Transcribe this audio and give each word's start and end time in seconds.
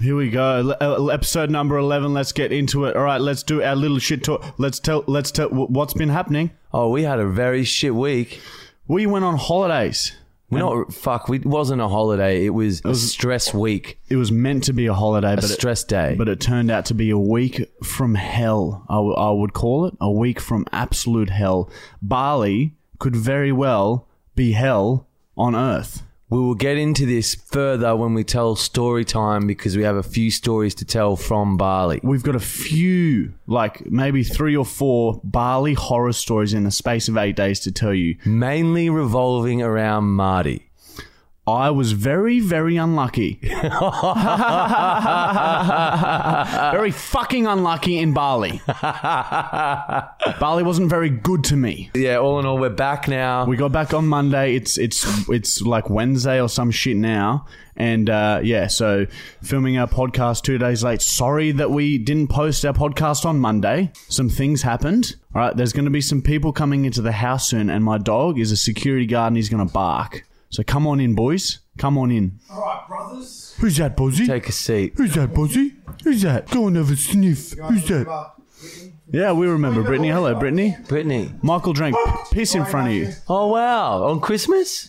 Here 0.00 0.16
we 0.16 0.30
go. 0.30 0.70
Episode 1.10 1.50
number 1.50 1.76
11. 1.76 2.14
Let's 2.14 2.32
get 2.32 2.52
into 2.52 2.86
it. 2.86 2.96
All 2.96 3.02
right, 3.02 3.20
let's 3.20 3.42
do 3.42 3.62
our 3.62 3.76
little 3.76 3.98
shit 3.98 4.24
talk. 4.24 4.58
Let's 4.58 4.78
tell 4.80 5.04
let's 5.06 5.30
tell 5.30 5.48
what's 5.50 5.92
been 5.92 6.08
happening. 6.08 6.52
Oh, 6.72 6.88
we 6.88 7.02
had 7.02 7.18
a 7.18 7.26
very 7.26 7.64
shit 7.64 7.94
week. 7.94 8.40
We 8.88 9.06
went 9.06 9.24
on 9.26 9.36
holidays. 9.36 10.12
We're 10.48 10.60
not 10.60 10.92
fuck. 10.92 11.28
We, 11.28 11.36
it 11.38 11.46
wasn't 11.46 11.80
a 11.80 11.86
holiday. 11.86 12.44
It 12.44 12.50
was, 12.50 12.82
a 12.84 12.92
stress 12.96 13.54
week, 13.54 14.00
It 14.08 14.16
was 14.16 14.32
meant 14.32 14.64
to 14.64 14.72
be 14.72 14.86
a 14.86 14.94
holiday, 14.94 15.34
a 15.34 15.36
but 15.36 15.44
it, 15.44 15.48
stress 15.48 15.84
day. 15.84 16.16
but 16.18 16.28
it 16.28 16.40
turned 16.40 16.72
out 16.72 16.86
to 16.86 16.94
be 16.94 17.10
a 17.10 17.18
week 17.18 17.70
from 17.84 18.16
hell. 18.16 18.84
I, 18.88 18.94
w- 18.96 19.14
I 19.14 19.30
would 19.30 19.52
call 19.52 19.86
it 19.86 19.94
a 20.00 20.10
week 20.10 20.40
from 20.40 20.66
absolute 20.72 21.30
hell. 21.30 21.70
Bali 22.02 22.74
could 22.98 23.14
very 23.14 23.52
well 23.52 24.08
be 24.34 24.50
hell 24.52 25.06
on 25.36 25.54
earth. 25.54 26.02
We 26.30 26.38
will 26.38 26.54
get 26.54 26.78
into 26.78 27.04
this 27.06 27.34
further 27.34 27.94
when 27.96 28.14
we 28.14 28.22
tell 28.22 28.54
story 28.54 29.04
time 29.04 29.48
because 29.48 29.76
we 29.76 29.82
have 29.82 29.96
a 29.96 30.02
few 30.02 30.30
stories 30.30 30.76
to 30.76 30.84
tell 30.84 31.16
from 31.16 31.56
Bali. 31.56 31.98
We've 32.04 32.22
got 32.22 32.36
a 32.36 32.40
few, 32.40 33.34
like 33.48 33.90
maybe 33.90 34.22
three 34.22 34.56
or 34.56 34.64
four 34.64 35.20
Bali 35.24 35.74
horror 35.74 36.12
stories 36.12 36.54
in 36.54 36.62
the 36.62 36.70
space 36.70 37.08
of 37.08 37.16
eight 37.16 37.34
days 37.34 37.58
to 37.60 37.72
tell 37.72 37.92
you. 37.92 38.16
Mainly 38.24 38.90
revolving 38.90 39.60
around 39.60 40.04
Marty. 40.04 40.69
I 41.46 41.70
was 41.70 41.92
very, 41.92 42.38
very 42.38 42.76
unlucky. 42.76 43.38
very 43.42 43.70
fucking 46.90 47.46
unlucky 47.46 47.98
in 47.98 48.12
Bali. 48.12 48.60
Bali 48.66 50.62
wasn't 50.62 50.90
very 50.90 51.08
good 51.08 51.42
to 51.44 51.56
me. 51.56 51.90
Yeah, 51.94 52.18
all 52.18 52.38
in 52.38 52.46
all, 52.46 52.58
we're 52.58 52.70
back 52.70 53.08
now. 53.08 53.46
We 53.46 53.56
got 53.56 53.72
back 53.72 53.94
on 53.94 54.06
Monday. 54.06 54.54
It's 54.54 54.76
it's 54.76 55.28
it's 55.30 55.62
like 55.62 55.88
Wednesday 55.88 56.40
or 56.40 56.48
some 56.48 56.70
shit 56.70 56.96
now. 56.96 57.46
And 57.74 58.10
uh, 58.10 58.40
yeah, 58.44 58.66
so 58.66 59.06
filming 59.42 59.78
our 59.78 59.88
podcast 59.88 60.42
two 60.42 60.58
days 60.58 60.84
late. 60.84 61.00
Sorry 61.00 61.52
that 61.52 61.70
we 61.70 61.96
didn't 61.96 62.28
post 62.28 62.66
our 62.66 62.74
podcast 62.74 63.24
on 63.24 63.38
Monday. 63.38 63.92
Some 64.08 64.28
things 64.28 64.62
happened. 64.62 65.16
All 65.34 65.40
right, 65.40 65.56
there's 65.56 65.72
going 65.72 65.86
to 65.86 65.90
be 65.90 66.02
some 66.02 66.20
people 66.20 66.52
coming 66.52 66.84
into 66.84 67.00
the 67.00 67.12
house 67.12 67.48
soon, 67.48 67.70
and 67.70 67.82
my 67.82 67.96
dog 67.96 68.38
is 68.38 68.52
a 68.52 68.56
security 68.56 69.06
guard 69.06 69.28
and 69.28 69.36
he's 69.36 69.48
going 69.48 69.66
to 69.66 69.72
bark. 69.72 70.26
So 70.50 70.62
come 70.64 70.86
on 70.86 71.00
in, 71.00 71.14
boys. 71.14 71.60
Come 71.78 71.96
on 71.96 72.10
in. 72.10 72.40
All 72.50 72.60
right, 72.60 72.82
brothers. 72.88 73.54
Who's 73.60 73.76
that, 73.76 73.96
Bozzy? 73.96 74.26
Take 74.26 74.48
a 74.48 74.52
seat. 74.52 74.94
Who's 74.96 75.14
that, 75.14 75.32
Bozzy? 75.32 75.76
Who's 76.02 76.22
that? 76.22 76.50
Go 76.50 76.66
and 76.66 76.76
have 76.76 76.90
a 76.90 76.96
sniff. 76.96 77.52
Who's 77.52 77.86
that? 77.88 78.32
Yeah, 79.12 79.32
we 79.32 79.46
remember 79.46 79.82
Brittany. 79.82 80.08
Hello, 80.08 80.34
Brittany. 80.34 80.76
Brittany. 80.88 81.32
Michael 81.42 81.72
drank 81.72 81.96
oh, 81.98 82.26
piss 82.32 82.54
in 82.54 82.64
front 82.64 82.88
of 82.88 82.94
you. 82.94 83.12
Oh, 83.28 83.46
wow. 83.48 84.04
On 84.04 84.20
Christmas? 84.20 84.88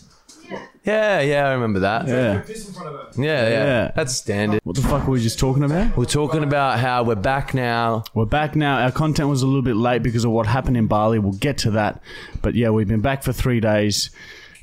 Yeah, 0.84 1.20
yeah, 1.20 1.46
I 1.46 1.52
remember 1.52 1.80
that. 1.80 2.08
Yeah, 2.08 2.14
Yeah. 2.34 2.40
piss 2.40 2.68
in 2.68 2.74
front 2.74 2.88
of 2.94 3.14
her. 3.16 3.22
yeah. 3.22 3.48
Yeah. 3.48 3.92
That's 3.94 4.14
standard. 4.16 4.60
What 4.64 4.74
the 4.76 4.82
fuck 4.82 5.06
were 5.06 5.12
we 5.14 5.22
just 5.22 5.38
talking 5.38 5.62
about? 5.62 5.96
We're 5.96 6.04
talking 6.04 6.42
about 6.42 6.80
how 6.80 7.04
we're 7.04 7.14
back 7.14 7.54
now. 7.54 8.02
We're 8.14 8.24
back 8.26 8.56
now. 8.56 8.78
Our 8.80 8.90
content 8.92 9.28
was 9.28 9.42
a 9.42 9.46
little 9.46 9.62
bit 9.62 9.76
late 9.76 10.02
because 10.02 10.24
of 10.24 10.32
what 10.32 10.46
happened 10.46 10.76
in 10.76 10.88
Bali. 10.88 11.18
We'll 11.20 11.32
get 11.32 11.58
to 11.58 11.70
that. 11.72 12.02
But 12.42 12.54
yeah, 12.56 12.70
we've 12.70 12.88
been 12.88 13.00
back 13.00 13.22
for 13.22 13.32
three 13.32 13.60
days. 13.60 14.10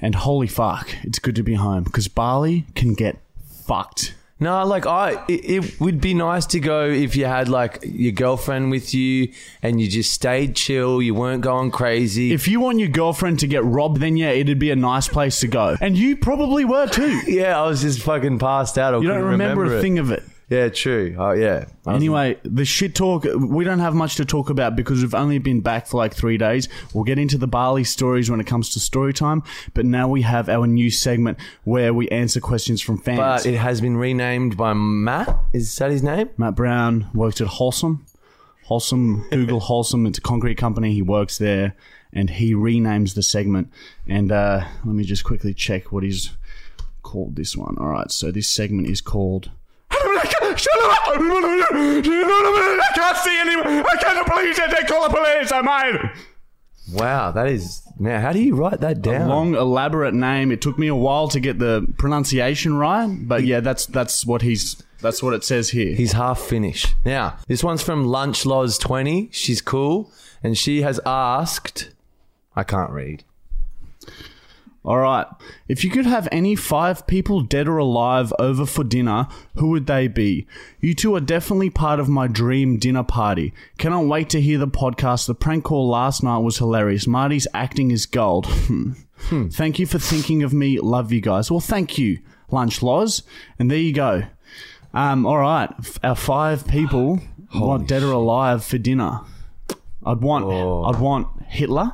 And 0.02 0.16
holy 0.16 0.48
fuck, 0.48 0.90
it's 1.04 1.20
good 1.20 1.36
to 1.36 1.44
be 1.44 1.56
home 1.56 1.84
because 1.84 2.08
Bali 2.08 2.66
can 2.76 2.94
get 2.94 3.18
fucked. 3.66 4.16
No, 4.42 4.66
like 4.66 4.86
I, 4.86 5.26
it, 5.28 5.66
it 5.66 5.82
would 5.82 6.00
be 6.00 6.14
nice 6.14 6.46
to 6.48 6.62
go 6.62 6.86
if 6.86 7.18
you 7.18 7.26
had 7.26 7.50
like 7.50 7.80
your 7.84 8.14
girlfriend 8.14 8.72
with 8.72 8.94
you 8.94 9.34
and 9.62 9.82
you 9.82 9.90
just 9.90 10.14
stayed 10.14 10.56
chill, 10.56 11.02
you 11.02 11.14
weren't 11.14 11.42
going 11.42 11.72
crazy. 11.72 12.32
If 12.32 12.48
you 12.48 12.62
want 12.62 12.80
your 12.80 12.88
girlfriend 12.88 13.40
to 13.40 13.48
get 13.48 13.66
robbed, 13.66 14.00
then 14.00 14.16
yeah, 14.16 14.30
it'd 14.30 14.58
be 14.58 14.72
a 14.72 14.78
nice 14.78 15.10
place 15.10 15.42
to 15.42 15.48
go. 15.48 15.76
And 15.82 15.98
you 15.98 16.16
probably 16.16 16.64
were 16.64 16.88
too. 16.88 17.20
yeah, 17.28 17.62
I 17.62 17.68
was 17.68 17.82
just 17.82 18.02
fucking 18.02 18.40
passed 18.40 18.78
out. 18.78 18.94
I 18.94 18.98
You 19.00 19.08
don't 19.10 19.18
couldn't 19.18 19.32
remember, 19.32 19.78
a 19.78 19.82
thing 19.82 20.00
of 20.00 20.10
it. 20.10 20.24
Yeah, 20.50 20.70
true. 20.70 21.16
Oh 21.18 21.32
yeah. 21.32 21.66
Anyway, 21.88 22.38
the 22.44 22.66
shit 22.66 22.96
talk, 22.96 23.24
we 23.24 23.64
don't 23.64 23.80
have 23.80 23.94
much 23.94 24.16
to 24.16 24.26
talk 24.26 24.50
about 24.50 24.76
because 24.76 25.02
we've 25.02 25.14
only 25.14 25.38
been 25.38 25.62
back 25.62 25.86
for 25.86 25.98
like 25.98 26.14
three 26.14 26.38
days. 26.38 26.68
We'll 26.94 27.04
get 27.04 27.20
into 27.20 27.38
the 27.38 27.46
Bali 27.48 27.84
stories 27.84 28.32
when 28.32 28.40
it 28.40 28.48
comes 28.48 28.70
to 28.70 28.80
story 28.80 29.14
time, 29.14 29.44
but 29.76 29.86
now 29.86 30.08
we 30.08 30.24
have 30.24 30.50
our 30.50 30.66
new 30.66 30.90
segment 30.90 31.38
where 31.66 31.94
we 31.94 32.10
answer 32.10 32.40
questions 32.40 32.82
from 32.82 32.98
fans. 32.98 33.20
but 33.20 33.46
it 33.46 33.58
has 33.58 33.80
been 33.80 33.96
renamed 33.96 34.58
by 34.58 34.74
Matt. 34.74 35.38
Is 35.54 35.76
that 35.78 35.92
his 35.92 36.02
name? 36.02 36.30
Matt 36.38 36.56
Brown 36.56 37.08
works 37.14 37.40
at 37.42 37.48
Holcim. 37.48 38.02
Holcim, 38.68 39.30
Google 39.32 39.62
Holcim. 39.62 40.08
It's 40.08 40.18
a 40.18 40.22
concrete 40.22 40.56
company. 40.56 40.94
He 40.94 41.02
works 41.02 41.38
there 41.38 41.76
and 42.12 42.30
he 42.30 42.54
renames 42.54 43.14
the 43.14 43.24
segment. 43.24 43.72
And 44.08 44.32
uh, 44.32 44.66
let 44.84 44.96
me 44.96 45.04
just 45.04 45.24
quickly 45.24 45.54
check 45.54 45.92
what 45.92 46.04
he's 46.04 46.32
called 47.04 47.36
this 47.36 47.56
one. 47.56 47.76
All 47.80 47.88
right, 47.90 48.10
so 48.12 48.32
this 48.32 48.48
segment 48.48 48.88
is 48.88 49.02
called. 49.02 49.52
Shut 50.58 50.80
up! 50.82 51.08
I 51.08 52.92
can't 52.96 53.18
see 53.18 53.40
anymore. 53.40 53.86
I 53.90 53.96
can't 53.98 54.28
believe 54.28 54.56
that 54.58 54.72
they 54.72 54.86
call 54.88 55.10
the 55.10 55.16
police. 55.16 55.52
I'm 55.52 55.66
mine. 55.66 56.12
Wow, 56.92 57.32
that 57.32 57.48
is. 57.48 57.84
Man, 58.00 58.22
how 58.22 58.32
do 58.32 58.40
you 58.42 58.56
write 58.56 58.80
that 58.82 59.02
down? 59.02 59.30
Long, 59.30 59.56
elaborate 59.56 60.14
name. 60.14 60.52
It 60.52 60.62
took 60.62 60.80
me 60.80 60.88
a 60.88 60.96
while 60.96 61.28
to 61.30 61.40
get 61.40 61.60
the 61.60 61.86
pronunciation 61.98 62.76
right, 62.78 63.08
but 63.22 63.44
yeah, 63.44 63.60
that's 63.60 63.86
that's 63.86 64.26
what 64.26 64.42
he's. 64.42 64.82
That's 65.02 65.24
what 65.24 65.34
it 65.34 65.46
says 65.46 65.70
here. 65.70 65.96
He's 65.96 66.12
half 66.12 66.42
Finnish. 66.42 66.94
Now, 67.06 67.38
this 67.48 67.64
one's 67.64 67.82
from 67.82 68.06
Lunch 68.06 68.46
Loz 68.46 68.78
20. 68.78 69.30
She's 69.32 69.62
cool. 69.62 70.12
And 70.44 70.58
she 70.58 70.82
has 70.82 71.00
asked. 71.06 71.92
I 72.54 72.64
can't 72.64 72.92
read. 72.92 73.24
All 74.86 74.98
right. 74.98 75.28
If 75.68 75.84
you 75.84 75.90
could 75.90 76.06
have 76.06 76.28
any 76.32 76.56
five 76.56 77.06
people, 77.06 77.42
dead 77.42 77.68
or 77.68 77.78
alive, 77.78 78.34
over 78.40 78.66
for 78.66 78.84
dinner, 78.84 79.28
who 79.56 79.68
would 79.70 79.88
they 79.88 80.08
be? 80.08 80.48
You 80.80 80.94
two 80.94 81.16
are 81.16 81.20
definitely 81.20 81.70
part 81.70 82.00
of 82.00 82.08
my 82.08 82.28
dream 82.28 82.78
dinner 82.78 83.04
party. 83.04 83.54
Cannot 83.78 84.06
wait 84.06 84.30
to 84.30 84.42
hear 84.42 84.58
the 84.58 84.68
podcast. 84.68 85.28
The 85.28 85.36
prank 85.36 85.66
call 85.66 85.90
last 85.90 86.24
night 86.24 86.40
was 86.40 86.58
hilarious. 86.58 87.08
Marty's 87.08 87.48
acting 87.54 87.92
is 87.92 88.06
gold. 88.06 88.48
Hmm. 89.24 89.50
Thank 89.50 89.80
you 89.80 89.86
for 89.86 90.00
thinking 90.00 90.44
of 90.44 90.54
me. 90.54 90.80
Love 90.80 91.12
you 91.12 91.20
guys. 91.20 91.52
Well, 91.52 91.60
thank 91.60 91.98
you, 91.98 92.20
Lunch 92.52 92.82
Loz. 92.82 93.24
And 93.60 93.70
there 93.70 93.78
you 93.78 93.92
go. 93.92 94.24
Um, 94.94 95.26
all 95.26 95.38
right. 95.40 95.70
Our 96.06 96.16
five 96.16 96.66
people 96.66 97.20
want 97.54 97.86
dead 97.86 98.02
or 98.02 98.14
alive 98.14 98.64
for 98.64 98.78
dinner. 98.78 99.20
I'd 100.06 100.22
want. 100.22 100.46
I'd 100.46 101.02
want 101.02 101.28
Hitler. 101.48 101.92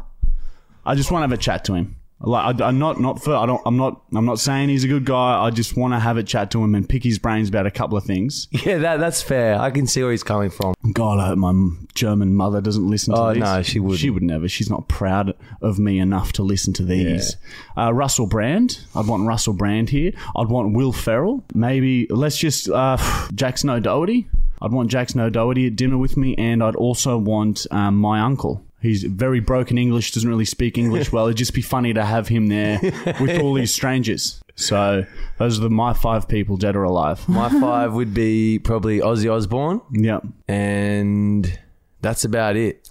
I 0.85 0.93
just 0.93 1.09
want 1.11 1.23
to 1.23 1.27
have 1.29 1.37
a 1.37 1.41
chat 1.41 1.65
to 1.65 1.73
him. 1.73 1.95
Like 2.21 2.61
I, 2.61 2.67
I'm 2.69 2.79
not 2.79 2.99
not 2.99 3.21
for 3.21 3.35
I 3.35 3.45
don't 3.45 3.61
I'm 3.65 3.75
not 3.77 4.01
I'm 4.15 4.25
not 4.25 4.39
saying 4.39 4.69
he's 4.69 4.83
a 4.85 4.87
good 4.87 5.05
guy. 5.05 5.43
I 5.43 5.49
just 5.49 5.75
want 5.75 5.93
to 5.93 5.99
have 5.99 6.15
a 6.17 6.23
chat 6.23 6.49
to 6.51 6.63
him 6.63 6.73
and 6.73 6.87
pick 6.87 7.03
his 7.03 7.19
brains 7.19 7.49
about 7.49 7.65
a 7.65 7.71
couple 7.71 7.97
of 7.97 8.03
things. 8.05 8.47
Yeah, 8.65 8.77
that, 8.79 8.99
that's 8.99 9.21
fair. 9.21 9.59
I 9.59 9.69
can 9.69 9.85
see 9.85 10.01
where 10.01 10.11
he's 10.11 10.23
coming 10.23 10.49
from. 10.49 10.73
God, 10.93 11.19
I 11.19 11.27
hope 11.27 11.37
my 11.37 11.53
German 11.93 12.33
mother 12.33 12.61
doesn't 12.61 12.89
listen 12.89 13.13
to 13.13 13.19
Oh, 13.21 13.33
these. 13.33 13.43
no, 13.43 13.61
she 13.61 13.79
wouldn't. 13.79 13.99
She 13.99 14.09
would 14.09 14.23
never. 14.23 14.47
She's 14.47 14.69
not 14.71 14.87
proud 14.87 15.35
of 15.61 15.77
me 15.77 15.99
enough 15.99 16.31
to 16.33 16.43
listen 16.43 16.73
to 16.73 16.83
these. 16.83 17.35
Uh, 17.77 17.93
Russell 17.93 18.25
Brand. 18.27 18.79
I'd 18.95 19.05
want 19.07 19.27
Russell 19.27 19.53
Brand 19.53 19.89
here. 19.89 20.13
I'd 20.35 20.47
want 20.47 20.73
Will 20.73 20.93
Ferrell. 20.93 21.43
Maybe 21.53 22.07
let's 22.09 22.37
just 22.37 22.69
uh, 22.69 22.97
Jackson 23.35 23.69
O'Doherty. 23.69 24.27
I'd 24.61 24.71
want 24.71 24.89
Jackson 24.89 25.19
O'Doherty 25.19 25.67
at 25.67 25.75
dinner 25.75 25.97
with 25.97 26.17
me, 26.17 26.33
and 26.37 26.63
I'd 26.63 26.75
also 26.77 27.17
want 27.17 27.67
um, 27.71 27.97
my 27.97 28.21
uncle. 28.21 28.64
He's 28.85 29.03
very 29.03 29.39
broken 29.39 29.77
English, 29.77 30.11
doesn't 30.13 30.29
really 30.29 30.45
speak 30.45 30.77
English 30.77 31.11
well. 31.11 31.25
It'd 31.25 31.37
just 31.37 31.53
be 31.53 31.61
funny 31.61 31.93
to 31.93 32.05
have 32.05 32.27
him 32.27 32.47
there 32.47 32.79
with 33.19 33.39
all 33.41 33.53
these 33.53 33.73
strangers. 33.73 34.41
So 34.55 35.05
those 35.37 35.59
are 35.59 35.63
the, 35.63 35.69
my 35.69 35.93
five 35.93 36.27
people, 36.27 36.55
dead 36.57 36.75
or 36.75 36.83
alive. 36.83 37.27
My 37.27 37.49
five 37.49 37.93
would 37.93 38.13
be 38.13 38.59
probably 38.59 38.99
Ozzy 38.99 39.29
Osbourne, 39.31 39.81
Yep. 39.91 40.23
and 40.47 41.59
that's 42.01 42.23
about 42.23 42.55
it. 42.55 42.87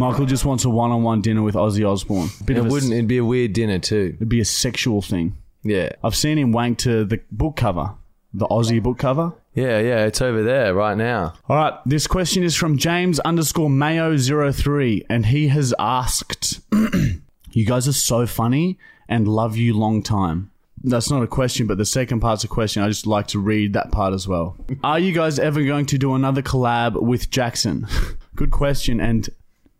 Michael 0.00 0.26
just 0.26 0.44
wants 0.44 0.64
a 0.64 0.70
one-on-one 0.70 1.20
dinner 1.20 1.42
with 1.42 1.54
Ozzy 1.54 1.88
Osbourne. 1.88 2.28
Bit 2.44 2.56
It 2.56 2.60
of 2.60 2.66
a- 2.66 2.68
wouldn't. 2.70 2.92
It'd 2.92 3.06
be 3.06 3.18
a 3.18 3.24
weird 3.24 3.52
dinner 3.52 3.78
too. 3.78 4.12
It'd 4.16 4.28
be 4.28 4.40
a 4.40 4.44
sexual 4.44 5.00
thing. 5.02 5.36
Yeah, 5.62 5.90
I've 6.02 6.16
seen 6.16 6.38
him 6.38 6.52
wank 6.52 6.78
to 6.78 7.04
the 7.04 7.20
book 7.30 7.56
cover, 7.56 7.90
the 8.32 8.46
Ozzy 8.48 8.82
book 8.82 8.98
cover. 8.98 9.32
Yeah, 9.56 9.80
yeah. 9.80 10.04
It's 10.04 10.20
over 10.20 10.42
there 10.42 10.74
right 10.74 10.96
now. 10.96 11.32
All 11.48 11.56
right, 11.56 11.74
this 11.86 12.06
question 12.06 12.42
is 12.42 12.54
from 12.54 12.76
James 12.76 13.18
underscore 13.20 13.70
Mayo 13.70 14.16
03 14.16 15.06
and 15.08 15.26
he 15.26 15.48
has 15.48 15.74
asked, 15.78 16.60
"You 17.52 17.64
guys 17.64 17.88
are 17.88 17.92
so 17.92 18.26
funny 18.26 18.78
and 19.08 19.26
love 19.26 19.56
you 19.56 19.72
long 19.74 20.02
time." 20.02 20.50
That's 20.84 21.10
not 21.10 21.22
a 21.22 21.26
question, 21.26 21.66
but 21.66 21.78
the 21.78 21.86
second 21.86 22.20
part's 22.20 22.44
a 22.44 22.48
question. 22.48 22.82
I 22.82 22.88
just 22.88 23.06
like 23.06 23.28
to 23.28 23.38
read 23.40 23.72
that 23.72 23.90
part 23.90 24.12
as 24.12 24.28
well. 24.28 24.56
Are 24.84 24.98
you 24.98 25.12
guys 25.12 25.38
ever 25.38 25.64
going 25.64 25.86
to 25.86 25.98
do 25.98 26.14
another 26.14 26.42
collab 26.42 27.00
with 27.02 27.30
Jackson? 27.30 27.86
Good 28.36 28.50
question, 28.50 29.00
and 29.00 29.28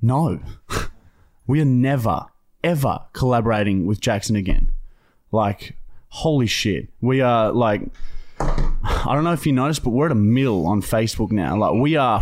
no, 0.01 0.41
we 1.47 1.61
are 1.61 1.67
never 1.67 2.27
ever 2.65 2.99
collaborating 3.13 3.87
with 3.87 4.01
Jackson 4.01 4.37
again. 4.37 4.73
Like, 5.31 5.77
holy 6.09 6.47
shit, 6.47 6.89
we 7.03 7.21
are 7.21 7.53
like. 7.53 7.83
I 8.41 9.15
don't 9.15 9.25
know 9.25 9.33
if 9.33 9.47
you 9.47 9.53
noticed, 9.53 9.83
but 9.85 9.91
we're 9.91 10.07
at 10.07 10.13
a 10.13 10.17
mill 10.17 10.67
on 10.67 10.83
Facebook 10.83 11.31
now. 11.33 11.57
Like 11.57 11.75
we 11.81 11.97
are, 11.97 12.21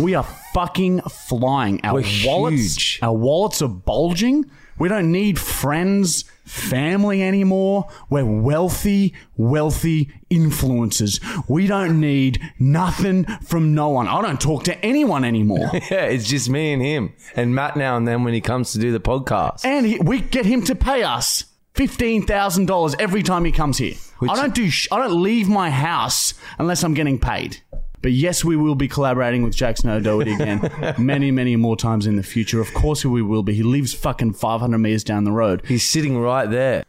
We 0.00 0.14
are 0.14 0.24
fucking 0.52 1.00
flying. 1.02 1.80
Our 1.84 1.94
We're 1.94 2.26
wallets, 2.26 2.74
huge. 2.76 2.98
our 3.02 3.12
wallets 3.14 3.62
are 3.62 3.68
bulging. 3.68 4.44
We 4.78 4.88
don't 4.90 5.10
need 5.10 5.38
friends, 5.38 6.24
family 6.44 7.22
anymore. 7.22 7.88
We're 8.10 8.26
wealthy, 8.26 9.14
wealthy 9.38 10.10
influencers. 10.30 11.18
We 11.48 11.66
don't 11.66 11.98
need 11.98 12.40
nothing 12.58 13.24
from 13.42 13.74
no 13.74 13.88
one. 13.88 14.06
I 14.06 14.20
don't 14.20 14.38
talk 14.40 14.64
to 14.64 14.84
anyone 14.84 15.24
anymore. 15.24 15.70
Yeah, 15.90 16.04
it's 16.06 16.28
just 16.28 16.50
me 16.50 16.72
and 16.74 16.82
him, 16.82 17.14
and 17.36 17.54
Matt 17.54 17.76
now 17.76 17.96
and 17.96 18.06
then 18.06 18.22
when 18.24 18.34
he 18.34 18.40
comes 18.42 18.72
to 18.72 18.78
do 18.78 18.92
the 18.92 19.00
podcast. 19.00 19.64
and 19.64 19.86
he, 19.86 19.98
we 19.98 20.20
get 20.20 20.44
him 20.44 20.62
to 20.64 20.74
pay 20.74 21.02
us 21.04 21.44
fifteen 21.76 22.26
thousand 22.26 22.66
dollars 22.66 22.94
every 22.98 23.22
time 23.22 23.44
he 23.44 23.52
comes 23.52 23.78
here. 23.78 23.94
Which- 24.18 24.30
I 24.30 24.36
don't 24.36 24.54
do. 24.54 24.68
Sh- 24.70 24.88
I 24.90 24.98
don't 24.98 25.22
leave 25.22 25.48
my 25.48 25.70
house 25.70 26.34
unless 26.58 26.82
I'm 26.82 26.94
getting 26.94 27.18
paid. 27.18 27.58
But 28.02 28.12
yes, 28.12 28.44
we 28.44 28.56
will 28.56 28.74
be 28.76 28.86
collaborating 28.88 29.42
with 29.42 29.56
Jackson 29.56 29.90
O'Doherty 29.90 30.34
again, 30.34 30.94
many, 30.98 31.30
many 31.32 31.56
more 31.56 31.76
times 31.76 32.06
in 32.06 32.14
the 32.16 32.22
future. 32.22 32.60
Of 32.60 32.72
course, 32.72 33.04
we 33.04 33.20
will 33.22 33.42
be. 33.42 33.54
He 33.54 33.62
lives 33.64 33.94
fucking 33.94 34.34
500 34.34 34.78
meters 34.78 35.02
down 35.02 35.24
the 35.24 35.32
road. 35.32 35.62
He's 35.66 35.84
sitting 35.84 36.16
right 36.18 36.48
there. 36.48 36.84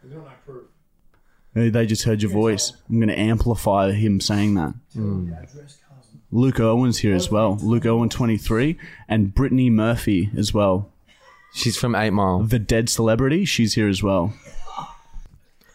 Hey, 1.55 1.69
They 1.69 1.85
just 1.87 2.03
heard 2.03 2.21
your 2.21 2.29
voice. 2.29 2.73
I'm 2.89 2.97
going 2.99 3.07
to 3.09 3.17
amplify 3.17 3.93
him 3.93 4.19
saying 4.19 4.53
that. 4.55 4.75
Luke 6.31 6.59
Owen's 6.59 6.99
here 6.99 7.15
as 7.15 7.31
well. 7.31 7.57
Luke 7.63 7.85
Owen, 7.85 8.09
23, 8.09 8.77
and 9.07 9.33
Brittany 9.33 9.69
Murphy 9.71 10.29
as 10.37 10.53
well. 10.53 10.91
She's 11.53 11.77
from 11.77 11.95
Eight 11.95 12.11
Mile. 12.11 12.39
The 12.43 12.59
dead 12.59 12.89
celebrity. 12.89 13.45
She's 13.45 13.73
here 13.73 13.87
as 13.87 14.03
well. 14.03 14.33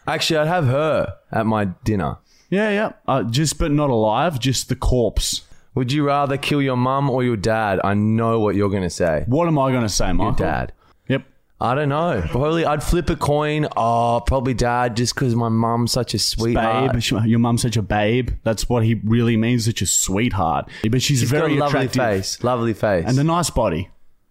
Actually, 0.07 0.37
I'd 0.39 0.47
have 0.47 0.65
her 0.67 1.15
at 1.31 1.45
my 1.45 1.65
dinner. 1.83 2.17
Yeah, 2.49 2.69
yeah. 2.69 2.91
Uh, 3.07 3.23
just 3.23 3.57
but 3.57 3.71
not 3.71 3.89
alive. 3.89 4.39
Just 4.39 4.69
the 4.69 4.75
corpse. 4.75 5.41
Would 5.75 5.91
you 5.91 6.05
rather 6.05 6.37
kill 6.37 6.61
your 6.61 6.77
mum 6.77 7.09
or 7.09 7.23
your 7.23 7.35
dad? 7.37 7.79
I 7.83 7.95
know 7.95 8.39
what 8.39 8.55
you're 8.55 8.69
going 8.69 8.83
to 8.83 8.89
say. 8.91 9.23
What 9.27 9.47
am 9.47 9.57
I 9.57 9.71
going 9.71 9.81
to 9.83 9.89
say, 9.89 10.11
Michael? 10.13 10.25
Your 10.45 10.51
dad. 10.51 10.73
Yep. 11.07 11.23
I 11.59 11.73
don't 11.73 11.89
know. 11.89 12.21
Probably 12.29 12.63
I'd 12.65 12.83
flip 12.83 13.09
a 13.09 13.15
coin. 13.15 13.67
Oh, 13.75 14.21
probably 14.27 14.53
dad, 14.53 14.95
just 14.97 15.15
because 15.15 15.35
my 15.35 15.49
mum's 15.49 15.91
such 15.93 16.13
a 16.13 16.19
sweetheart. 16.19 16.91
Babe, 16.91 17.01
She- 17.01 17.17
your 17.25 17.39
mum's 17.39 17.63
such 17.63 17.77
a 17.77 17.81
babe. 17.81 18.29
That's 18.43 18.69
what 18.69 18.83
he 18.83 18.95
really 19.03 19.35
means. 19.37 19.65
Such 19.65 19.81
a 19.81 19.87
sweetheart. 19.87 20.69
But 20.87 21.01
she's, 21.01 21.21
She's 21.21 21.31
got 21.31 21.39
very 21.39 21.55
a 21.57 21.59
lovely 21.59 21.79
attractive 21.85 22.03
face. 22.03 22.43
Lovely 22.43 22.73
face. 22.73 23.05
and 23.07 23.17
a 23.17 23.23
nice 23.23 23.49
body, 23.49 23.89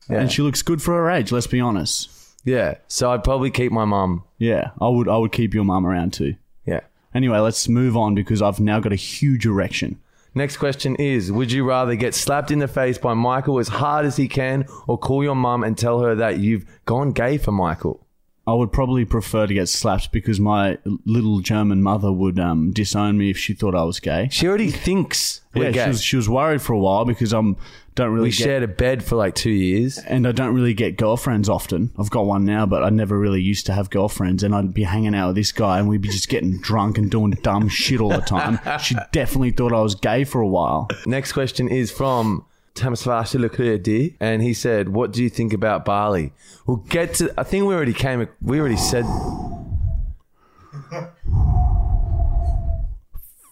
Yeah. 0.08 0.20
and 0.20 0.30
she 0.30 0.42
looks 0.42 0.62
good 0.62 0.80
for 0.80 0.92
her 0.94 1.10
age. 1.10 1.32
Let's 1.32 1.48
be 1.48 1.58
honest. 1.60 2.08
Yeah. 2.44 2.76
So 2.88 3.10
I'd 3.10 3.24
probably 3.24 3.50
keep 3.50 3.72
my 3.72 3.84
mum. 3.84 4.24
Yeah, 4.38 4.70
I 4.80 4.88
would. 4.88 5.08
I 5.08 5.16
would 5.16 5.32
keep 5.32 5.54
your 5.54 5.64
mum 5.64 5.86
around 5.86 6.12
too. 6.12 6.36
Yeah. 6.66 6.80
Anyway, 7.14 7.38
let's 7.38 7.68
move 7.68 7.96
on 7.96 8.14
because 8.14 8.42
I've 8.42 8.60
now 8.60 8.80
got 8.80 8.92
a 8.92 8.96
huge 8.96 9.46
erection. 9.46 9.98
Next 10.34 10.56
question 10.56 10.96
is 10.96 11.30
Would 11.30 11.52
you 11.52 11.64
rather 11.64 11.94
get 11.94 12.14
slapped 12.14 12.50
in 12.50 12.58
the 12.58 12.68
face 12.68 12.98
by 12.98 13.14
Michael 13.14 13.58
as 13.58 13.68
hard 13.68 14.06
as 14.06 14.16
he 14.16 14.28
can 14.28 14.66
or 14.86 14.96
call 14.98 15.22
your 15.22 15.34
mum 15.34 15.62
and 15.62 15.76
tell 15.76 16.00
her 16.00 16.14
that 16.14 16.38
you've 16.38 16.64
gone 16.86 17.12
gay 17.12 17.38
for 17.38 17.52
Michael? 17.52 18.06
I 18.44 18.54
would 18.54 18.72
probably 18.72 19.04
prefer 19.04 19.46
to 19.46 19.54
get 19.54 19.68
slapped 19.68 20.10
because 20.10 20.40
my 20.40 20.78
little 21.06 21.38
German 21.40 21.80
mother 21.80 22.10
would 22.10 22.40
um, 22.40 22.72
disown 22.72 23.16
me 23.16 23.30
if 23.30 23.38
she 23.38 23.54
thought 23.54 23.76
I 23.76 23.84
was 23.84 24.00
gay. 24.00 24.28
She 24.32 24.48
already 24.48 24.70
thinks 24.70 25.42
we're 25.54 25.66
yeah, 25.66 25.70
gay. 25.70 25.84
she 25.84 25.88
was, 25.88 26.02
she 26.02 26.16
was 26.16 26.28
worried 26.28 26.60
for 26.60 26.72
a 26.72 26.78
while 26.78 27.04
because 27.04 27.32
I'm 27.32 27.56
don't 27.94 28.10
really 28.10 28.28
we 28.28 28.30
get, 28.30 28.44
shared 28.44 28.62
a 28.62 28.68
bed 28.68 29.04
for 29.04 29.16
like 29.16 29.34
two 29.34 29.50
years. 29.50 29.98
and 29.98 30.26
I 30.26 30.32
don't 30.32 30.54
really 30.54 30.74
get 30.74 30.96
girlfriends 30.96 31.48
often. 31.48 31.90
I've 31.98 32.10
got 32.10 32.24
one 32.24 32.44
now, 32.44 32.64
but 32.64 32.82
I 32.82 32.90
never 32.90 33.18
really 33.18 33.42
used 33.42 33.66
to 33.66 33.72
have 33.72 33.90
girlfriends. 33.90 34.42
And 34.42 34.54
I'd 34.54 34.72
be 34.72 34.84
hanging 34.84 35.14
out 35.14 35.28
with 35.28 35.36
this 35.36 35.52
guy, 35.52 35.78
and 35.78 35.88
we'd 35.88 36.00
be 36.00 36.08
just 36.08 36.28
getting 36.28 36.58
drunk 36.60 36.98
and 36.98 37.10
doing 37.10 37.32
dumb 37.42 37.68
shit 37.70 38.00
all 38.00 38.10
the 38.10 38.20
time. 38.20 38.58
She 38.80 38.96
definitely 39.12 39.50
thought 39.50 39.72
I 39.72 39.80
was 39.80 39.94
gay 39.94 40.24
for 40.24 40.40
a 40.40 40.48
while. 40.48 40.88
Next 41.06 41.32
question 41.32 41.68
is 41.68 41.90
from 41.90 42.46
Tamasvasha 42.74 44.16
and 44.20 44.42
he 44.42 44.54
said, 44.54 44.88
"What 44.88 45.12
do 45.12 45.22
you 45.22 45.28
think 45.28 45.52
about 45.52 45.84
Bali?" 45.84 46.32
We'll 46.66 46.78
get 46.78 47.14
to. 47.14 47.32
I 47.36 47.42
think 47.42 47.66
we 47.66 47.74
already 47.74 47.92
came. 47.92 48.26
We 48.40 48.60
already 48.60 48.76
said. 48.76 49.04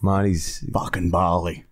Marty's. 0.03 0.65
Fucking 0.73 1.11
Bali. 1.11 1.67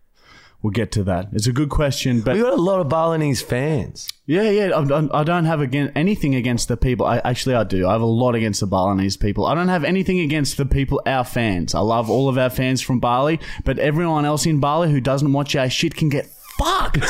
We'll 0.61 0.73
get 0.73 0.91
to 0.93 1.05
that. 1.05 1.29
It's 1.33 1.47
a 1.47 1.53
good 1.53 1.69
question, 1.71 2.21
but 2.21 2.35
We 2.35 2.43
got 2.43 2.53
a 2.53 2.57
lot 2.61 2.81
of 2.81 2.89
Balinese 2.89 3.41
fans. 3.43 4.09
Yeah, 4.27 4.51
yeah. 4.51 4.71
I, 4.77 4.81
I- 4.83 5.21
I 5.21 5.25
don't 5.25 5.45
have 5.45 5.61
again 5.61 5.93
anything 5.95 6.35
against 6.35 6.67
the 6.67 6.77
people. 6.77 7.07
I 7.07 7.19
actually 7.19 7.55
I 7.55 7.63
do. 7.63 7.87
I 7.87 7.93
have 7.93 8.01
a 8.01 8.07
lot 8.07 8.35
against 8.35 8.59
the 8.59 8.67
Balinese 8.67 9.17
people. 9.17 9.47
I 9.47 9.55
don't 9.55 9.69
have 9.69 9.85
anything 9.85 10.19
against 10.19 10.57
the 10.57 10.67
people, 10.67 11.01
our 11.07 11.23
fans. 11.25 11.77
I 11.77 11.81
love 11.81 12.11
all 12.11 12.29
of 12.29 12.37
our 12.39 12.51
fans 12.51 12.81
from 12.83 12.99
Bali, 12.99 13.39
but 13.65 13.79
everyone 13.79 14.25
else 14.25 14.47
in 14.47 14.59
Bali 14.59 14.91
who 14.91 15.01
doesn't 15.01 15.33
watch 15.33 15.55
our 15.55 15.71
shit 15.71 15.95
can 15.95 16.09
get 16.09 16.27
fucked. 16.59 17.01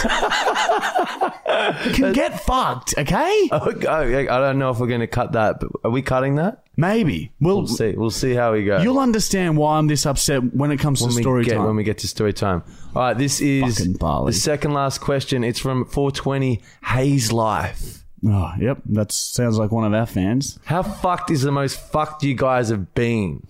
can 1.95 2.13
get 2.13 2.41
fucked. 2.41 2.95
Okay, 2.99 3.49
Okay, 3.53 4.29
I 4.29 4.39
don't 4.39 4.59
know 4.59 4.71
if 4.71 4.79
we're 4.79 4.87
going 4.87 5.01
to 5.01 5.07
cut 5.07 5.33
that, 5.33 5.61
but 5.61 5.71
are 5.85 5.91
we 5.91 6.03
cutting 6.03 6.37
that? 6.37 6.65
maybe 6.77 7.33
we'll. 7.41 7.57
We'll 7.59 7.67
see. 7.67 7.93
We'll 7.97 8.11
see 8.11 8.35
how 8.35 8.53
we 8.53 8.65
go. 8.65 8.79
You'll 8.81 9.01
understand 9.01 9.57
why 9.57 9.79
I'm 9.79 9.89
this 9.89 10.07
upset 10.07 10.55
when 10.55 10.71
it 10.71 10.79
comes 10.79 11.01
when 11.01 11.11
to 11.11 11.17
we 11.17 11.23
story 11.23 11.45
get 11.45 11.55
time. 11.57 11.65
when 11.67 11.75
we 11.77 11.83
get 11.83 11.99
to 11.99 12.09
story 12.09 12.33
time. 12.33 12.63
All 12.95 13.03
right, 13.03 13.19
this 13.19 13.41
is 13.41 13.79
Fucking 13.79 13.95
Bali. 13.95 14.31
the 14.33 14.39
second 14.39 14.75
last 14.75 15.01
question. 15.01 15.43
It's 15.43 15.59
from 15.59 15.85
420 15.87 16.63
Hayes 16.85 17.33
Life. 17.33 18.05
oh, 18.25 18.53
yep, 18.61 18.79
that 18.87 19.11
sounds 19.13 19.59
like 19.59 19.73
one 19.73 19.85
of 19.85 19.93
our 19.95 20.07
fans. 20.07 20.59
How 20.65 20.83
fucked 20.85 21.31
is 21.33 21.43
the 21.43 21.51
most 21.53 21.81
fucked 21.81 22.23
you 22.23 22.35
guys 22.35 22.69
have 22.69 22.95
been? 22.95 23.45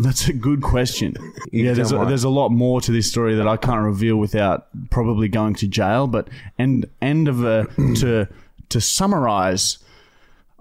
That's 0.00 0.28
a 0.28 0.32
good 0.32 0.62
question. 0.62 1.16
Yeah, 1.52 1.72
there's 1.72 1.92
a, 1.92 2.04
there's 2.04 2.24
a 2.24 2.28
lot 2.28 2.50
more 2.50 2.80
to 2.80 2.92
this 2.92 3.08
story 3.08 3.34
that 3.36 3.46
I 3.46 3.56
can't 3.56 3.82
reveal 3.82 4.16
without 4.16 4.68
probably 4.90 5.28
going 5.28 5.54
to 5.56 5.68
jail. 5.68 6.06
But 6.06 6.28
end 6.58 6.86
end 7.00 7.28
of 7.28 7.44
a, 7.44 7.64
to 7.96 8.28
to 8.70 8.80
summarize, 8.80 9.78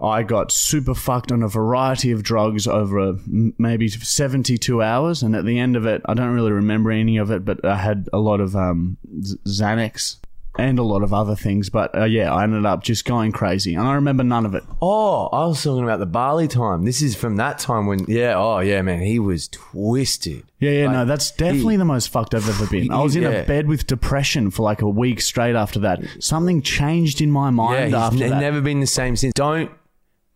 I 0.02 0.24
got 0.24 0.52
super 0.52 0.94
fucked 0.94 1.32
on 1.32 1.44
a 1.44 1.48
variety 1.48 2.12
of 2.12 2.24
drugs 2.24 2.68
over 2.68 3.00
a, 3.00 3.16
maybe 3.28 3.88
72 3.88 4.82
hours, 4.82 5.24
and 5.24 5.36
at 5.36 5.46
the 5.46 5.60
end 5.60 5.76
of 5.76 5.86
it, 5.86 6.02
I 6.06 6.14
don't 6.14 6.34
really 6.34 6.52
remember 6.52 6.92
any 6.92 7.18
of 7.18 7.32
it, 7.32 7.46
but 7.46 7.64
I 7.64 7.78
had 7.78 8.10
a 8.12 8.20
lot 8.20 8.42
of 8.42 8.56
um, 8.56 8.98
Xanax. 9.22 10.18
And 10.56 10.78
a 10.78 10.84
lot 10.84 11.02
of 11.02 11.12
other 11.16 11.36
things, 11.36 11.72
but 11.72 11.98
uh, 11.98 12.04
yeah, 12.04 12.32
I 12.32 12.44
ended 12.44 12.64
up 12.64 12.84
just 12.84 13.06
going 13.06 13.32
crazy, 13.32 13.74
and 13.74 13.88
I 13.88 13.96
remember 13.96 14.24
none 14.24 14.46
of 14.46 14.54
it. 14.54 14.64
Oh, 14.84 15.26
I 15.34 15.48
was 15.48 15.64
talking 15.64 15.84
about 15.84 15.98
the 15.98 16.06
Bali 16.06 16.48
time. 16.48 16.84
This 16.86 17.02
is 17.02 17.16
from 17.16 17.38
that 17.38 17.58
time 17.58 17.88
when, 17.88 18.06
yeah, 18.08 18.36
oh 18.38 18.60
yeah, 18.60 18.84
man, 18.84 19.02
he 19.02 19.18
was 19.18 19.48
twisted. 19.48 20.44
Yeah, 20.60 20.70
yeah, 20.72 20.86
Like, 20.86 20.94
no, 20.94 21.06
that's 21.06 21.32
definitely 21.32 21.78
the 21.78 21.86
most 21.86 22.10
fucked 22.10 22.36
I've 22.36 22.48
ever 22.48 22.68
been. 22.68 22.92
I 22.92 23.02
was 23.02 23.16
in 23.16 23.24
Yeah. 23.24 23.30
a 23.30 23.46
bed 23.48 23.68
with 23.68 23.88
depression 23.88 24.52
for 24.52 24.62
like 24.62 24.84
a 24.84 24.88
week 24.90 25.22
straight 25.22 25.56
after 25.56 25.80
that. 25.80 26.04
Something 26.20 26.62
changed 26.62 27.20
in 27.20 27.32
my 27.32 27.48
Yeah, 27.48 27.52
mind 27.52 27.86
he's 27.86 27.94
after 27.96 28.20
ne- 28.20 28.30
that. 28.30 28.40
never 28.40 28.62
been 28.62 28.80
the 28.80 28.86
same 28.88 29.16
since. 29.16 29.34
Don't 29.34 29.72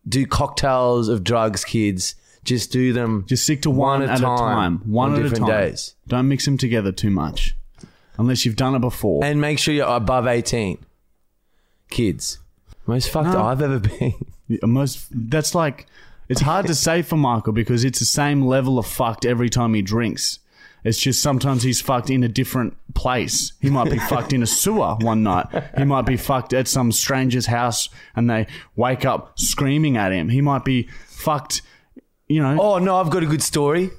do 0.08 0.26
cocktails 0.26 1.08
of 1.08 1.22
drugs, 1.22 1.64
kids. 1.64 2.16
Just 2.42 2.72
do 2.72 2.92
them. 2.92 3.24
Just 3.28 3.44
stick 3.44 3.62
to 3.62 3.70
one, 3.70 4.02
at 4.02 4.18
a 4.18 4.22
time. 4.22 4.78
One 4.84 5.10
on 5.12 5.14
at 5.14 5.20
a 5.20 5.22
different 5.28 5.46
time. 5.46 5.60
days. 5.68 5.94
Don't 6.08 6.28
mix 6.28 6.44
them 6.44 6.58
together 6.58 6.90
too 6.92 7.10
much, 7.10 7.54
unless 8.18 8.44
you've 8.44 8.56
done 8.56 8.74
it 8.74 8.80
before. 8.80 9.24
And 9.24 9.40
make 9.40 9.58
sure 9.58 9.72
you're 9.72 9.86
above 9.86 10.26
18. 10.26 10.78
Kids. 11.90 12.38
Most 12.86 13.10
fucked 13.10 13.30
No. 13.30 13.42
I've 13.42 13.62
ever 13.62 13.78
been. 13.78 14.14
Yeah, 14.50 14.64
Most 14.64 15.08
that's 15.12 15.54
like 15.54 15.84
it's 16.26 16.40
hard 16.40 16.66
to 16.68 16.74
say 16.74 17.02
for 17.02 17.16
Michael 17.18 17.52
because 17.52 17.84
it's 17.84 17.98
the 17.98 18.06
same 18.06 18.46
level 18.46 18.78
of 18.78 18.86
fucked 18.86 19.26
every 19.26 19.50
time 19.50 19.74
he 19.74 19.82
drinks. 19.82 20.38
It's 20.84 20.98
just 20.98 21.20
sometimes 21.20 21.64
he's 21.64 21.82
fucked 21.82 22.08
in 22.08 22.22
a 22.24 22.28
different 22.28 22.78
place. 22.94 23.52
He 23.60 23.68
might 23.68 23.90
be 23.90 23.98
fucked 24.08 24.32
in 24.32 24.42
a 24.42 24.46
sewer 24.46 24.94
one 25.02 25.22
night. 25.22 25.48
He 25.76 25.84
might 25.84 26.06
be 26.06 26.16
fucked 26.16 26.54
at 26.54 26.66
some 26.66 26.92
stranger's 26.92 27.44
house 27.44 27.90
and 28.16 28.30
they 28.30 28.46
wake 28.74 29.04
up 29.04 29.38
screaming 29.38 29.98
at 29.98 30.12
him. 30.12 30.30
He 30.30 30.40
might 30.40 30.64
be 30.64 30.88
fucked, 31.08 31.60
you 32.26 32.42
know. 32.42 32.58
Oh 32.58 32.78
no, 32.78 32.96
I've 32.96 33.10
got 33.10 33.22
a 33.22 33.26
good 33.26 33.42
story. 33.42 33.90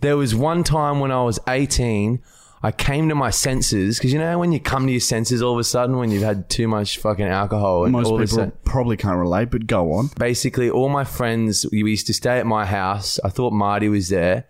There 0.00 0.16
was 0.16 0.34
one 0.34 0.64
time 0.64 0.98
when 1.00 1.10
I 1.12 1.22
was 1.24 1.38
18, 1.46 2.22
I 2.62 2.72
came 2.72 3.08
to 3.08 3.14
my 3.14 3.30
senses 3.30 3.98
because 3.98 4.12
you 4.12 4.18
know 4.18 4.38
when 4.38 4.52
you 4.52 4.60
come 4.60 4.84
to 4.86 4.92
your 4.92 5.00
senses 5.00 5.40
all 5.40 5.54
of 5.54 5.58
a 5.58 5.64
sudden 5.64 5.96
when 5.96 6.10
you've 6.10 6.22
had 6.22 6.50
too 6.50 6.68
much 6.68 6.98
fucking 6.98 7.26
alcohol 7.26 7.84
and 7.84 7.92
Most 7.92 8.06
all 8.06 8.16
of 8.16 8.20
a 8.20 8.24
people 8.24 8.36
sudden, 8.36 8.52
probably 8.64 8.98
can't 8.98 9.16
relate, 9.16 9.50
but 9.50 9.66
go 9.66 9.92
on. 9.92 10.10
basically 10.18 10.68
all 10.68 10.90
my 10.90 11.04
friends 11.04 11.64
we 11.72 11.78
used 11.78 12.06
to 12.08 12.14
stay 12.14 12.38
at 12.38 12.46
my 12.46 12.66
house. 12.66 13.18
I 13.24 13.30
thought 13.30 13.54
Marty 13.54 13.88
was 13.88 14.10
there, 14.10 14.44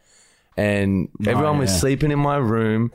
and 0.57 1.09
everyone 1.25 1.57
oh, 1.57 1.61
was 1.61 1.79
sleeping 1.79 2.11
in 2.11 2.19
my 2.19 2.37
room. 2.37 2.93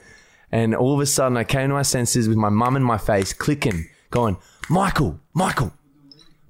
And 0.51 0.75
all 0.75 0.93
of 0.93 0.99
a 0.99 1.05
sudden, 1.05 1.37
I 1.37 1.43
came 1.43 1.69
to 1.69 1.73
my 1.73 1.81
senses 1.81 2.29
with 2.29 2.37
my 2.37 2.49
mum 2.49 2.75
in 2.75 2.83
my 2.83 2.97
face, 2.97 3.33
clicking, 3.33 3.87
going, 4.09 4.37
"Michael, 4.69 5.19
Michael, 5.33 5.73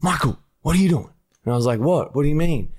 Michael, 0.01 0.38
what 0.62 0.75
are 0.75 0.79
you 0.79 0.89
doing?" 0.89 1.10
And 1.43 1.53
I 1.53 1.55
was 1.55 1.65
like, 1.65 1.79
"What? 1.79 2.15
What 2.15 2.24
do 2.24 2.29
you 2.29 2.36
mean?" 2.36 2.72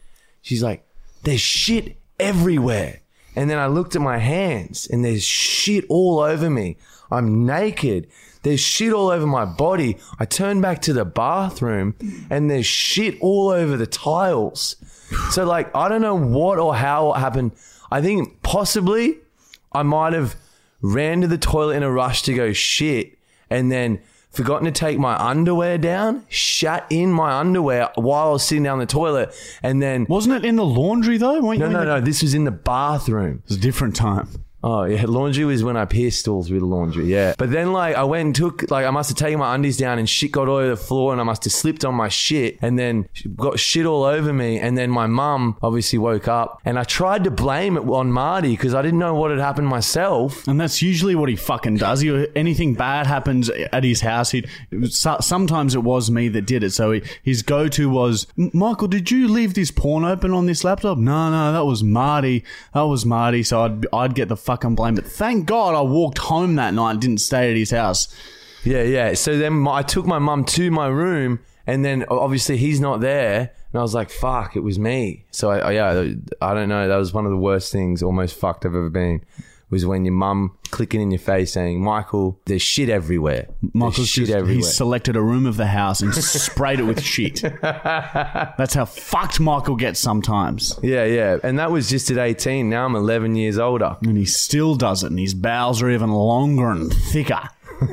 She's 0.43 0.63
like, 0.63 0.87
"There's 1.23 1.41
shit 1.41 1.97
everywhere." 2.19 3.03
And 3.37 3.51
then 3.51 3.59
I 3.59 3.67
looked 3.67 3.95
at 3.95 4.03
my 4.03 4.19
hands, 4.19 4.87
and 4.87 5.05
there's 5.05 5.23
shit 5.23 5.85
all 5.89 6.19
over 6.19 6.49
me. 6.49 6.79
I'm 7.11 7.45
naked. 7.45 8.09
There's 8.43 8.61
shit 8.61 8.93
all 8.93 9.11
over 9.11 9.27
my 9.27 9.45
body. 9.45 9.99
I 10.19 10.25
turn 10.25 10.61
back 10.61 10.81
to 10.83 10.93
the 10.93 11.05
bathroom, 11.05 11.95
and 12.31 12.51
there's 12.51 12.67
shit 12.67 13.19
all 13.21 13.51
over 13.51 13.77
the 13.77 13.87
tiles. 13.87 14.77
So, 15.31 15.45
like, 15.45 15.75
I 15.77 15.89
don't 15.89 16.01
know 16.01 16.17
what 16.17 16.59
or 16.59 16.75
how 16.75 17.13
it 17.13 17.19
happened. 17.19 17.53
I 17.91 18.01
think 18.01 18.43
possibly 18.43 19.19
I 19.73 19.83
might 19.83 20.15
have 20.15 20.37
ran 20.81 21.21
to 21.21 21.29
the 21.29 21.39
toilet 21.39 21.77
in 21.77 21.83
a 21.83 21.91
rush 21.91 22.23
to 22.23 22.35
go 22.35 22.53
shit, 22.53 23.19
and 23.51 23.71
then 23.71 24.01
forgotten 24.37 24.67
to 24.67 24.71
take 24.71 24.99
my 24.99 25.17
underwear 25.17 25.79
down, 25.79 26.25
shat 26.29 26.87
in 26.91 27.11
my 27.11 27.33
underwear 27.39 27.91
while 27.95 28.29
I 28.29 28.31
was 28.33 28.47
sitting 28.47 28.63
down 28.65 28.79
the 28.79 28.87
toilet, 28.87 29.35
and 29.63 29.83
then 29.83 30.07
Wasn't 30.09 30.35
it 30.35 30.45
in 30.45 30.57
the 30.57 30.65
laundry 30.65 31.17
though? 31.19 31.41
Weren't 31.41 31.61
no, 31.61 31.67
you 31.67 31.73
no, 31.73 31.79
the- 31.81 31.85
no, 31.87 32.01
this 32.01 32.23
was 32.23 32.35
in 32.35 32.45
the 32.45 32.51
bathroom. 32.51 33.43
It 33.45 33.49
was 33.49 33.57
a 33.59 33.61
different 33.61 33.97
time. 33.97 34.29
Oh 34.67 34.83
yeah, 34.83 35.05
laundry 35.07 35.45
was 35.45 35.63
when 35.63 35.77
I 35.77 35.85
pissed 35.85 36.27
all 36.27 36.43
through 36.43 36.59
the 36.59 36.67
laundry. 36.67 37.05
Yeah, 37.07 37.35
but 37.39 37.53
then 37.53 37.73
like 37.73 37.95
I 37.95 38.03
went 38.03 38.27
and 38.27 38.35
took 38.35 38.69
like 38.69 38.85
I 38.85 38.91
must 38.91 39.11
have 39.11 39.17
taken 39.17 39.39
my 39.39 39.55
undies 39.55 39.77
down 39.77 40.01
and 40.01 40.09
shit 40.09 40.33
got 40.33 40.49
all 40.49 40.57
over 40.57 40.71
the 40.71 40.77
floor 40.77 41.13
and 41.13 41.21
I 41.21 41.25
must 41.25 41.45
have 41.45 41.53
slipped 41.53 41.85
on 41.85 41.95
my 41.95 42.09
shit 42.09 42.59
and 42.61 42.77
then 42.77 43.09
got 43.37 43.61
shit 43.61 43.87
all 43.87 44.03
over 44.03 44.33
me 44.33 44.59
and 44.59 44.77
then 44.77 44.91
my 44.91 45.07
mum 45.07 45.57
obviously 45.63 46.01
woke 46.01 46.27
up 46.27 46.61
and 46.65 46.81
I 46.81 46.83
tried 46.83 47.23
to 47.25 47.31
blame 47.31 47.77
it 47.77 47.83
on 47.83 48.11
Marty 48.11 48.51
because 48.51 48.75
I 48.75 48.83
didn't 48.83 48.99
know 48.99 49.15
what 49.15 49.31
had 49.31 49.39
happened 49.39 49.69
myself. 49.69 50.47
And 50.49 50.61
that's 50.61 50.83
usually 50.83 51.15
what 51.15 51.29
he 51.29 51.37
fucking 51.37 51.77
does. 51.77 52.01
He, 52.01 52.27
anything 52.35 52.75
bad 52.75 53.07
happens 53.07 53.49
at 53.49 53.85
his 53.85 54.01
house. 54.01 54.33
He 54.33 54.45
sometimes 54.91 55.77
it 55.77 55.85
was 55.85 56.11
me 56.11 56.29
that 56.31 56.43
did 56.43 56.65
it. 56.65 56.71
So 56.71 56.91
he, 56.91 57.03
his 57.23 57.43
go-to 57.43 57.89
was, 57.89 58.27
Michael, 58.37 58.89
did 58.89 59.13
you 59.13 59.29
leave 59.29 59.55
this 59.55 59.71
porn 59.71 60.05
open 60.05 60.33
on 60.33 60.47
this 60.47 60.65
laptop? 60.65 60.99
No, 60.99 61.31
no, 61.31 61.53
that 61.53 61.65
was 61.65 61.85
Marty. 61.85 62.45
That 62.75 62.83
was 62.83 63.07
Marty. 63.07 63.45
So 63.45 63.63
I'd 63.63 63.87
I'd 63.93 64.15
get 64.17 64.29
the 64.29 64.37
fucking 64.57 64.75
blame. 64.75 64.95
But 64.95 65.07
thank 65.07 65.47
God 65.47 65.75
I 65.75 65.83
walked 65.83 66.19
home 66.19 66.55
that 66.57 66.73
night 66.73 66.93
and 66.93 67.01
didn't 67.01 67.19
stay 67.19 67.51
at 67.51 67.57
his 67.57 67.71
house. 67.71 68.09
Yeah, 68.65 68.83
yeah. 68.83 69.15
So 69.15 69.39
then 69.39 69.67
I 69.69 69.83
took 69.83 70.07
my 70.07 70.19
mum 70.19 70.45
to 70.47 70.71
my 70.71 70.87
room 70.87 71.41
and 71.67 71.85
then 71.85 72.05
obviously 72.09 72.57
he's 72.57 72.81
not 72.81 73.01
there 73.01 73.39
and 73.73 73.79
I 73.79 73.83
was 73.83 73.95
like, 73.95 74.11
fuck, 74.11 74.57
it 74.57 74.61
was 74.61 74.79
me. 74.79 75.25
So 75.31 75.51
I, 75.51 75.59
I 75.59 75.71
yeah, 75.73 76.15
I 76.41 76.55
don't 76.55 76.69
know. 76.69 76.89
That 76.89 76.97
was 76.97 77.13
one 77.13 77.27
of 77.27 77.31
the 77.31 77.37
worst 77.37 77.71
things, 77.71 78.03
almost 78.03 78.35
fucked 78.35 78.65
I've 78.65 78.75
ever 78.75 78.91
been. 78.91 79.23
Was 79.69 79.85
when 79.85 80.05
your 80.05 80.15
mum 80.15 80.57
clicking 80.71 81.01
in 81.01 81.11
your 81.11 81.19
face 81.19 81.55
saying, 81.55 81.83
"Michael, 81.83 82.41
there's 82.47 82.63
shit 82.63 82.89
everywhere. 82.89 83.49
Michael's 83.73 84.09
shit 84.09 84.29
just, 84.29 84.47
he 84.47 84.63
selected 84.63 85.17
a 85.17 85.21
room 85.23 85.45
of 85.45 85.57
the 85.57 85.67
house 85.67 86.01
and 86.03 86.15
sprayed 86.15 86.79
it 86.79 86.85
with 86.85 87.03
shit. 87.03 87.43
That's 87.63 88.75
how 88.75 88.85
fucked 88.85 89.41
Michael 89.41 89.75
gets 89.75 89.99
sometimes. 89.99 90.79
Yeah, 90.83 91.05
yeah. 91.05 91.39
And 91.43 91.59
that 91.59 91.73
was 91.73 91.91
just 91.91 92.11
at 92.13 92.19
18. 92.19 92.71
Now 92.71 92.85
I'm 92.85 92.95
11 92.95 93.35
years 93.35 93.59
older. 93.59 93.97
And 94.03 94.17
he 94.17 94.25
still 94.25 94.77
does 94.77 95.03
it, 95.03 95.11
and 95.11 95.19
his 95.19 95.35
bowels 95.35 95.83
are 95.83 95.91
even 95.91 96.11
longer 96.13 96.71
and 96.71 96.93
thicker. 96.93 97.49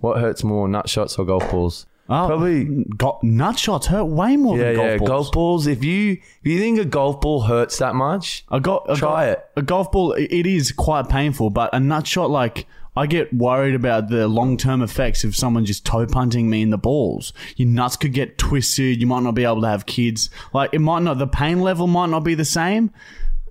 What 0.00 0.20
hurts 0.20 0.44
more, 0.44 0.68
nut 0.68 0.88
shots 0.88 1.18
or 1.18 1.24
golf 1.24 1.50
balls? 1.50 1.86
Oh, 2.08 2.26
Probably. 2.28 2.64
Go- 2.96 3.18
nut 3.22 3.58
shots 3.58 3.86
hurt 3.88 4.04
way 4.04 4.36
more 4.36 4.56
Yeah, 4.56 4.64
than 4.72 4.74
golf 4.76 4.86
yeah. 4.90 4.96
balls. 4.98 5.08
Golf 5.08 5.32
balls. 5.32 5.66
If 5.66 5.82
you 5.84 6.12
if 6.12 6.22
you 6.44 6.58
think 6.60 6.78
a 6.78 6.84
golf 6.84 7.20
ball 7.20 7.42
hurts 7.42 7.78
that 7.78 7.94
much, 7.96 8.44
A 8.50 8.60
go- 8.60 8.84
a 8.88 8.94
Try 8.96 9.26
go- 9.26 9.32
it. 9.32 9.44
A 9.56 9.62
golf 9.62 9.90
ball, 9.90 10.12
it 10.12 10.46
is 10.46 10.70
quite 10.72 11.08
painful, 11.08 11.50
but 11.50 11.70
a 11.74 11.80
nut 11.80 12.06
shot, 12.06 12.30
like, 12.30 12.66
I 12.98 13.06
get 13.06 13.34
worried 13.34 13.74
about 13.74 14.08
the 14.08 14.26
long 14.28 14.56
term 14.56 14.82
effects 14.82 15.22
of 15.24 15.34
someone 15.36 15.64
just 15.64 15.84
toe 15.84 16.06
punting 16.06 16.48
me 16.48 16.62
in 16.62 16.70
the 16.70 16.78
balls. 16.78 17.32
Your 17.56 17.68
nuts 17.68 17.96
could 17.96 18.12
get 18.14 18.38
twisted. 18.38 19.00
You 19.00 19.06
might 19.06 19.22
not 19.22 19.34
be 19.34 19.44
able 19.44 19.60
to 19.62 19.68
have 19.68 19.84
kids. 19.84 20.30
Like, 20.54 20.70
it 20.72 20.78
might 20.80 21.02
not, 21.02 21.18
the 21.18 21.26
pain 21.26 21.60
level 21.60 21.86
might 21.88 22.08
not 22.10 22.20
be 22.20 22.34
the 22.34 22.44
same. 22.46 22.90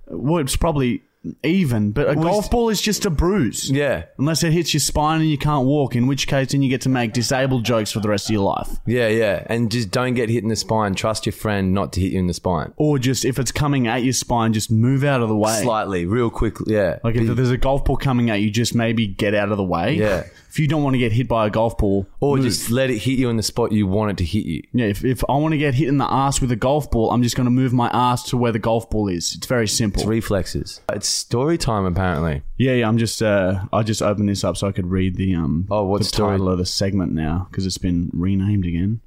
Well, 0.08 0.38
it's 0.42 0.56
probably 0.56 1.02
even, 1.42 1.92
but 1.92 2.08
a 2.08 2.14
golf 2.14 2.50
ball 2.50 2.68
is 2.68 2.80
just 2.80 3.04
a 3.06 3.10
bruise. 3.10 3.70
yeah, 3.70 4.04
Unless 4.18 4.42
it 4.44 4.52
hits 4.52 4.72
your 4.74 4.80
spine 4.80 5.20
and 5.20 5.30
you 5.30 5.38
can't 5.38 5.66
walk, 5.66 5.94
in 5.96 6.06
which 6.06 6.26
case 6.26 6.52
then 6.52 6.62
you 6.62 6.68
get 6.68 6.80
to 6.82 6.88
make 6.88 7.12
disabled 7.12 7.64
jokes 7.64 7.92
for 7.92 8.00
the 8.00 8.08
rest 8.08 8.26
of 8.28 8.32
your 8.32 8.42
life. 8.44 8.68
yeah, 8.86 9.08
yeah. 9.08 9.44
And 9.46 9.70
just 9.70 9.90
don't 9.90 10.14
get 10.14 10.28
hit 10.28 10.42
in 10.42 10.48
the 10.48 10.56
spine. 10.56 10.94
Trust 10.94 11.26
your 11.26 11.32
friend 11.32 11.72
not 11.74 11.92
to 11.94 12.00
hit 12.00 12.12
you 12.12 12.18
in 12.18 12.26
the 12.26 12.34
spine. 12.34 12.72
Or 12.76 12.98
just, 12.98 13.24
if 13.24 13.38
it's 13.38 13.52
coming 13.52 13.86
at 13.86 14.02
your 14.04 14.12
spine, 14.12 14.52
just 14.52 14.70
move 14.70 15.04
out 15.04 15.22
of 15.22 15.28
the 15.28 15.36
way. 15.36 15.60
Slightly, 15.62 16.06
real 16.06 16.30
quickly. 16.30 16.74
Yeah. 16.74 16.98
Like 17.02 17.16
if 17.16 17.26
there's 17.36 17.50
a 17.50 17.56
golf 17.56 17.84
ball 17.84 17.96
coming 17.96 18.30
at 18.30 18.40
you, 18.40 18.50
just 18.50 18.74
maybe 18.74 19.06
get 19.06 19.34
out 19.34 19.50
of 19.50 19.56
the 19.56 19.64
way. 19.64 19.94
Yeah. 19.94 20.24
If 20.56 20.60
you 20.60 20.68
don't 20.68 20.82
want 20.82 20.94
to 20.94 20.98
get 20.98 21.12
hit 21.12 21.28
by 21.28 21.46
a 21.46 21.50
golf 21.50 21.76
ball, 21.76 22.06
or 22.18 22.36
move. 22.36 22.46
just 22.46 22.70
let 22.70 22.88
it 22.88 22.96
hit 22.96 23.18
you 23.18 23.28
in 23.28 23.36
the 23.36 23.42
spot 23.42 23.72
you 23.72 23.86
want 23.86 24.12
it 24.12 24.16
to 24.16 24.24
hit 24.24 24.46
you. 24.46 24.62
yeah. 24.72 24.86
If, 24.86 25.04
if 25.04 25.22
I 25.28 25.32
want 25.36 25.52
to 25.52 25.58
get 25.58 25.74
hit 25.74 25.86
in 25.86 25.98
the 25.98 26.10
ass 26.10 26.40
with 26.40 26.50
a 26.50 26.56
golf 26.56 26.90
ball, 26.90 27.10
I'm 27.10 27.22
just 27.22 27.36
going 27.36 27.44
to 27.44 27.50
move 27.50 27.74
my 27.74 27.90
ass 27.92 28.22
to 28.30 28.38
where 28.38 28.52
the 28.52 28.58
golf 28.58 28.88
ball 28.88 29.08
is. 29.08 29.34
It's 29.34 29.46
very 29.46 29.68
simple. 29.68 30.06
Reflexes. 30.06 30.80
It's 30.88 31.08
story 31.08 31.58
time, 31.58 31.84
apparently. 31.84 32.40
yeah, 32.56 32.72
yeah. 32.72 32.88
I'm 32.88 32.96
just 32.96 33.20
uh, 33.20 33.66
I 33.70 33.82
just 33.82 34.00
opened 34.00 34.30
this 34.30 34.44
up 34.44 34.56
so 34.56 34.66
I 34.66 34.72
could 34.72 34.86
read 34.86 35.16
the 35.16 35.34
um 35.34 35.66
Oh, 35.70 35.84
what 35.84 36.02
the 36.02 36.08
title 36.08 36.48
of 36.48 36.56
the 36.56 36.64
segment 36.64 37.12
now 37.12 37.48
because 37.50 37.66
it's 37.66 37.76
been 37.76 38.08
renamed 38.14 38.64
again. 38.64 39.02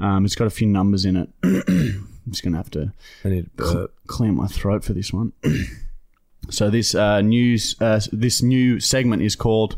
Um, 0.00 0.24
it's 0.24 0.34
got 0.34 0.48
a 0.48 0.50
few 0.50 0.66
numbers 0.66 1.04
in 1.04 1.14
it. 1.16 1.28
I'm 1.44 2.32
just 2.32 2.42
gonna 2.42 2.56
have 2.56 2.70
to 2.72 2.92
I 3.24 3.28
need 3.28 3.44
to 3.44 3.50
burp. 3.62 3.94
clear 4.08 4.32
my 4.32 4.48
throat 4.48 4.82
for 4.82 4.92
this 4.92 5.12
one. 5.12 5.34
so 6.50 6.68
this 6.68 6.96
uh, 6.96 7.20
news, 7.20 7.76
uh, 7.80 8.00
this 8.10 8.42
new 8.42 8.80
segment 8.80 9.22
is 9.22 9.36
called 9.36 9.76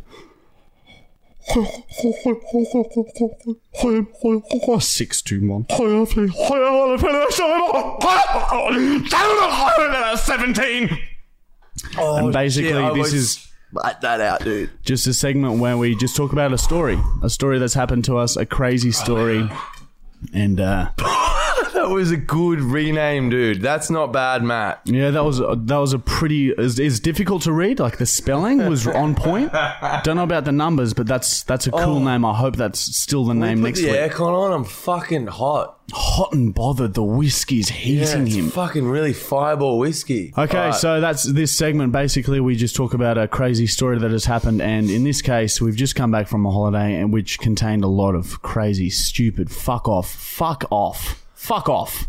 six 4.80 5.22
two 5.22 5.48
one. 5.48 5.64
Seventeen. 10.16 10.98
and 11.98 12.32
basically, 12.32 12.70
shit, 12.72 12.94
this 12.94 13.12
is 13.12 13.48
Let 13.72 14.00
that 14.02 14.20
out, 14.20 14.44
dude. 14.44 14.70
just 14.84 15.06
a 15.06 15.14
segment 15.14 15.58
where 15.58 15.76
we 15.76 15.96
just 15.96 16.14
talk 16.16 16.32
about 16.32 16.52
a 16.52 16.58
story, 16.58 16.98
a 17.22 17.30
story 17.30 17.58
that's 17.58 17.74
happened 17.74 18.04
to 18.04 18.18
us, 18.18 18.36
a 18.36 18.46
crazy 18.46 18.92
story, 18.92 19.50
and 20.32 20.60
uh, 20.60 20.90
That 21.82 21.90
was 21.90 22.12
a 22.12 22.16
good 22.16 22.60
rename, 22.60 23.28
dude. 23.28 23.60
That's 23.60 23.90
not 23.90 24.12
bad, 24.12 24.44
Matt. 24.44 24.82
Yeah, 24.84 25.10
that 25.10 25.24
was 25.24 25.38
that 25.40 25.76
was 25.76 25.92
a 25.92 25.98
pretty. 25.98 26.50
It's, 26.50 26.78
it's 26.78 27.00
difficult 27.00 27.42
to 27.42 27.52
read. 27.52 27.80
Like 27.80 27.98
the 27.98 28.06
spelling 28.06 28.68
was 28.68 28.86
on 28.86 29.16
point. 29.16 29.52
Don't 30.04 30.14
know 30.14 30.22
about 30.22 30.44
the 30.44 30.52
numbers, 30.52 30.94
but 30.94 31.08
that's 31.08 31.42
that's 31.42 31.66
a 31.66 31.72
cool 31.72 31.96
oh. 31.96 32.04
name. 32.04 32.24
I 32.24 32.34
hope 32.34 32.54
that's 32.54 32.78
still 32.78 33.24
the 33.24 33.34
name 33.34 33.62
next 33.62 33.80
the 33.80 33.88
week. 33.90 33.96
aircon 33.96 34.32
on. 34.32 34.52
I'm 34.52 34.64
fucking 34.64 35.26
hot. 35.26 35.80
Hot 35.90 36.32
and 36.32 36.54
bothered. 36.54 36.94
The 36.94 37.02
whiskey's 37.02 37.68
Yeah, 37.68 37.76
heating 37.76 38.26
it's 38.28 38.36
him. 38.36 38.50
fucking 38.50 38.86
really 38.86 39.12
fireball 39.12 39.80
whiskey. 39.80 40.32
Okay, 40.38 40.56
Alright. 40.56 40.74
so 40.76 41.00
that's 41.00 41.24
this 41.24 41.50
segment. 41.50 41.92
Basically, 41.92 42.38
we 42.38 42.54
just 42.54 42.76
talk 42.76 42.94
about 42.94 43.18
a 43.18 43.26
crazy 43.26 43.66
story 43.66 43.98
that 43.98 44.12
has 44.12 44.24
happened, 44.24 44.62
and 44.62 44.88
in 44.88 45.02
this 45.02 45.20
case, 45.20 45.60
we've 45.60 45.76
just 45.76 45.96
come 45.96 46.12
back 46.12 46.28
from 46.28 46.46
a 46.46 46.50
holiday, 46.50 46.94
and 46.94 47.12
which 47.12 47.40
contained 47.40 47.82
a 47.82 47.88
lot 47.88 48.14
of 48.14 48.40
crazy, 48.40 48.88
stupid, 48.88 49.50
fuck 49.50 49.88
off, 49.88 50.08
fuck 50.08 50.64
off, 50.70 51.21
fuck 51.42 51.68
off. 51.68 52.06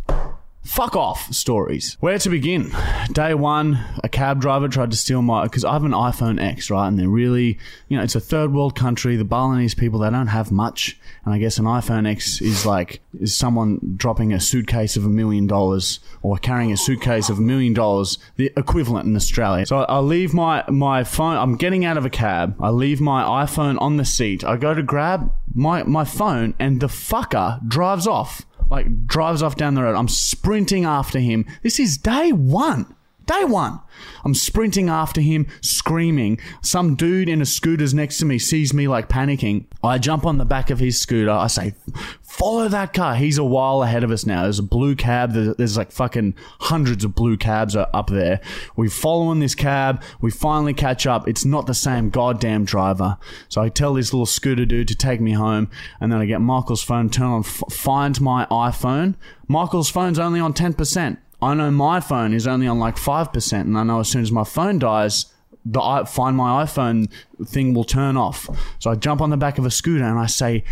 Fuck 0.62 0.96
off 0.96 1.34
stories. 1.34 1.98
Where 2.00 2.18
to 2.20 2.30
begin? 2.30 2.72
Day 3.12 3.34
one, 3.34 3.84
a 4.02 4.08
cab 4.08 4.40
driver 4.40 4.70
tried 4.70 4.92
to 4.92 4.98
steal 4.98 5.22
my 5.22 5.44
because 5.44 5.66
I 5.66 5.74
have 5.74 5.84
an 5.84 5.92
iPhone 5.92 6.40
X, 6.40 6.70
right? 6.70 6.88
And 6.88 6.98
they're 6.98 7.10
really, 7.10 7.58
you 7.90 7.98
know, 7.98 8.04
it's 8.04 8.16
a 8.16 8.22
third 8.22 8.54
world 8.54 8.74
country. 8.74 9.18
The 9.18 9.26
Balinese 9.26 9.74
people 9.74 10.00
they 10.00 10.10
don't 10.10 10.28
have 10.28 10.52
much, 10.52 10.98
and 11.26 11.34
I 11.34 11.40
guess 11.40 11.58
an 11.58 11.66
iPhone 11.66 12.08
X 12.08 12.42
is 12.42 12.66
like 12.66 13.02
is 13.20 13.36
someone 13.36 13.96
dropping 13.98 14.32
a 14.32 14.40
suitcase 14.40 14.96
of 14.96 15.04
a 15.04 15.10
million 15.10 15.48
dollars 15.48 16.00
or 16.22 16.38
carrying 16.38 16.72
a 16.72 16.78
suitcase 16.78 17.28
of 17.28 17.40
a 17.40 17.42
million 17.42 17.74
dollars, 17.74 18.20
the 18.38 18.54
equivalent 18.56 19.06
in 19.06 19.16
Australia. 19.16 19.66
So 19.66 19.80
I 19.80 20.00
leave 20.00 20.34
my 20.34 20.64
my 20.70 21.04
phone. 21.04 21.36
I'm 21.36 21.58
getting 21.58 21.84
out 21.84 21.98
of 21.98 22.06
a 22.06 22.10
cab. 22.10 22.56
I 22.62 22.70
leave 22.70 23.02
my 23.02 23.24
iPhone 23.46 23.82
on 23.82 23.98
the 23.98 24.06
seat. 24.06 24.46
I 24.46 24.56
go 24.56 24.74
to 24.74 24.84
grab 24.84 25.34
my 25.54 25.84
my 25.84 26.06
phone, 26.06 26.54
and 26.58 26.80
the 26.80 26.88
fucker 26.88 27.68
drives 27.68 28.08
off 28.08 28.46
like 28.74 29.06
drives 29.06 29.44
off 29.44 29.56
down 29.56 29.76
the 29.76 29.84
road. 29.84 29.96
I'm 29.96 30.08
sprinting 30.08 30.84
after 30.84 31.20
him. 31.20 31.46
This 31.62 31.80
is 31.80 31.98
day 31.98 32.32
one. 32.32 32.96
Day 33.26 33.46
one. 33.46 33.80
I'm 34.26 34.34
sprinting 34.34 34.90
after 34.90 35.22
him, 35.22 35.48
screaming. 35.62 36.40
Some 36.62 36.96
dude 36.96 37.30
in 37.30 37.42
a 37.42 37.46
scooter's 37.46 37.94
next 37.94 38.18
to 38.18 38.26
me 38.26 38.38
sees 38.38 38.74
me 38.74 38.88
like 38.88 39.08
panicking. 39.08 39.66
I 39.82 39.98
jump 39.98 40.26
on 40.26 40.38
the 40.38 40.46
back 40.46 40.70
of 40.70 40.80
his 40.80 41.00
scooter. 41.00 41.32
I 41.32 41.48
say, 41.48 41.74
follow 42.22 42.68
that 42.68 42.94
car. 42.94 43.16
He's 43.16 43.38
a 43.38 43.44
while 43.44 43.84
ahead 43.84 44.04
of 44.04 44.12
us 44.12 44.26
now. 44.26 44.44
There's 44.44 44.60
a 44.60 44.64
blue 44.64 44.96
cab. 44.96 45.34
There's, 45.34 45.56
there's 45.56 45.78
like 45.78 45.92
fucking 45.92 46.36
hundreds 46.62 47.06
of 47.06 47.16
blue 47.16 47.38
cabs 47.38 47.76
are 47.76 47.90
up 47.94 48.10
there. 48.10 48.42
We 48.76 48.90
follow 48.90 49.32
in 49.32 49.40
this 49.40 49.56
cab. 49.56 50.04
We 50.20 50.32
finally 50.32 50.74
catch 50.74 51.08
up. 51.08 51.28
It's 51.28 51.46
not 51.46 51.66
the 51.66 51.74
same 51.74 52.10
goddamn 52.10 52.66
driver. 52.66 53.18
So 53.48 53.62
I 53.62 53.70
tell 53.70 53.94
this 53.94 54.12
little 54.12 54.26
scooter 54.26 54.66
dude 54.66 54.90
to 54.90 54.96
take 54.96 55.22
me 55.22 55.32
home. 55.32 55.70
And 56.02 56.12
then 56.12 56.20
I 56.20 56.26
get 56.26 56.42
Michael's 56.42 56.84
phone, 56.84 57.10
turn 57.10 57.28
on, 57.28 57.40
f- 57.42 57.64
find 57.72 58.20
my 58.20 58.48
iPhone. 58.52 59.16
Michael's 59.48 59.90
phone's 59.90 60.20
only 60.20 60.40
on 60.40 60.54
10%. 60.54 61.18
I 61.44 61.54
know 61.54 61.72
my 61.72 62.00
phone 62.00 62.34
is 62.34 62.48
only 62.48 62.68
on 62.68 62.80
like 62.80 62.96
5%. 62.96 63.62
And 63.62 63.78
I 63.78 63.84
know 63.84 64.00
as 64.00 64.10
soon 64.10 64.22
as 64.22 64.32
my 64.32 64.44
phone 64.44 64.80
dies, 64.80 65.33
the 65.66 66.06
find 66.08 66.36
my 66.36 66.64
iPhone 66.64 67.10
thing 67.46 67.74
will 67.74 67.84
turn 67.84 68.18
off. 68.18 68.50
So 68.80 68.92
I 68.92 68.96
jump 68.96 69.22
on 69.22 69.30
the 69.30 69.38
back 69.38 69.58
of 69.58 69.66
a 69.66 69.72
scooter 69.72 70.04
and 70.04 70.20
I 70.20 70.26
say, 70.26 70.64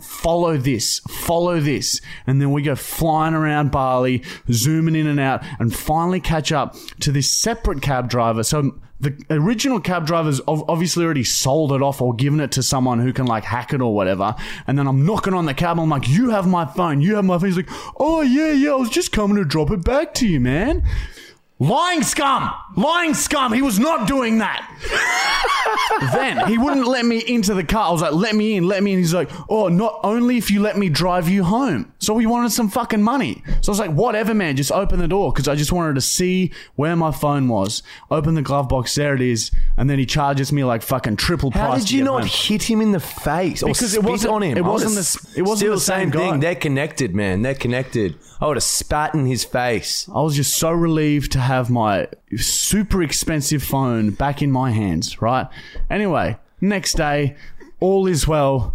"Follow 0.00 0.56
this, 0.56 1.00
follow 1.08 1.60
this," 1.60 2.00
and 2.26 2.40
then 2.40 2.52
we 2.52 2.62
go 2.62 2.74
flying 2.74 3.34
around 3.34 3.70
Bali, 3.70 4.22
zooming 4.50 4.94
in 4.94 5.06
and 5.06 5.20
out, 5.20 5.42
and 5.58 5.74
finally 5.74 6.20
catch 6.20 6.52
up 6.52 6.76
to 7.00 7.12
this 7.12 7.30
separate 7.30 7.82
cab 7.82 8.10
driver. 8.10 8.42
So 8.42 8.74
the 9.00 9.16
original 9.30 9.80
cab 9.80 10.06
driver's 10.06 10.42
obviously 10.46 11.06
already 11.06 11.24
sold 11.24 11.72
it 11.72 11.80
off 11.80 12.02
or 12.02 12.14
given 12.14 12.38
it 12.38 12.52
to 12.52 12.62
someone 12.62 13.00
who 13.00 13.14
can 13.14 13.24
like 13.24 13.44
hack 13.44 13.72
it 13.72 13.80
or 13.80 13.94
whatever. 13.94 14.34
And 14.66 14.78
then 14.78 14.86
I'm 14.86 15.06
knocking 15.06 15.32
on 15.32 15.46
the 15.46 15.54
cab. 15.54 15.78
I'm 15.78 15.88
like, 15.88 16.08
"You 16.08 16.30
have 16.30 16.46
my 16.46 16.66
phone. 16.66 17.00
You 17.00 17.16
have 17.16 17.24
my 17.24 17.38
phone." 17.38 17.48
He's 17.48 17.56
like, 17.56 17.70
"Oh 17.96 18.20
yeah, 18.20 18.52
yeah. 18.52 18.72
I 18.72 18.76
was 18.76 18.90
just 18.90 19.12
coming 19.12 19.36
to 19.38 19.44
drop 19.46 19.70
it 19.70 19.82
back 19.82 20.12
to 20.14 20.28
you, 20.28 20.40
man." 20.40 20.82
Lying 21.62 22.02
scum! 22.02 22.50
Lying 22.74 23.12
scum! 23.12 23.52
He 23.52 23.60
was 23.60 23.78
not 23.78 24.08
doing 24.08 24.38
that. 24.38 24.66
then 26.14 26.46
he 26.48 26.56
wouldn't 26.56 26.86
let 26.86 27.04
me 27.04 27.18
into 27.18 27.52
the 27.52 27.62
car. 27.62 27.88
I 27.88 27.92
was 27.92 28.00
like, 28.00 28.14
let 28.14 28.34
me 28.34 28.56
in, 28.56 28.66
let 28.66 28.82
me 28.82 28.94
in. 28.94 28.98
He's 28.98 29.12
like, 29.12 29.30
oh, 29.50 29.68
not 29.68 30.00
only 30.02 30.38
if 30.38 30.50
you 30.50 30.62
let 30.62 30.78
me 30.78 30.88
drive 30.88 31.28
you 31.28 31.44
home. 31.44 31.92
So 32.02 32.16
he 32.16 32.24
wanted 32.26 32.50
some 32.50 32.68
fucking 32.70 33.02
money. 33.02 33.42
So 33.60 33.70
I 33.70 33.72
was 33.72 33.78
like, 33.78 33.90
whatever, 33.92 34.34
man, 34.34 34.56
just 34.56 34.72
open 34.72 34.98
the 34.98 35.06
door 35.06 35.32
because 35.32 35.46
I 35.48 35.54
just 35.54 35.70
wanted 35.70 35.94
to 35.96 36.00
see 36.00 36.50
where 36.74 36.96
my 36.96 37.12
phone 37.12 37.46
was. 37.46 37.82
Open 38.10 38.34
the 38.34 38.40
glove 38.42 38.70
box, 38.70 38.94
there 38.94 39.14
it 39.14 39.20
is. 39.20 39.50
And 39.76 39.88
then 39.90 39.98
he 39.98 40.06
charges 40.06 40.50
me 40.50 40.64
like 40.64 40.80
fucking 40.80 41.16
triple 41.16 41.50
price. 41.50 41.60
How 41.60 41.68
price. 41.72 41.82
did 41.82 41.88
to 41.90 41.94
you 41.96 42.00
get 42.00 42.10
not 42.10 42.20
home. 42.22 42.28
hit 42.32 42.62
him 42.62 42.80
in 42.80 42.92
the 42.92 43.00
face 43.00 43.62
or 43.62 43.66
Because 43.66 43.94
it 43.94 44.02
wasn't- 44.02 44.32
on 44.32 44.42
him? 44.42 44.56
it 44.56 44.64
wasn't 44.64 44.92
would've 44.96 45.12
the- 45.34 45.38
it 45.38 45.42
wasn't 45.42 45.58
still 45.58 45.74
the 45.74 45.80
same 45.80 46.08
guy. 46.10 46.18
thing. 46.30 46.40
They're 46.40 46.54
connected, 46.54 47.14
man. 47.14 47.42
They're 47.42 47.54
connected. 47.54 48.16
I 48.40 48.46
would 48.46 48.56
have 48.56 48.62
spat 48.64 49.14
in 49.14 49.26
his 49.26 49.44
face. 49.44 50.08
I 50.14 50.22
was 50.22 50.34
just 50.34 50.56
so 50.56 50.70
relieved 50.72 51.32
to 51.32 51.38
have 51.40 51.68
my 51.68 52.08
super 52.36 53.02
expensive 53.02 53.62
phone 53.62 54.10
back 54.10 54.40
in 54.40 54.50
my 54.50 54.70
hands, 54.70 55.20
right? 55.20 55.48
Anyway, 55.90 56.38
next 56.62 56.94
day, 56.96 57.36
all 57.78 58.06
is 58.06 58.26
well. 58.26 58.74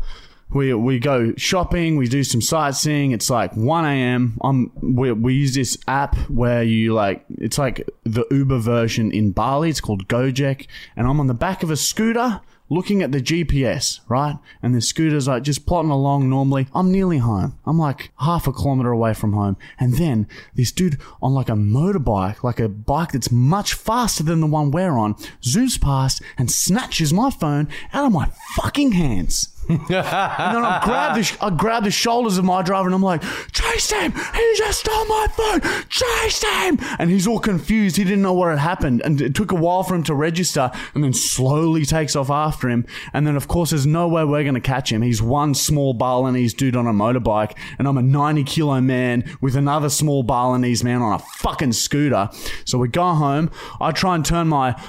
We, 0.50 0.74
we 0.74 1.00
go 1.00 1.34
shopping, 1.36 1.98
we 1.98 2.08
do 2.08 2.24
some 2.24 2.42
sightseeing. 2.42 3.12
It's 3.12 3.30
like 3.30 3.56
1 3.56 3.86
a.m. 3.86 4.38
I'm, 4.42 4.72
we, 4.82 5.12
we 5.12 5.34
use 5.34 5.54
this 5.56 5.78
app 5.88 6.16
where 6.30 6.64
you 6.64 6.94
like, 6.94 7.26
it's 7.30 7.58
like 7.58 7.90
the 8.04 8.26
Uber 8.32 8.60
version 8.60 9.12
in 9.12 9.32
Bali. 9.32 9.70
It's 9.70 9.82
called 9.82 10.08
Gojek. 10.08 10.68
And 10.96 11.08
I'm 11.08 11.20
on 11.20 11.28
the 11.28 11.34
back 11.34 11.64
of 11.64 11.72
a 11.72 11.76
scooter 11.76 12.42
looking 12.70 13.02
at 13.02 13.12
the 13.12 13.22
GPS, 13.22 14.00
right? 14.08 14.38
And 14.62 14.74
the 14.74 14.82
scooter's 14.82 15.28
like 15.28 15.44
just 15.44 15.66
plotting 15.66 15.92
along 15.92 16.30
normally. 16.30 16.68
I'm 16.74 16.92
nearly 16.92 17.20
home. 17.20 17.58
I'm 17.66 17.78
like 17.78 18.12
half 18.20 18.48
a 18.48 18.54
kilometer 18.54 18.92
away 18.92 19.14
from 19.14 19.34
home. 19.34 19.58
And 19.80 19.96
then 19.96 20.28
this 20.56 20.72
dude 20.72 21.00
on 21.22 21.34
like 21.34 21.50
a 21.50 21.54
motorbike, 21.54 22.44
like 22.44 22.60
a 22.60 22.70
bike 22.70 23.12
that's 23.12 23.32
much 23.32 23.74
faster 23.74 24.24
than 24.24 24.42
the 24.42 24.48
one 24.48 24.72
we're 24.72 24.98
on, 24.98 25.16
zooms 25.42 25.80
past 25.80 26.22
and 26.38 26.52
snatches 26.52 27.14
my 27.14 27.30
phone 27.30 27.68
out 27.94 28.06
of 28.06 28.12
my 28.12 28.30
fucking 28.56 28.94
hands. 28.94 29.55
And 29.70 29.80
then 29.90 30.64
I 30.64 30.82
grab 30.84 31.16
the 31.16 31.24
sh- 31.24 31.38
I 31.42 31.50
grab 31.50 31.84
the 31.84 31.92
shoulders 31.92 32.38
of 32.38 32.46
my 32.46 32.62
driver 32.62 32.88
and 32.88 32.96
I'm 32.96 33.02
like, 33.02 33.24
chase 33.52 33.92
him! 33.92 34.12
He 34.12 34.54
just 34.58 34.82
stole 34.82 35.06
my 35.06 35.28
phone! 35.36 35.62
Chase 35.90 36.44
him! 36.44 36.78
And 37.00 37.10
he's 37.10 37.28
all 37.28 37.40
confused. 37.40 37.98
He 37.98 38.04
didn't 38.04 38.22
know 38.22 38.34
what 38.34 38.50
had 38.50 38.60
happened, 38.60 39.02
and 39.04 39.20
it 39.22 39.36
took 39.36 39.52
a 39.52 39.56
while 39.56 39.84
for 39.84 39.96
him 39.96 40.04
to 40.04 40.16
register, 40.16 40.72
and 40.94 41.04
then 41.04 41.14
slowly 41.14 41.86
takes 41.86 42.16
off 42.16 42.30
after 42.30 42.70
him. 42.70 42.86
And 43.14 43.26
then 43.26 43.36
of 43.36 43.48
course, 43.48 43.72
there's 43.72 43.86
no 43.86 44.08
way 44.08 44.24
we're 44.24 44.44
gonna 44.44 44.62
catch 44.62 44.92
him. 44.92 45.02
He's 45.02 45.22
one 45.22 45.54
small 45.54 45.94
Balinese 45.94 46.54
dude 46.54 46.76
on 46.76 46.88
a 46.88 46.94
motorbike, 46.94 47.58
and 47.80 47.88
I'm 47.88 47.98
a 47.98 48.04
90 48.04 48.44
kilo 48.44 48.82
man 48.82 49.24
with 49.42 49.56
another 49.56 49.90
small 49.90 50.24
Balinese 50.24 50.84
man 50.84 51.02
on 51.02 51.14
a 51.14 51.20
fucking 51.20 51.74
scooter. 51.74 52.30
So 52.66 52.78
we 52.78 52.88
go 52.88 53.14
home. 53.14 53.52
I 53.82 53.92
try 53.92 54.16
and 54.16 54.26
turn 54.26 54.48
my 54.48 54.80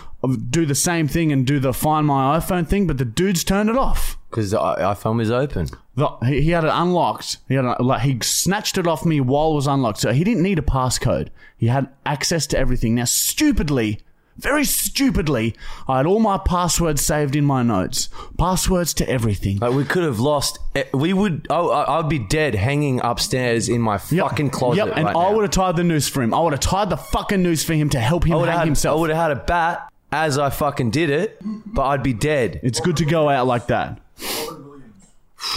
do 0.50 0.66
the 0.66 0.74
same 0.74 1.08
thing 1.08 1.30
and 1.32 1.46
do 1.46 1.58
the 1.60 1.72
find 1.72 2.06
my 2.06 2.38
iPhone 2.38 2.66
thing, 2.66 2.86
but 2.86 2.98
the 2.98 3.04
dude's 3.04 3.44
turned 3.44 3.68
it 3.70 3.76
off. 3.76 4.18
Because 4.30 4.50
the 4.50 4.58
iPhone 4.58 5.16
was 5.16 5.30
open. 5.30 5.68
The, 5.94 6.08
he, 6.26 6.42
he 6.42 6.50
had 6.50 6.64
it 6.64 6.70
unlocked. 6.72 7.38
He 7.48 7.54
had 7.54 7.64
a, 7.64 7.82
like 7.82 8.02
he 8.02 8.18
snatched 8.22 8.76
it 8.76 8.86
off 8.86 9.04
me 9.06 9.20
while 9.20 9.52
it 9.52 9.54
was 9.54 9.66
unlocked. 9.66 9.98
So 9.98 10.12
he 10.12 10.24
didn't 10.24 10.42
need 10.42 10.58
a 10.58 10.62
passcode. 10.62 11.28
He 11.56 11.66
had 11.68 11.88
access 12.04 12.46
to 12.48 12.58
everything. 12.58 12.94
Now, 12.96 13.04
stupidly, 13.04 14.00
very 14.36 14.64
stupidly, 14.64 15.54
I 15.88 15.98
had 15.98 16.06
all 16.06 16.18
my 16.20 16.36
passwords 16.36 17.00
saved 17.00 17.34
in 17.36 17.44
my 17.46 17.62
notes. 17.62 18.10
Passwords 18.36 18.92
to 18.94 19.08
everything. 19.08 19.58
Like 19.58 19.72
we 19.72 19.84
could 19.84 20.02
have 20.02 20.20
lost. 20.20 20.58
We 20.92 21.14
would. 21.14 21.46
Oh, 21.48 21.70
I- 21.70 21.98
I'd 21.98 22.08
be 22.10 22.18
dead, 22.18 22.54
hanging 22.54 23.00
upstairs 23.02 23.68
in 23.70 23.80
my 23.80 23.98
Yep. 24.10 24.28
fucking 24.28 24.50
closet. 24.50 24.84
Yep, 24.86 24.96
and 24.96 25.06
right 25.06 25.16
I 25.16 25.30
would 25.30 25.42
have 25.42 25.50
tied 25.52 25.76
the 25.76 25.84
noose 25.84 26.08
for 26.08 26.22
him. 26.22 26.34
I 26.34 26.40
would 26.40 26.52
have 26.52 26.60
tied 26.60 26.90
the 26.90 26.96
fucking 26.98 27.42
noose 27.42 27.64
for 27.64 27.72
him 27.74 27.88
to 27.90 28.00
help 28.00 28.24
him 28.24 28.38
hang 28.38 28.74
had, 28.74 28.86
I 28.86 28.94
would 28.94 29.08
have 29.10 29.18
had 29.18 29.30
a 29.30 29.36
bat 29.36 29.90
as 30.12 30.38
I 30.38 30.50
fucking 30.50 30.90
did 30.90 31.10
it, 31.10 31.38
but 31.42 31.84
I'd 31.86 32.02
be 32.02 32.12
dead. 32.12 32.60
It's 32.62 32.80
good 32.80 32.96
to 32.98 33.04
go 33.04 33.28
out 33.28 33.46
like 33.46 33.66
that. 33.66 34.00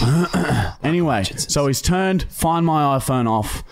anyway, 0.82 1.24
so 1.24 1.66
he's 1.66 1.82
turned 1.82 2.24
find 2.24 2.64
my 2.66 2.98
iPhone 2.98 3.28
off. 3.28 3.64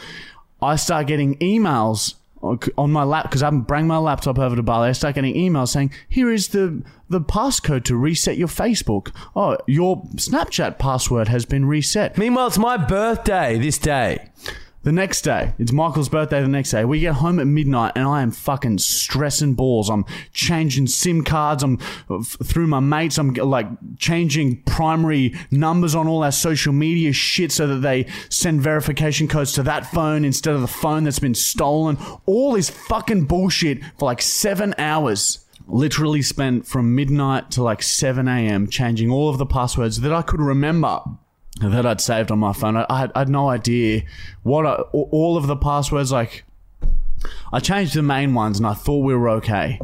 I 0.60 0.76
start 0.76 1.06
getting 1.06 1.36
emails 1.36 2.14
on 2.42 2.92
my 2.92 3.02
lap 3.02 3.24
because 3.24 3.42
I 3.42 3.46
haven't 3.46 3.62
bring 3.62 3.86
my 3.86 3.98
laptop 3.98 4.38
over 4.38 4.54
to 4.56 4.62
Bali. 4.62 4.90
I 4.90 4.92
start 4.92 5.14
getting 5.14 5.34
emails 5.34 5.68
saying, 5.68 5.90
"Here 6.08 6.30
is 6.30 6.48
the 6.48 6.82
the 7.08 7.20
passcode 7.20 7.84
to 7.84 7.96
reset 7.96 8.36
your 8.36 8.48
Facebook. 8.48 9.10
Oh, 9.34 9.56
your 9.66 10.02
Snapchat 10.16 10.78
password 10.78 11.28
has 11.28 11.44
been 11.44 11.64
reset." 11.64 12.16
Meanwhile, 12.16 12.48
it's 12.48 12.58
my 12.58 12.76
birthday 12.76 13.58
this 13.58 13.78
day. 13.78 14.30
The 14.88 14.92
next 14.92 15.20
day, 15.20 15.52
it's 15.58 15.70
Michael's 15.70 16.08
birthday. 16.08 16.40
The 16.40 16.48
next 16.48 16.70
day, 16.70 16.82
we 16.86 17.00
get 17.00 17.16
home 17.16 17.38
at 17.40 17.46
midnight, 17.46 17.92
and 17.94 18.08
I 18.08 18.22
am 18.22 18.30
fucking 18.30 18.78
stressing 18.78 19.52
balls. 19.52 19.90
I'm 19.90 20.06
changing 20.32 20.86
SIM 20.86 21.24
cards. 21.24 21.62
I'm 21.62 21.76
through 22.24 22.68
my 22.68 22.80
mates. 22.80 23.18
I'm 23.18 23.34
like 23.34 23.66
changing 23.98 24.62
primary 24.62 25.34
numbers 25.50 25.94
on 25.94 26.08
all 26.08 26.24
our 26.24 26.32
social 26.32 26.72
media 26.72 27.12
shit 27.12 27.52
so 27.52 27.66
that 27.66 27.80
they 27.80 28.06
send 28.30 28.62
verification 28.62 29.28
codes 29.28 29.52
to 29.52 29.62
that 29.64 29.84
phone 29.84 30.24
instead 30.24 30.54
of 30.54 30.62
the 30.62 30.66
phone 30.66 31.04
that's 31.04 31.18
been 31.18 31.34
stolen. 31.34 31.98
All 32.24 32.52
this 32.54 32.70
fucking 32.70 33.26
bullshit 33.26 33.84
for 33.98 34.06
like 34.06 34.22
seven 34.22 34.74
hours. 34.78 35.44
Literally 35.66 36.22
spent 36.22 36.66
from 36.66 36.94
midnight 36.94 37.50
to 37.50 37.62
like 37.62 37.82
7 37.82 38.26
a.m. 38.26 38.70
changing 38.70 39.10
all 39.10 39.28
of 39.28 39.36
the 39.36 39.44
passwords 39.44 40.00
that 40.00 40.14
I 40.14 40.22
could 40.22 40.40
remember 40.40 41.02
that 41.60 41.86
I'd 41.86 42.00
saved 42.00 42.30
on 42.30 42.38
my 42.38 42.52
phone. 42.52 42.76
I, 42.76 42.86
I, 42.88 43.00
had, 43.00 43.12
I 43.14 43.18
had 43.20 43.28
no 43.28 43.48
idea 43.48 44.02
what 44.42 44.66
I, 44.66 44.74
all 44.92 45.36
of 45.36 45.46
the 45.46 45.56
passwords. 45.56 46.12
Like, 46.12 46.44
I 47.52 47.60
changed 47.60 47.94
the 47.94 48.02
main 48.02 48.34
ones, 48.34 48.58
and 48.58 48.66
I 48.66 48.74
thought 48.74 49.04
we 49.04 49.14
were 49.14 49.30
okay. 49.30 49.80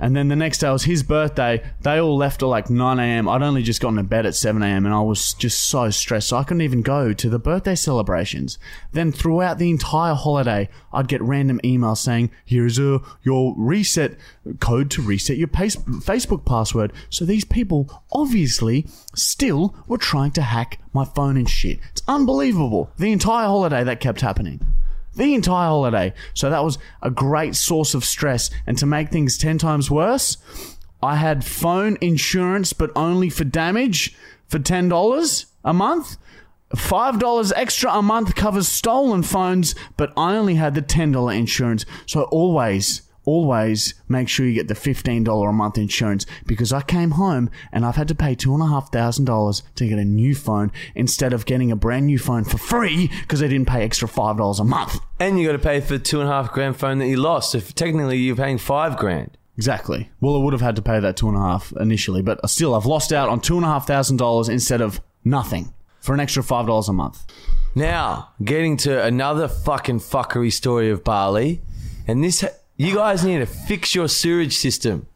And 0.00 0.16
then 0.16 0.28
the 0.28 0.36
next 0.36 0.58
day 0.58 0.70
was 0.70 0.84
his 0.84 1.02
birthday. 1.02 1.62
They 1.82 2.00
all 2.00 2.16
left 2.16 2.42
at 2.42 2.46
like 2.46 2.70
9 2.70 2.98
a.m. 2.98 3.28
I'd 3.28 3.42
only 3.42 3.62
just 3.62 3.80
gotten 3.80 3.98
to 3.98 4.02
bed 4.02 4.26
at 4.26 4.34
7 4.34 4.62
a.m. 4.62 4.86
and 4.86 4.94
I 4.94 5.00
was 5.00 5.34
just 5.34 5.60
so 5.64 5.90
stressed. 5.90 6.28
So 6.28 6.38
I 6.38 6.44
couldn't 6.44 6.62
even 6.62 6.82
go 6.82 7.12
to 7.12 7.28
the 7.28 7.38
birthday 7.38 7.74
celebrations. 7.74 8.58
Then 8.92 9.12
throughout 9.12 9.58
the 9.58 9.70
entire 9.70 10.14
holiday, 10.14 10.68
I'd 10.92 11.08
get 11.08 11.22
random 11.22 11.60
emails 11.62 11.98
saying, 11.98 12.30
here's 12.44 12.78
a, 12.78 12.94
uh, 12.94 12.98
your 13.22 13.54
reset 13.56 14.16
code 14.60 14.90
to 14.92 15.02
reset 15.02 15.36
your 15.36 15.48
pace, 15.48 15.76
Facebook 15.76 16.44
password. 16.44 16.92
So 17.10 17.24
these 17.24 17.44
people 17.44 18.02
obviously 18.10 18.86
still 19.14 19.74
were 19.86 19.98
trying 19.98 20.30
to 20.32 20.42
hack 20.42 20.80
my 20.92 21.04
phone 21.04 21.36
and 21.36 21.48
shit. 21.48 21.78
It's 21.92 22.02
unbelievable. 22.08 22.90
The 22.96 23.12
entire 23.12 23.46
holiday 23.46 23.84
that 23.84 24.00
kept 24.00 24.22
happening 24.22 24.60
the 25.14 25.34
entire 25.34 25.68
holiday. 25.68 26.12
So 26.34 26.50
that 26.50 26.64
was 26.64 26.78
a 27.02 27.10
great 27.10 27.56
source 27.56 27.94
of 27.94 28.04
stress. 28.04 28.50
And 28.66 28.78
to 28.78 28.86
make 28.86 29.10
things 29.10 29.38
10 29.38 29.58
times 29.58 29.90
worse, 29.90 30.36
I 31.02 31.16
had 31.16 31.44
phone 31.44 31.96
insurance, 32.00 32.72
but 32.72 32.90
only 32.94 33.30
for 33.30 33.44
damage 33.44 34.16
for 34.46 34.58
$10 34.58 35.46
a 35.64 35.72
month. 35.72 36.16
$5 36.74 37.52
extra 37.56 37.90
a 37.90 38.02
month 38.02 38.34
covers 38.36 38.68
stolen 38.68 39.22
phones, 39.22 39.74
but 39.96 40.12
I 40.16 40.36
only 40.36 40.54
had 40.54 40.74
the 40.74 40.82
$10 40.82 41.36
insurance. 41.36 41.84
So 42.06 42.24
always, 42.24 43.02
always 43.30 43.94
make 44.08 44.28
sure 44.28 44.44
you 44.44 44.54
get 44.54 44.66
the 44.68 44.74
$15 44.74 45.48
a 45.48 45.52
month 45.52 45.78
insurance 45.78 46.26
because 46.46 46.72
I 46.72 46.82
came 46.82 47.12
home 47.12 47.48
and 47.70 47.86
I've 47.86 47.96
had 47.96 48.08
to 48.08 48.14
pay 48.14 48.34
$2,500 48.34 49.62
to 49.76 49.86
get 49.88 49.98
a 49.98 50.04
new 50.04 50.34
phone 50.34 50.72
instead 50.94 51.32
of 51.32 51.46
getting 51.46 51.70
a 51.70 51.76
brand 51.76 52.06
new 52.06 52.18
phone 52.18 52.44
for 52.44 52.58
free 52.58 53.08
because 53.22 53.42
I 53.42 53.46
didn't 53.46 53.68
pay 53.68 53.82
extra 53.82 54.08
$5 54.08 54.60
a 54.60 54.64
month. 54.64 54.98
And 55.20 55.38
you 55.38 55.46
got 55.46 55.52
to 55.52 55.58
pay 55.58 55.80
for 55.80 55.98
two 55.98 56.20
and 56.20 56.28
a 56.28 56.32
half 56.32 56.52
grand 56.52 56.76
phone 56.76 56.98
that 56.98 57.06
you 57.06 57.16
lost. 57.16 57.52
So 57.52 57.58
if 57.58 57.74
technically 57.74 58.18
you're 58.18 58.36
paying 58.36 58.58
five 58.58 58.96
grand. 58.96 59.36
Exactly. 59.56 60.10
Well, 60.20 60.36
I 60.36 60.38
would 60.42 60.54
have 60.54 60.62
had 60.62 60.76
to 60.76 60.82
pay 60.82 61.00
that 61.00 61.16
two 61.16 61.28
and 61.28 61.36
a 61.36 61.40
half 61.40 61.72
initially, 61.78 62.22
but 62.22 62.48
still, 62.48 62.74
I've 62.74 62.86
lost 62.86 63.12
out 63.12 63.28
on 63.28 63.40
two 63.40 63.56
and 63.56 63.64
a 63.64 63.68
half 63.68 63.86
thousand 63.86 64.16
dollars 64.16 64.48
instead 64.48 64.80
of 64.80 65.00
nothing 65.22 65.74
for 66.00 66.14
an 66.14 66.20
extra 66.20 66.42
five 66.42 66.66
dollars 66.66 66.88
a 66.88 66.94
month. 66.94 67.26
Now, 67.74 68.30
getting 68.42 68.78
to 68.78 69.04
another 69.04 69.48
fucking 69.48 70.00
fuckery 70.00 70.52
story 70.52 70.90
of 70.90 71.04
Bali, 71.04 71.60
and 72.06 72.24
this, 72.24 72.42
you 72.80 72.94
guys 72.94 73.24
need 73.24 73.38
to 73.38 73.46
fix 73.46 73.94
your 73.94 74.08
sewage 74.08 74.56
system. 74.56 75.06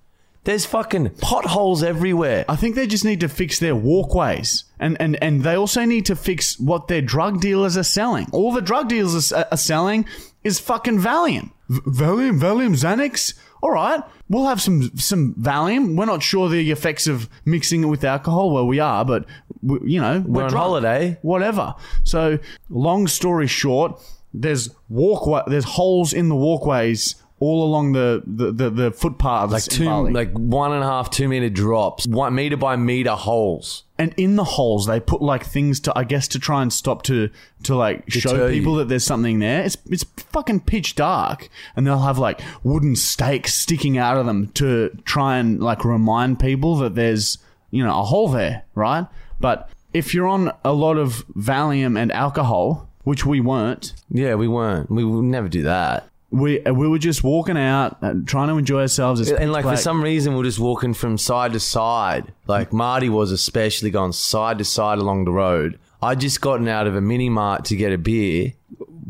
There's 0.44 0.66
fucking 0.66 1.08
potholes 1.16 1.82
everywhere. 1.82 2.44
I 2.46 2.56
think 2.56 2.74
they 2.74 2.86
just 2.86 3.06
need 3.06 3.20
to 3.20 3.28
fix 3.30 3.58
their 3.58 3.74
walkways, 3.74 4.64
and 4.78 5.00
and 5.00 5.16
and 5.22 5.42
they 5.42 5.54
also 5.54 5.86
need 5.86 6.04
to 6.06 6.16
fix 6.16 6.60
what 6.60 6.88
their 6.88 7.00
drug 7.00 7.40
dealers 7.40 7.78
are 7.78 7.82
selling. 7.82 8.26
All 8.32 8.52
the 8.52 8.60
drug 8.60 8.90
dealers 8.90 9.32
are, 9.32 9.46
are 9.50 9.56
selling 9.56 10.04
is 10.42 10.60
fucking 10.60 10.98
Valium, 10.98 11.52
v- 11.70 11.80
Valium, 11.90 12.38
Valium, 12.38 12.74
Xanax. 12.74 13.32
All 13.62 13.70
right, 13.70 14.02
we'll 14.28 14.44
have 14.44 14.60
some 14.60 14.94
some 14.96 15.32
Valium. 15.36 15.96
We're 15.96 16.04
not 16.04 16.22
sure 16.22 16.50
the 16.50 16.70
effects 16.70 17.06
of 17.06 17.30
mixing 17.46 17.82
it 17.82 17.86
with 17.86 18.04
alcohol. 18.04 18.50
Well, 18.50 18.66
we 18.66 18.80
are, 18.80 19.06
but 19.06 19.24
we, 19.62 19.92
you 19.92 20.00
know 20.02 20.22
we're, 20.26 20.42
on 20.42 20.50
drunk. 20.50 20.62
holiday. 20.62 21.18
whatever. 21.22 21.74
So, 22.02 22.38
long 22.68 23.06
story 23.06 23.46
short, 23.46 23.98
there's 24.34 24.68
walkway, 24.90 25.40
there's 25.46 25.64
holes 25.64 26.12
in 26.12 26.28
the 26.28 26.36
walkways 26.36 27.14
all 27.40 27.64
along 27.64 27.92
the 27.92 28.22
the, 28.26 28.52
the, 28.52 28.70
the 28.70 28.90
footpaths 28.92 29.52
like 29.52 29.64
two, 29.64 30.08
like 30.10 30.32
one 30.32 30.72
and 30.72 30.82
a 30.82 30.86
half, 30.86 31.10
two 31.10 31.28
meter 31.28 31.48
drops, 31.50 32.06
one 32.06 32.34
meter 32.34 32.56
by 32.56 32.76
meter 32.76 33.10
holes. 33.10 33.84
and 33.98 34.14
in 34.16 34.36
the 34.36 34.44
holes 34.44 34.86
they 34.86 35.00
put 35.00 35.20
like 35.20 35.44
things 35.44 35.80
to 35.80 35.92
I 35.98 36.04
guess 36.04 36.28
to 36.28 36.38
try 36.38 36.62
and 36.62 36.72
stop 36.72 37.02
to 37.04 37.28
to 37.64 37.74
like 37.74 38.04
show 38.08 38.30
Deter 38.30 38.48
you. 38.48 38.58
people 38.58 38.74
that 38.76 38.88
there's 38.88 39.04
something 39.04 39.40
there. 39.40 39.62
It's 39.64 39.76
it's 39.90 40.04
fucking 40.32 40.60
pitch 40.60 40.94
dark, 40.94 41.48
and 41.76 41.86
they'll 41.86 41.98
have 41.98 42.18
like 42.18 42.40
wooden 42.62 42.96
stakes 42.96 43.52
sticking 43.54 43.98
out 43.98 44.16
of 44.16 44.26
them 44.26 44.48
to 44.54 44.90
try 45.04 45.38
and 45.38 45.60
like 45.62 45.84
remind 45.84 46.38
people 46.40 46.76
that 46.76 46.94
there's 46.94 47.38
you 47.70 47.84
know 47.84 47.98
a 48.00 48.04
hole 48.04 48.28
there, 48.28 48.64
right? 48.74 49.06
But 49.40 49.68
if 49.92 50.14
you're 50.14 50.28
on 50.28 50.52
a 50.64 50.72
lot 50.72 50.96
of 50.96 51.26
Valium 51.36 51.98
and 51.98 52.10
alcohol, 52.12 52.88
which 53.02 53.26
we 53.26 53.40
weren't, 53.40 53.92
Yeah, 54.10 54.34
we 54.36 54.48
weren't. 54.48 54.90
We 54.90 55.04
would 55.04 55.24
never 55.24 55.48
do 55.48 55.62
that. 55.64 56.08
We 56.34 56.58
we 56.60 56.88
were 56.88 56.98
just 56.98 57.22
walking 57.22 57.56
out 57.56 57.98
uh, 58.02 58.14
trying 58.26 58.48
to 58.48 58.58
enjoy 58.58 58.80
ourselves. 58.80 59.20
It's 59.20 59.30
And 59.30 59.52
like 59.52 59.64
for 59.64 59.76
some 59.76 60.02
reason, 60.02 60.36
we're 60.36 60.42
just 60.44 60.58
walking 60.58 60.92
from 60.92 61.16
side 61.16 61.52
to 61.52 61.60
side. 61.60 62.32
Like 62.46 62.72
Marty 62.72 63.08
was 63.08 63.30
especially 63.30 63.90
going 63.90 64.12
side 64.12 64.58
to 64.58 64.64
side 64.64 64.98
along 64.98 65.26
the 65.26 65.30
road. 65.30 65.78
I 66.02 66.16
just 66.16 66.40
gotten 66.40 66.66
out 66.66 66.86
of 66.86 66.96
a 66.96 67.00
mini 67.00 67.28
mart 67.28 67.64
to 67.66 67.76
get 67.76 67.92
a 67.92 67.98
beer 67.98 68.54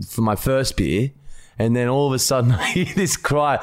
for 0.07 0.21
my 0.21 0.37
first 0.37 0.77
beer. 0.77 1.13
And 1.59 1.75
then 1.75 1.89
all 1.89 2.09
of 2.09 2.13
a 2.13 2.19
sudden, 2.19 2.53
I 2.67 2.67
hear 2.73 2.95
this 2.95 3.17
cry, 3.17 3.57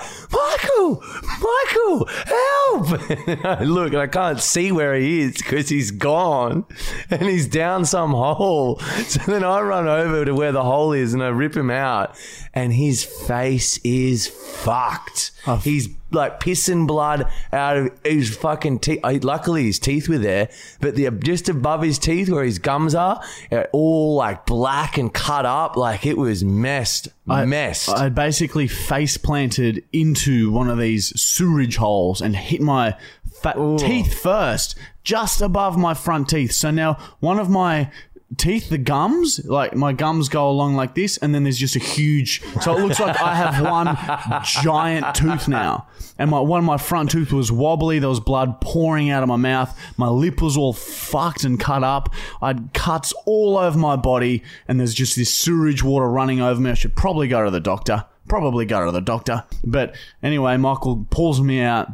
Michael, 0.82 1.04
Michael, 1.40 2.08
help! 2.26 3.46
I 3.46 3.64
look, 3.64 3.94
and 3.94 4.02
I 4.02 4.08
can't 4.08 4.40
see 4.40 4.72
where 4.72 4.96
he 4.96 5.22
is 5.22 5.38
because 5.38 5.70
he's 5.70 5.92
gone 5.92 6.66
and 7.10 7.22
he's 7.24 7.48
down 7.48 7.86
some 7.86 8.12
hole. 8.12 8.80
So 8.80 9.20
then 9.32 9.44
I 9.44 9.62
run 9.62 9.88
over 9.88 10.26
to 10.26 10.34
where 10.34 10.52
the 10.52 10.64
hole 10.64 10.94
is 10.94 11.14
and 11.14 11.24
I 11.24 11.28
rip 11.28 11.56
him 11.56 11.70
out, 11.70 12.16
and 12.54 12.74
his 12.74 13.04
face 13.04 13.80
is 13.84 14.28
fucked. 14.28 15.32
He's 15.62 15.90
like 16.12 16.40
pissing 16.40 16.88
blood 16.88 17.26
out 17.52 17.78
of 17.78 17.90
his 18.04 18.36
fucking 18.36 18.80
teeth. 18.80 19.02
Luckily, 19.24 19.64
his 19.66 19.80
teeth 19.80 20.08
were 20.10 20.18
there, 20.18 20.50
but 20.80 20.96
the 20.96 21.10
just 21.12 21.50
above 21.50 21.82
his 21.82 21.98
teeth, 22.00 22.30
where 22.30 22.44
his 22.44 22.60
gums 22.60 22.96
are, 22.96 23.22
all 23.72 24.16
like 24.16 24.46
black 24.46 24.98
and 24.98 25.14
cut 25.14 25.46
up. 25.46 25.76
Like 25.78 26.06
it 26.06 26.18
was 26.18 26.44
messed, 26.44 27.10
I- 27.30 27.46
messed. 27.46 27.90
I 27.90 28.10
basically 28.10 28.68
face 28.68 29.18
planted 29.18 29.84
into 29.94 30.52
one 30.52 30.70
of 30.70 30.78
these 30.78 31.20
sewerage 31.20 31.78
holes 31.78 32.22
and 32.22 32.36
hit 32.36 32.62
my 32.62 32.98
fa- 33.42 33.76
teeth 33.80 34.20
first, 34.22 34.76
just 35.04 35.42
above 35.42 35.78
my 35.78 35.94
front 35.94 36.30
teeth. 36.30 36.52
So 36.52 36.72
now 36.72 36.98
one 37.20 37.40
of 37.40 37.50
my 37.50 37.92
teeth, 38.38 38.70
the 38.70 38.78
gums, 38.78 39.44
like 39.46 39.76
my 39.76 39.94
gums 39.94 40.30
go 40.30 40.50
along 40.50 40.76
like 40.76 40.96
this, 40.96 41.18
and 41.18 41.34
then 41.34 41.44
there's 41.44 41.58
just 41.58 41.76
a 41.76 41.80
huge. 41.80 42.42
So 42.62 42.78
it 42.78 42.82
looks 42.82 43.00
like 43.00 43.20
I 43.22 43.36
have 43.36 43.64
one 43.64 43.98
giant 44.44 45.16
tooth 45.16 45.48
now. 45.48 45.88
And 46.18 46.30
my 46.30 46.40
one 46.40 46.60
of 46.60 46.66
my 46.66 46.78
front 46.78 47.12
tooth 47.12 47.32
was 47.32 47.52
wobbly. 47.52 48.00
There 48.00 48.10
was 48.10 48.20
blood 48.20 48.62
pouring 48.62 49.10
out 49.10 49.24
of 49.24 49.30
my 49.30 49.38
mouth. 49.38 49.78
My 49.98 50.08
lip 50.08 50.42
was 50.42 50.56
all 50.58 50.74
fucked 50.74 51.44
and 51.44 51.60
cut 51.60 51.84
up. 51.84 52.14
I 52.42 52.48
had 52.48 52.74
cuts 52.74 53.14
all 53.26 53.58
over 53.58 53.78
my 53.78 53.96
body, 53.96 54.44
and 54.68 54.80
there's 54.80 54.94
just 54.94 55.16
this 55.16 55.34
sewage 55.34 55.84
water 55.84 56.10
running 56.10 56.42
over 56.42 56.60
me. 56.60 56.72
I 56.72 56.76
should 56.76 56.96
probably 56.96 57.28
go 57.28 57.44
to 57.44 57.52
the 57.52 57.60
doctor. 57.60 58.06
Probably 58.28 58.66
go 58.66 58.86
to 58.86 58.92
the 58.92 59.02
doctor. 59.02 59.44
But 59.64 59.96
anyway, 60.22 60.58
Michael 60.58 61.08
pulls 61.10 61.42
me 61.42 61.62
out. 61.62 61.90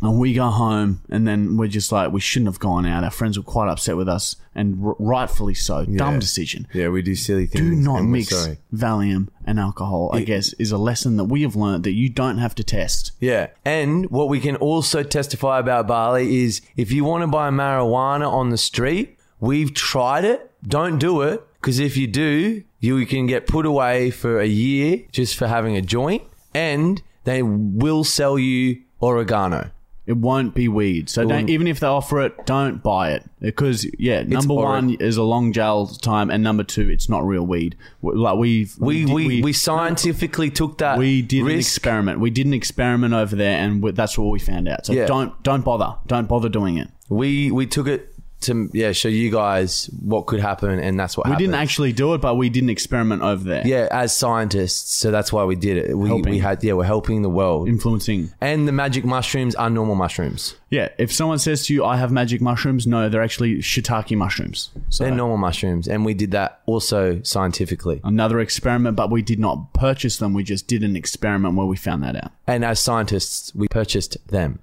And 0.00 0.18
we 0.18 0.32
go 0.32 0.46
home, 0.48 1.02
and 1.10 1.26
then 1.26 1.56
we're 1.56 1.66
just 1.66 1.90
like, 1.90 2.12
we 2.12 2.20
shouldn't 2.20 2.46
have 2.48 2.60
gone 2.60 2.86
out. 2.86 3.02
Our 3.02 3.10
friends 3.10 3.36
were 3.36 3.42
quite 3.42 3.68
upset 3.68 3.96
with 3.96 4.08
us, 4.08 4.36
and 4.54 4.84
r- 4.84 4.94
rightfully 5.00 5.54
so. 5.54 5.84
Dumb 5.86 6.20
decision. 6.20 6.68
yeah, 6.72 6.88
we 6.88 7.02
do 7.02 7.16
silly 7.16 7.46
things. 7.46 7.64
Do 7.68 7.74
not 7.74 8.02
mix 8.02 8.28
sorry. 8.28 8.58
Valium 8.72 9.28
and 9.44 9.58
alcohol, 9.58 10.10
I 10.12 10.20
guess, 10.22 10.52
is 10.54 10.70
a 10.70 10.78
lesson 10.78 11.16
that 11.16 11.24
we 11.24 11.42
have 11.42 11.56
learned 11.56 11.82
that 11.84 11.94
you 11.94 12.08
don't 12.08 12.38
have 12.38 12.54
to 12.56 12.64
test. 12.64 13.10
Yeah. 13.18 13.48
And 13.64 14.08
what 14.10 14.28
we 14.28 14.38
can 14.38 14.54
also 14.56 15.02
testify 15.02 15.58
about 15.58 15.88
Bali 15.88 16.44
is 16.44 16.60
if 16.76 16.92
you 16.92 17.04
want 17.04 17.22
to 17.22 17.26
buy 17.26 17.50
marijuana 17.50 18.30
on 18.30 18.50
the 18.50 18.58
street, 18.58 19.18
we've 19.40 19.74
tried 19.74 20.24
it. 20.24 20.50
Don't 20.66 20.98
do 20.98 21.22
it 21.22 21.42
because 21.60 21.78
if 21.80 21.96
you 21.96 22.06
do, 22.06 22.62
you 22.78 23.04
can 23.06 23.26
get 23.26 23.46
put 23.48 23.66
away 23.66 24.10
for 24.12 24.38
a 24.40 24.46
year 24.46 25.04
just 25.10 25.36
for 25.36 25.48
having 25.48 25.76
a 25.76 25.82
joint 25.82 26.22
and 26.54 27.02
they 27.24 27.42
will 27.42 28.04
sell 28.04 28.38
you 28.38 28.82
oregano. 29.00 29.70
It 30.08 30.16
won't 30.16 30.54
be 30.54 30.68
weed. 30.68 31.10
So 31.10 31.26
don't, 31.28 31.50
even 31.50 31.66
if 31.66 31.80
they 31.80 31.86
offer 31.86 32.22
it, 32.22 32.46
don't 32.46 32.82
buy 32.82 33.10
it. 33.12 33.24
Because, 33.40 33.86
yeah, 33.98 34.22
number 34.22 34.54
one 34.54 34.94
is 34.94 35.18
a 35.18 35.22
long 35.22 35.52
jail 35.52 35.86
time, 35.86 36.30
and 36.30 36.42
number 36.42 36.64
two, 36.64 36.88
it's 36.88 37.10
not 37.10 37.26
real 37.26 37.44
weed. 37.46 37.76
Like 38.02 38.38
we've 38.38 38.74
We 38.78 39.04
did- 39.04 39.14
we, 39.14 39.42
we, 39.42 39.52
scientifically 39.52 40.48
took 40.50 40.78
that 40.78 40.96
we 40.98 41.20
did 41.20 41.42
an 41.44 41.50
experiment. 41.50 42.20
We 42.20 42.30
did 42.30 42.46
an 42.46 42.54
experiment 42.54 43.12
over 43.12 43.36
there, 43.36 43.58
and 43.58 43.82
we- 43.82 43.90
that's 43.92 44.16
what 44.16 44.30
we 44.30 44.38
found 44.38 44.66
out. 44.66 44.86
So 44.86 44.94
Yeah. 44.94 45.04
don't 45.04 45.40
don't 45.42 45.62
bother. 45.62 45.96
Don't 46.06 46.26
bother 46.26 46.48
doing 46.48 46.78
it. 46.78 46.88
we 47.10 47.50
we 47.50 47.66
took 47.66 47.86
it 47.86 48.14
to 48.40 48.70
yeah 48.72 48.92
show 48.92 49.08
you 49.08 49.30
guys 49.32 49.90
what 50.02 50.26
could 50.26 50.38
happen 50.40 50.78
and 50.78 50.98
that's 50.98 51.16
what 51.16 51.26
We 51.26 51.32
happened. 51.32 51.48
didn't 51.48 51.60
actually 51.60 51.92
do 51.92 52.14
it, 52.14 52.20
but 52.20 52.36
we 52.36 52.48
did 52.48 52.62
an 52.62 52.70
experiment 52.70 53.22
over 53.22 53.42
there. 53.42 53.66
yeah, 53.66 53.88
as 53.90 54.14
scientists, 54.16 54.94
so 54.94 55.10
that's 55.10 55.32
why 55.32 55.44
we 55.44 55.56
did 55.56 55.76
it. 55.76 55.98
We, 55.98 56.08
Helping. 56.08 56.30
we 56.30 56.38
had 56.38 56.62
yeah, 56.62 56.74
we're 56.74 56.84
helping 56.84 57.22
the 57.22 57.28
world. 57.30 57.68
Influencing. 57.68 58.32
And 58.40 58.68
the 58.68 58.72
magic 58.72 59.04
mushrooms 59.04 59.54
are 59.56 59.68
normal 59.70 59.96
mushrooms. 59.96 60.54
Yeah, 60.70 60.88
if 60.98 61.12
someone 61.12 61.38
says 61.38 61.64
to 61.66 61.74
you, 61.74 61.84
I 61.84 61.96
have 61.96 62.12
magic 62.12 62.40
mushrooms, 62.40 62.86
no, 62.86 63.08
they're 63.08 63.22
actually 63.22 63.56
shiitake 63.56 64.14
mushrooms. 64.16 64.70
So 64.90 65.04
They're 65.04 65.14
normal 65.14 65.38
mushrooms, 65.38 65.88
and 65.88 66.04
we 66.04 66.12
did 66.14 66.30
that 66.32 66.60
also 66.66 67.22
scientifically. 67.22 68.00
another 68.04 68.38
experiment, 68.38 68.94
but 68.94 69.10
we 69.10 69.22
did 69.22 69.38
not 69.38 69.72
purchase 69.72 70.18
them. 70.18 70.34
We 70.34 70.44
just 70.44 70.66
did 70.68 70.84
an 70.84 70.94
experiment 70.94 71.54
where 71.56 71.66
we 71.66 71.76
found 71.76 72.02
that 72.02 72.16
out. 72.16 72.32
And 72.46 72.64
as 72.66 72.78
scientists, 72.80 73.54
we 73.54 73.66
purchased 73.68 74.18
them. 74.28 74.58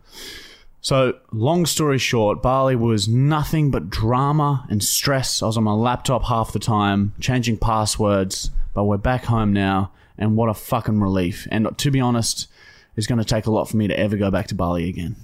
So, 0.85 1.17
long 1.31 1.65
story 1.65 1.97
short, 1.97 2.43
Bali 2.43 2.75
was 2.75 3.07
nothing 3.07 3.71
but 3.71 3.89
drama 3.89 4.67
and 4.69 4.83
stress. 4.83 5.41
I 5.41 5.47
was 5.47 5.57
on 5.57 5.63
my 5.63 5.71
laptop 5.71 6.25
half 6.25 6.53
the 6.53 6.59
time, 6.59 7.13
changing 7.19 7.57
passwords, 7.57 8.51
but 8.75 8.83
we're 8.83 8.97
back 8.97 9.25
home 9.25 9.51
now, 9.51 9.91
and 10.15 10.37
what 10.37 10.47
a 10.47 10.53
fucking 10.53 11.01
relief. 11.01 11.47
And 11.49 11.75
to 11.75 11.89
be 11.89 11.99
honest, 11.99 12.47
it's 12.95 13.07
going 13.07 13.17
to 13.17 13.25
take 13.25 13.47
a 13.47 13.51
lot 13.51 13.67
for 13.67 13.77
me 13.77 13.87
to 13.87 13.99
ever 13.99 14.15
go 14.15 14.29
back 14.29 14.45
to 14.49 14.53
Bali 14.53 14.87
again. 14.87 15.15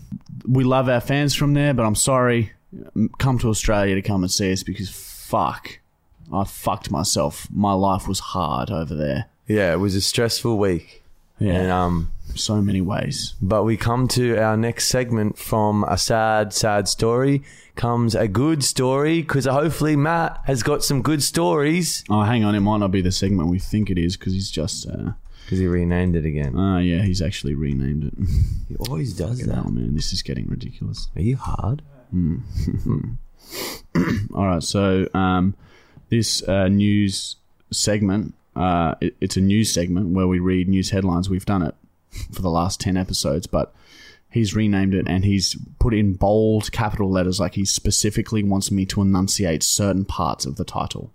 We 0.48 0.64
love 0.64 0.90
our 0.90 1.00
fans 1.00 1.36
from 1.36 1.54
there, 1.54 1.76
but 1.76 1.86
I'm 1.86 1.94
sorry. 1.94 2.54
Come 3.20 3.38
to 3.38 3.50
Australia 3.50 3.94
to 3.94 4.02
come 4.02 4.24
and 4.24 4.32
see 4.32 4.52
us 4.52 4.64
because 4.64 4.90
fuck. 4.90 5.78
I 6.34 6.44
fucked 6.44 6.90
myself. 6.90 7.48
My 7.54 7.74
life 7.74 8.08
was 8.08 8.20
hard 8.20 8.72
over 8.72 8.96
there. 8.96 9.28
Yeah, 9.46 9.74
it 9.74 9.78
was 9.78 9.94
a 9.94 10.02
stressful 10.02 10.58
week. 10.58 11.04
Yeah. 11.38 11.54
And 11.54 11.72
um, 11.72 12.12
So 12.36 12.62
many 12.62 12.82
ways. 12.82 13.36
but 13.42 13.64
we 13.64 13.78
come 13.78 14.08
to 14.10 14.38
our 14.38 14.56
next 14.58 14.88
segment 14.88 15.38
from 15.38 15.84
a 15.86 15.98
sad, 15.98 16.54
sad 16.54 16.88
story 16.88 17.44
comes 17.76 18.16
a 18.16 18.28
good 18.28 18.64
story 18.64 19.22
because 19.22 19.46
hopefully 19.46 19.96
Matt 19.96 20.40
has 20.46 20.62
got 20.62 20.84
some 20.84 21.02
good 21.02 21.24
stories 21.24 22.04
Oh, 22.10 22.22
hang 22.24 22.44
on. 22.44 22.54
It 22.56 22.60
might 22.60 22.78
not 22.80 22.92
be 22.92 23.02
the 23.02 23.12
segment 23.12 23.50
we 23.50 23.60
think 23.60 23.90
it 23.90 23.98
is 23.98 24.18
because 24.18 24.34
he's 24.34 24.52
just. 24.52 24.88
Uh, 24.88 25.12
because 25.46 25.60
he 25.60 25.68
renamed 25.68 26.16
it 26.16 26.26
again. 26.26 26.54
Ah, 26.58 26.80
yeah, 26.80 27.02
he's 27.02 27.22
actually 27.22 27.56
renamed 27.56 28.04
it. 28.06 28.14
He 28.70 28.76
always 28.88 29.14
does 29.14 29.40
that. 29.40 29.64
oh 29.66 29.70
man, 29.70 29.96
this 29.96 30.14
is 30.14 30.22
getting 30.22 30.48
ridiculous. 30.48 31.10
Are 31.16 31.22
you 31.22 31.36
hard? 31.38 31.82
All 34.34 34.46
right, 34.48 34.64
so 34.64 35.08
um, 35.14 35.56
this 36.10 36.42
uh, 36.48 36.68
news 36.70 37.36
segment, 37.72 38.34
uh, 38.56 38.96
it, 39.02 39.16
it's 39.20 39.36
a 39.38 39.42
news 39.42 39.74
segment 39.74 40.10
where 40.10 40.28
we 40.28 40.40
read 40.40 40.68
news 40.70 40.90
headlines. 40.92 41.30
We've 41.30 41.46
done 41.46 41.62
it 41.64 41.76
for 42.32 42.42
the 42.42 42.50
last 42.50 42.80
ten 42.80 42.98
episodes, 42.98 43.48
but 43.48 43.74
he's 44.30 44.56
renamed 44.56 44.94
it 44.94 45.08
and 45.08 45.26
he's 45.26 45.56
put 45.80 45.94
in 45.94 46.14
bold 46.14 46.72
capital 46.72 47.10
letters, 47.10 47.40
like 47.40 47.56
he 47.56 47.66
specifically 47.66 48.44
wants 48.44 48.72
me 48.72 48.86
to 48.88 49.02
enunciate 49.02 49.64
certain 49.64 50.06
parts 50.06 50.46
of 50.46 50.56
the 50.56 50.64
title. 50.66 51.12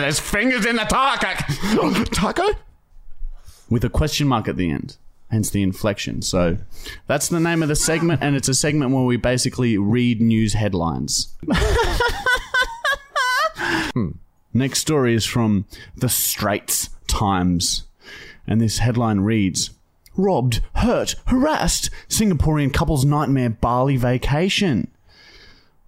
There's 0.00 0.18
fingers 0.20 0.66
in 0.66 0.76
the 0.76 0.84
taco. 0.84 2.04
Taco? 2.06 2.58
With 3.68 3.84
a 3.84 3.90
question 3.90 4.26
mark 4.26 4.48
at 4.48 4.56
the 4.56 4.70
end. 4.70 4.96
Hence 5.30 5.50
the 5.50 5.62
inflection. 5.62 6.22
So 6.22 6.56
that's 7.06 7.28
the 7.28 7.38
name 7.38 7.62
of 7.62 7.68
the 7.68 7.76
segment, 7.76 8.20
and 8.20 8.34
it's 8.34 8.48
a 8.48 8.54
segment 8.54 8.90
where 8.90 9.04
we 9.04 9.16
basically 9.16 9.78
read 9.78 10.20
news 10.20 10.54
headlines. 10.54 11.34
Hmm. 13.92 14.10
Next 14.52 14.80
story 14.80 15.14
is 15.14 15.24
from 15.24 15.66
the 15.96 16.08
Straits 16.08 16.90
Times. 17.06 17.84
And 18.46 18.60
this 18.60 18.78
headline 18.78 19.20
reads 19.20 19.70
Robbed, 20.16 20.60
hurt, 20.76 21.14
harassed, 21.26 21.90
Singaporean 22.08 22.72
couple's 22.72 23.04
nightmare 23.04 23.50
Bali 23.50 23.96
vacation. 23.96 24.90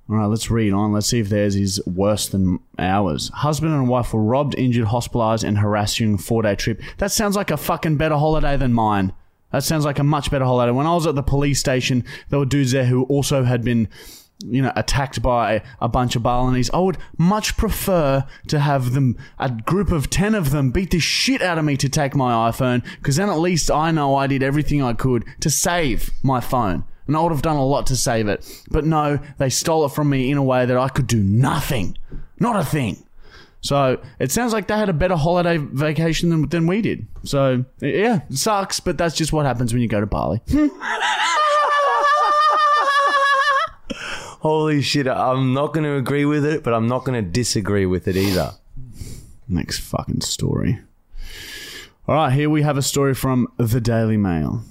All 0.09 0.17
right, 0.17 0.27
let's 0.27 0.51
read 0.51 0.73
on. 0.73 0.93
Let's 0.93 1.09
see 1.09 1.21
if 1.21 1.29
theirs 1.29 1.57
is 1.57 1.85
worse 1.87 2.29
than 2.29 2.61
ours. 2.79 3.31
Husband 3.35 3.73
and 3.73 3.89
wife 3.89 4.13
were 4.13 4.23
robbed, 4.23 4.55
injured, 4.57 4.87
hospitalized, 4.87 5.43
and 5.43 5.59
harassed 5.59 5.97
during 5.97 6.15
a 6.15 6.19
four 6.19 6.43
day 6.43 6.55
trip. 6.55 6.81
That 6.99 7.13
sounds 7.13 7.35
like 7.35 7.51
a 7.51 7.57
fucking 7.57 7.97
better 7.97 8.17
holiday 8.17 8.57
than 8.57 8.73
mine. 8.73 9.13
That 9.53 9.65
sounds 9.65 9.85
like 9.85 9.99
a 9.99 10.05
much 10.05 10.31
better 10.31 10.45
holiday. 10.45 10.73
When 10.73 10.87
I 10.87 10.95
was 10.95 11.07
at 11.07 11.15
the 11.15 11.23
police 11.23 11.61
station, 11.61 12.05
there 12.29 12.39
were 12.39 12.47
dudes 12.47 12.73
there 12.73 12.87
who 12.87 13.05
also 13.05 13.45
had 13.45 13.65
been 13.65 13.89
you 14.45 14.63
know, 14.63 14.73
attacked 14.77 15.23
by 15.23 15.63
a 15.81 15.89
bunch 15.89 16.17
of 16.17 16.23
Balinese. 16.23 16.71
I 16.71 16.79
would 16.79 16.99
much 17.19 17.57
prefer 17.57 18.25
to 18.49 18.59
have 18.59 18.93
them, 18.93 19.17
a 19.39 19.51
group 19.51 19.91
of 19.91 20.11
10 20.11 20.35
of 20.35 20.51
them, 20.51 20.71
beat 20.71 20.91
the 20.91 21.01
shit 21.01 21.43
out 21.43 21.59
of 21.59 21.65
me 21.65 21.77
to 21.77 21.89
take 21.89 22.15
my 22.15 22.51
iPhone, 22.51 22.85
because 22.99 23.17
then 23.17 23.29
at 23.29 23.39
least 23.39 23.71
I 23.71 23.91
know 23.91 24.15
I 24.15 24.27
did 24.27 24.43
everything 24.43 24.83
I 24.83 24.93
could 24.93 25.25
to 25.41 25.51
save 25.51 26.11
my 26.23 26.41
phone. 26.41 26.85
And 27.07 27.17
I 27.17 27.21
would 27.21 27.33
have 27.33 27.43
done 27.43 27.57
a 27.57 27.65
lot 27.67 27.87
to 27.89 27.97
save 27.97 28.29
it. 28.29 28.63
But 28.71 28.85
no, 28.85 29.19
they 29.39 29.51
stole 29.51 29.85
it 29.85 29.91
from 29.91 30.09
me 30.09 30.31
in 30.31 30.39
a 30.39 30.43
way 30.43 30.67
that 30.67 30.77
I 30.77 30.89
could 30.89 31.09
do 31.09 31.23
nothing. 31.23 31.99
Not 32.39 32.57
a 32.57 32.65
thing. 32.65 33.05
So 33.61 34.01
it 34.19 34.33
sounds 34.33 34.53
like 34.53 34.67
they 34.67 34.77
had 34.77 34.89
a 34.89 34.93
better 34.93 35.17
holiday 35.17 35.57
vacation 35.57 36.31
than, 36.31 36.49
than 36.49 36.67
we 36.67 36.83
did. 36.83 37.07
So 37.25 37.65
yeah, 37.81 38.23
sucks, 38.31 38.81
but 38.81 38.99
that's 38.99 39.17
just 39.17 39.33
what 39.33 39.47
happens 39.47 39.73
when 39.73 39.83
you 39.83 39.89
go 39.89 40.01
to 40.01 40.07
Bali. 40.07 40.41
Holy 44.43 44.83
shit! 44.83 45.07
I'm 45.07 45.53
not 45.55 45.73
going 45.73 45.85
to 45.85 45.95
agree 45.95 46.25
with 46.25 46.45
it, 46.45 46.65
but 46.65 46.75
I'm 46.75 46.89
not 46.89 47.05
going 47.05 47.23
to 47.25 47.31
disagree 47.31 47.87
with 47.87 48.09
it 48.09 48.17
either. 48.17 48.53
Next 49.49 49.79
fucking 49.79 50.23
story. 50.23 50.81
All 52.09 52.17
right, 52.17 52.33
here 52.33 52.51
we 52.51 52.63
have 52.63 52.77
a 52.77 52.83
story 52.83 53.15
from 53.15 53.47
the 53.57 53.81
Daily 53.81 54.17
Mail. 54.17 54.63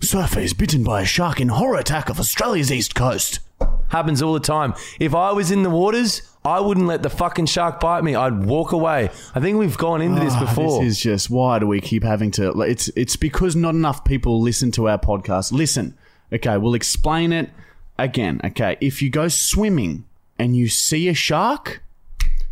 Surfer 0.00 0.40
is 0.40 0.54
bitten 0.54 0.82
by 0.84 1.02
a 1.02 1.04
shark 1.04 1.38
in 1.38 1.48
horror 1.48 1.76
attack 1.78 2.08
off 2.08 2.18
Australia's 2.18 2.72
east 2.72 2.94
coast. 2.94 3.40
Happens 3.88 4.22
all 4.22 4.32
the 4.32 4.40
time. 4.40 4.72
If 4.98 5.14
I 5.14 5.32
was 5.32 5.50
in 5.50 5.62
the 5.64 5.70
waters, 5.70 6.22
I 6.42 6.60
wouldn't 6.60 6.86
let 6.86 7.02
the 7.02 7.10
fucking 7.10 7.46
shark 7.46 7.80
bite 7.80 8.02
me. 8.04 8.14
I'd 8.14 8.44
walk 8.46 8.72
away. 8.72 9.10
I 9.34 9.40
think 9.40 9.58
we've 9.58 9.76
gone 9.76 10.00
into 10.00 10.20
this 10.20 10.32
Ah, 10.34 10.40
before. 10.46 10.82
This 10.82 10.92
is 10.96 11.00
just 11.00 11.28
why 11.28 11.58
do 11.58 11.66
we 11.66 11.82
keep 11.82 12.02
having 12.04 12.30
to? 12.32 12.52
like, 12.52 12.70
It's 12.70 12.88
it's 12.96 13.16
because 13.16 13.54
not 13.54 13.74
enough 13.74 14.02
people 14.04 14.40
listen 14.40 14.70
to 14.72 14.88
our 14.88 14.98
podcast. 14.98 15.52
Listen, 15.52 15.94
okay, 16.32 16.56
we'll 16.56 16.74
explain 16.74 17.32
it 17.32 17.50
again. 17.98 18.40
Okay, 18.44 18.76
if 18.80 19.02
you 19.02 19.10
go 19.10 19.28
swimming 19.28 20.04
and 20.38 20.56
you 20.56 20.68
see 20.68 21.08
a 21.08 21.14
shark, 21.14 21.82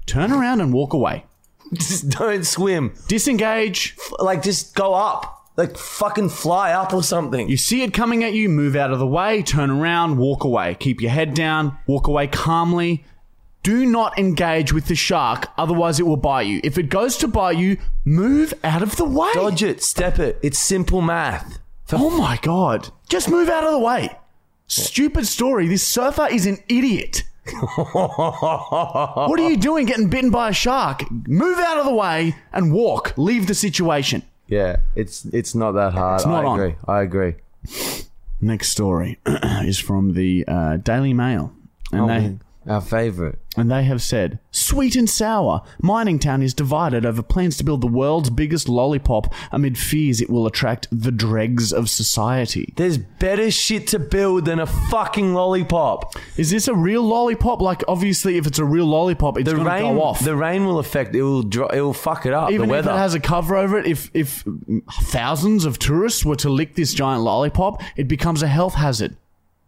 turn 0.07 0.33
around 0.33 0.61
and 0.61 0.72
walk 0.72 0.92
away. 0.92 1.24
just 1.72 2.09
don't 2.11 2.44
swim. 2.44 2.94
Disengage. 3.09 3.96
Like, 4.18 4.42
just 4.42 4.74
go 4.74 4.94
up. 4.94 5.50
Like, 5.57 5.76
fucking 5.76 6.31
fly 6.31 6.72
up 6.72 6.94
or 6.94 7.02
something. 7.02 7.48
You 7.48 7.57
see 7.57 7.83
it 7.83 7.92
coming 7.92 8.24
at 8.24 8.33
you, 8.33 8.48
move 8.48 8.74
out 8.74 8.90
of 8.90 8.98
the 8.98 9.07
way, 9.07 9.42
turn 9.42 9.70
around, 9.70 10.16
walk 10.16 10.44
away. 10.44 10.76
Keep 10.81 11.02
your 11.02 11.11
head 11.11 11.35
down, 11.35 11.76
walk 11.87 12.07
away 12.07 12.26
calmly. 12.26 13.05
Do 13.62 13.87
not 13.87 14.18
engage 14.18 14.72
with 14.72 14.87
the 14.87 14.96
shark, 14.96 15.48
otherwise 15.57 16.00
it 16.00 16.07
will 16.07 16.16
bite 16.16 16.46
you. 16.46 16.61
If 16.64 16.78
it 16.78 16.88
goes 16.88 17.16
to 17.18 17.28
bite 17.28 17.59
you, 17.59 17.76
move 18.05 18.52
out 18.64 18.83
of 18.83 18.96
the 18.96 19.05
way. 19.05 19.31
Dodge 19.35 19.62
it. 19.62 19.83
Step 19.85 20.18
it. 20.18 20.38
It's 20.42 20.59
simple 20.59 21.00
math. 21.00 21.59
Oh 21.92 22.11
my 22.11 22.38
god. 22.42 22.88
Just 23.09 23.28
move 23.28 23.48
out 23.48 23.64
of 23.64 23.72
the 23.72 23.78
way. 23.78 24.11
Stupid 24.73 25.27
story. 25.27 25.69
This 25.69 25.87
surfer 25.87 26.29
is 26.31 26.47
an 26.47 26.59
idiot. 26.69 27.25
what 27.77 29.39
are 29.41 29.51
you 29.51 29.57
doing 29.57 29.85
getting 29.87 30.09
bitten 30.09 30.31
by 30.31 30.51
a 30.51 30.53
shark? 30.53 31.05
Move 31.11 31.59
out 31.59 31.79
of 31.79 31.85
the 31.85 31.95
way 31.95 32.35
and 32.53 32.73
walk. 32.73 33.13
Leave 33.17 33.47
the 33.49 33.55
situation. 33.55 34.23
Yeah, 34.47 34.77
it's 34.95 35.25
it's 35.27 35.55
not 35.55 35.73
that 35.73 35.93
hard. 35.93 36.21
It's 36.21 36.27
not 36.27 36.45
I 36.45 36.49
on. 36.49 36.61
agree. 36.61 36.75
I 36.87 37.03
agree. 37.03 37.35
Next 38.41 38.71
story 38.71 39.19
is 39.27 39.79
from 39.79 40.15
the 40.15 40.45
uh, 40.49 40.77
Daily 40.79 41.13
Mail. 41.13 41.53
And 41.93 42.09
they 42.09 42.39
Our 42.66 42.81
favorite. 42.81 43.38
and 43.57 43.70
they 43.70 43.83
have 43.85 44.01
said, 44.01 44.38
sweet 44.53 44.94
and 44.94 45.11
sour. 45.11 45.62
Mining 45.81 46.18
Town 46.20 46.42
is 46.42 46.55
divided 46.55 47.05
over 47.05 47.20
plans 47.22 47.57
to 47.57 47.64
build 47.64 47.81
the 47.81 47.88
world's 47.88 48.31
biggest 48.31 48.68
lollipop 48.68 49.35
amid 49.51 49.77
fears 49.77 50.20
it 50.20 50.31
will 50.31 50.46
attract 50.46 50.87
the 50.92 51.11
dregs 51.11 51.72
of 51.72 51.90
society. 51.90 52.72
There's 52.77 52.98
better 52.98 53.51
shit 53.51 53.88
to 53.88 53.98
build 53.98 54.44
than 54.44 54.61
a 54.61 54.66
fucking 54.66 55.35
lollipop. 55.35 56.14
Is 56.37 56.51
this 56.51 56.68
a 56.68 56.75
real 56.75 57.03
lollipop? 57.03 57.61
Like, 57.61 57.83
obviously, 57.88 58.37
if 58.37 58.46
it's 58.46 58.61
a 58.61 58.64
real 58.64 58.87
lollipop, 58.87 59.38
it's 59.38 59.48
The 59.51 59.57
going 59.57 59.64
to 59.66 59.70
rain, 59.72 59.96
go 59.96 60.03
off. 60.03 60.20
the 60.25 60.37
rain 60.37 60.64
will 60.64 60.79
affect. 60.79 61.14
It 61.16 61.22
will. 61.22 61.42
Dro- 61.42 61.66
it 61.68 61.81
will 61.81 61.92
fuck 61.92 62.27
it 62.27 62.33
up. 62.33 62.53
Even 62.53 62.68
the 62.68 62.75
if 62.77 62.85
it 62.85 62.88
weather. 62.88 62.98
has 62.98 63.14
a 63.14 63.20
cover 63.20 63.57
over 63.57 63.77
it, 63.79 63.87
if 63.87 64.09
if 64.14 64.44
thousands 65.03 65.64
of 65.64 65.79
tourists 65.79 66.25
were 66.25 66.37
to 66.37 66.48
lick 66.48 66.75
this 66.77 66.94
giant 66.94 67.22
lollipop, 67.22 67.83
it 67.96 68.09
becomes 68.09 68.42
a 68.42 68.48
health 68.48 68.75
hazard, 68.75 69.16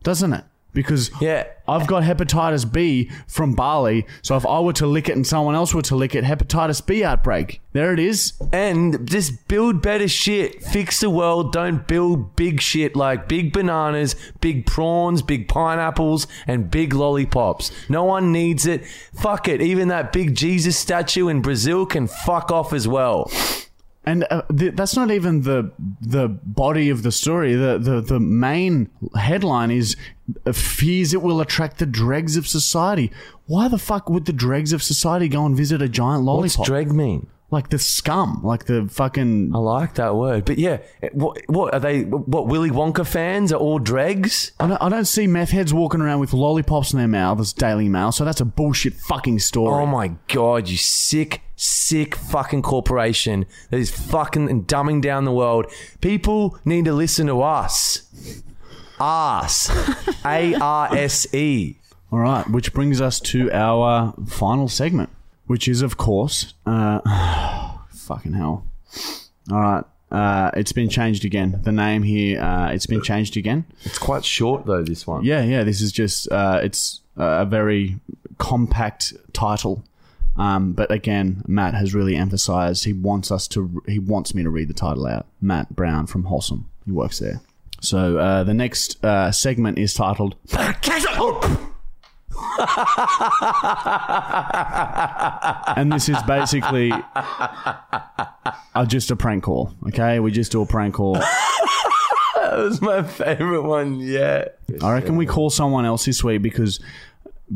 doesn't 0.02 0.32
it? 0.32 0.44
Because 0.74 1.10
Yeah. 1.20 1.44
I've 1.66 1.86
got 1.86 2.02
hepatitis 2.02 2.70
B 2.70 3.10
from 3.26 3.54
Bali, 3.54 4.04
so 4.20 4.36
if 4.36 4.44
I 4.44 4.60
were 4.60 4.74
to 4.74 4.86
lick 4.86 5.08
it 5.08 5.16
and 5.16 5.26
someone 5.26 5.54
else 5.54 5.72
were 5.72 5.80
to 5.82 5.96
lick 5.96 6.14
it, 6.14 6.24
hepatitis 6.24 6.84
B 6.84 7.02
outbreak. 7.02 7.62
There 7.72 7.92
it 7.94 7.98
is. 7.98 8.34
and 8.52 9.08
just 9.08 9.48
build 9.48 9.80
better 9.80 10.06
shit. 10.06 10.62
Fix 10.62 11.00
the 11.00 11.08
world. 11.08 11.52
Don't 11.52 11.86
build 11.88 12.36
big 12.36 12.60
shit 12.60 12.94
like 12.94 13.28
big 13.28 13.52
bananas, 13.52 14.14
big 14.40 14.66
prawns, 14.66 15.22
big 15.22 15.48
pineapples, 15.48 16.26
and 16.46 16.70
big 16.70 16.92
lollipops. 16.92 17.72
No 17.88 18.04
one 18.04 18.30
needs 18.30 18.66
it. 18.66 18.84
Fuck 19.14 19.48
it. 19.48 19.62
Even 19.62 19.88
that 19.88 20.12
big 20.12 20.34
Jesus 20.34 20.76
statue 20.76 21.28
in 21.28 21.40
Brazil 21.40 21.86
can 21.86 22.06
fuck 22.06 22.50
off 22.52 22.72
as 22.72 22.86
well. 22.86 23.30
And 24.06 24.26
uh, 24.30 24.42
th- 24.54 24.74
that's 24.74 24.96
not 24.96 25.10
even 25.10 25.42
the 25.42 25.72
the 26.00 26.28
body 26.28 26.90
of 26.90 27.02
the 27.02 27.12
story. 27.12 27.54
The 27.54 27.78
the 27.78 28.00
the 28.00 28.20
main 28.20 28.90
headline 29.16 29.70
is 29.70 29.96
uh, 30.46 30.52
fears 30.52 31.14
it 31.14 31.22
will 31.22 31.40
attract 31.40 31.78
the 31.78 31.86
dregs 31.86 32.36
of 32.36 32.46
society. 32.46 33.10
Why 33.46 33.68
the 33.68 33.78
fuck 33.78 34.10
would 34.10 34.26
the 34.26 34.32
dregs 34.32 34.72
of 34.72 34.82
society 34.82 35.28
go 35.28 35.46
and 35.46 35.56
visit 35.56 35.80
a 35.80 35.88
giant 35.88 36.24
lollipop? 36.24 36.58
What's 36.58 36.68
dreg 36.68 36.92
mean? 36.92 37.28
like 37.54 37.70
the 37.70 37.78
scum, 37.78 38.40
like 38.42 38.66
the 38.66 38.86
fucking. 38.90 39.52
I 39.54 39.58
like 39.58 39.94
that 39.94 40.14
word. 40.14 40.44
But 40.44 40.58
yeah, 40.58 40.78
what, 41.12 41.40
what 41.46 41.72
are 41.72 41.80
they? 41.80 42.02
What 42.02 42.48
Willy 42.48 42.70
Wonka 42.70 43.06
fans 43.06 43.52
are 43.52 43.58
all 43.58 43.78
dregs? 43.78 44.52
I 44.60 44.66
don't, 44.66 44.82
I 44.82 44.88
don't 44.90 45.04
see 45.06 45.26
meth 45.26 45.50
heads 45.50 45.72
walking 45.72 46.02
around 46.02 46.20
with 46.20 46.34
lollipops 46.34 46.92
in 46.92 46.98
their 46.98 47.08
mouths. 47.08 47.52
Daily 47.54 47.88
Mail, 47.88 48.12
so 48.12 48.24
that's 48.24 48.40
a 48.40 48.44
bullshit 48.44 48.94
fucking 48.94 49.38
story. 49.38 49.82
Oh 49.82 49.86
my 49.86 50.16
god, 50.28 50.68
you 50.68 50.76
sick, 50.76 51.42
sick 51.56 52.14
fucking 52.14 52.62
corporation 52.62 53.46
that 53.70 53.78
is 53.78 53.90
fucking 53.90 54.50
and 54.50 54.66
dumbing 54.66 55.00
down 55.00 55.24
the 55.24 55.32
world. 55.32 55.66
People 56.00 56.58
need 56.64 56.84
to 56.84 56.92
listen 56.92 57.26
to 57.26 57.42
us. 57.42 58.02
Us. 58.98 59.70
A 60.24 60.54
R 60.54 60.94
S 60.94 61.32
E. 61.34 61.76
All 62.12 62.20
right, 62.20 62.48
which 62.48 62.72
brings 62.72 63.00
us 63.00 63.18
to 63.20 63.50
our 63.50 64.14
final 64.26 64.68
segment, 64.68 65.10
which 65.46 65.66
is, 65.66 65.82
of 65.82 65.96
course, 65.96 66.54
uh, 66.64 67.00
fucking 67.92 68.34
hell. 68.34 68.64
All 69.50 69.60
right, 69.60 69.84
uh, 70.12 70.52
it's 70.54 70.70
been 70.70 70.88
changed 70.88 71.24
again. 71.24 71.60
The 71.64 71.72
name 71.72 72.04
here, 72.04 72.40
uh, 72.40 72.70
it's 72.70 72.86
been 72.86 73.02
changed 73.02 73.36
again. 73.36 73.64
It's 73.82 73.98
quite 73.98 74.24
short 74.24 74.64
though, 74.64 74.82
this 74.84 75.06
one. 75.08 75.24
Yeah, 75.24 75.42
yeah. 75.42 75.64
This 75.64 75.80
is 75.80 75.90
just, 75.90 76.30
uh, 76.30 76.60
it's 76.62 77.00
a 77.16 77.44
very 77.44 77.98
compact 78.38 79.12
title. 79.32 79.82
Um, 80.36 80.72
but 80.72 80.90
again, 80.90 81.42
Matt 81.46 81.74
has 81.74 81.94
really 81.94 82.16
emphasized 82.16 82.84
he 82.84 82.92
wants 82.92 83.30
us 83.30 83.46
to, 83.48 83.82
he 83.86 83.98
wants 83.98 84.34
me 84.34 84.42
to 84.42 84.50
read 84.50 84.68
the 84.68 84.74
title 84.74 85.06
out. 85.06 85.26
Matt 85.40 85.74
Brown 85.74 86.06
from 86.06 86.24
Holcim. 86.24 86.64
He 86.84 86.92
works 86.92 87.18
there. 87.20 87.40
So 87.80 88.18
uh, 88.18 88.44
the 88.44 88.54
next 88.54 89.04
uh, 89.04 89.30
segment 89.30 89.78
is 89.78 89.94
titled 89.94 90.36
and 95.76 95.92
this 95.92 96.08
is 96.08 96.20
basically 96.22 96.92
uh, 98.74 98.86
just 98.86 99.10
a 99.10 99.16
prank 99.16 99.44
call. 99.44 99.72
Okay, 99.88 100.18
we 100.20 100.30
just 100.32 100.52
do 100.52 100.62
a 100.62 100.66
prank 100.66 100.94
call. 100.94 101.18
That 102.54 102.58
was 102.58 102.82
my 102.82 103.02
favorite 103.02 103.62
one 103.62 103.98
yet. 103.98 104.58
I 104.80 104.92
reckon 104.92 105.16
we 105.16 105.26
call 105.26 105.50
someone 105.50 105.84
else 105.86 106.04
this 106.04 106.22
week 106.22 106.42
because 106.42 106.78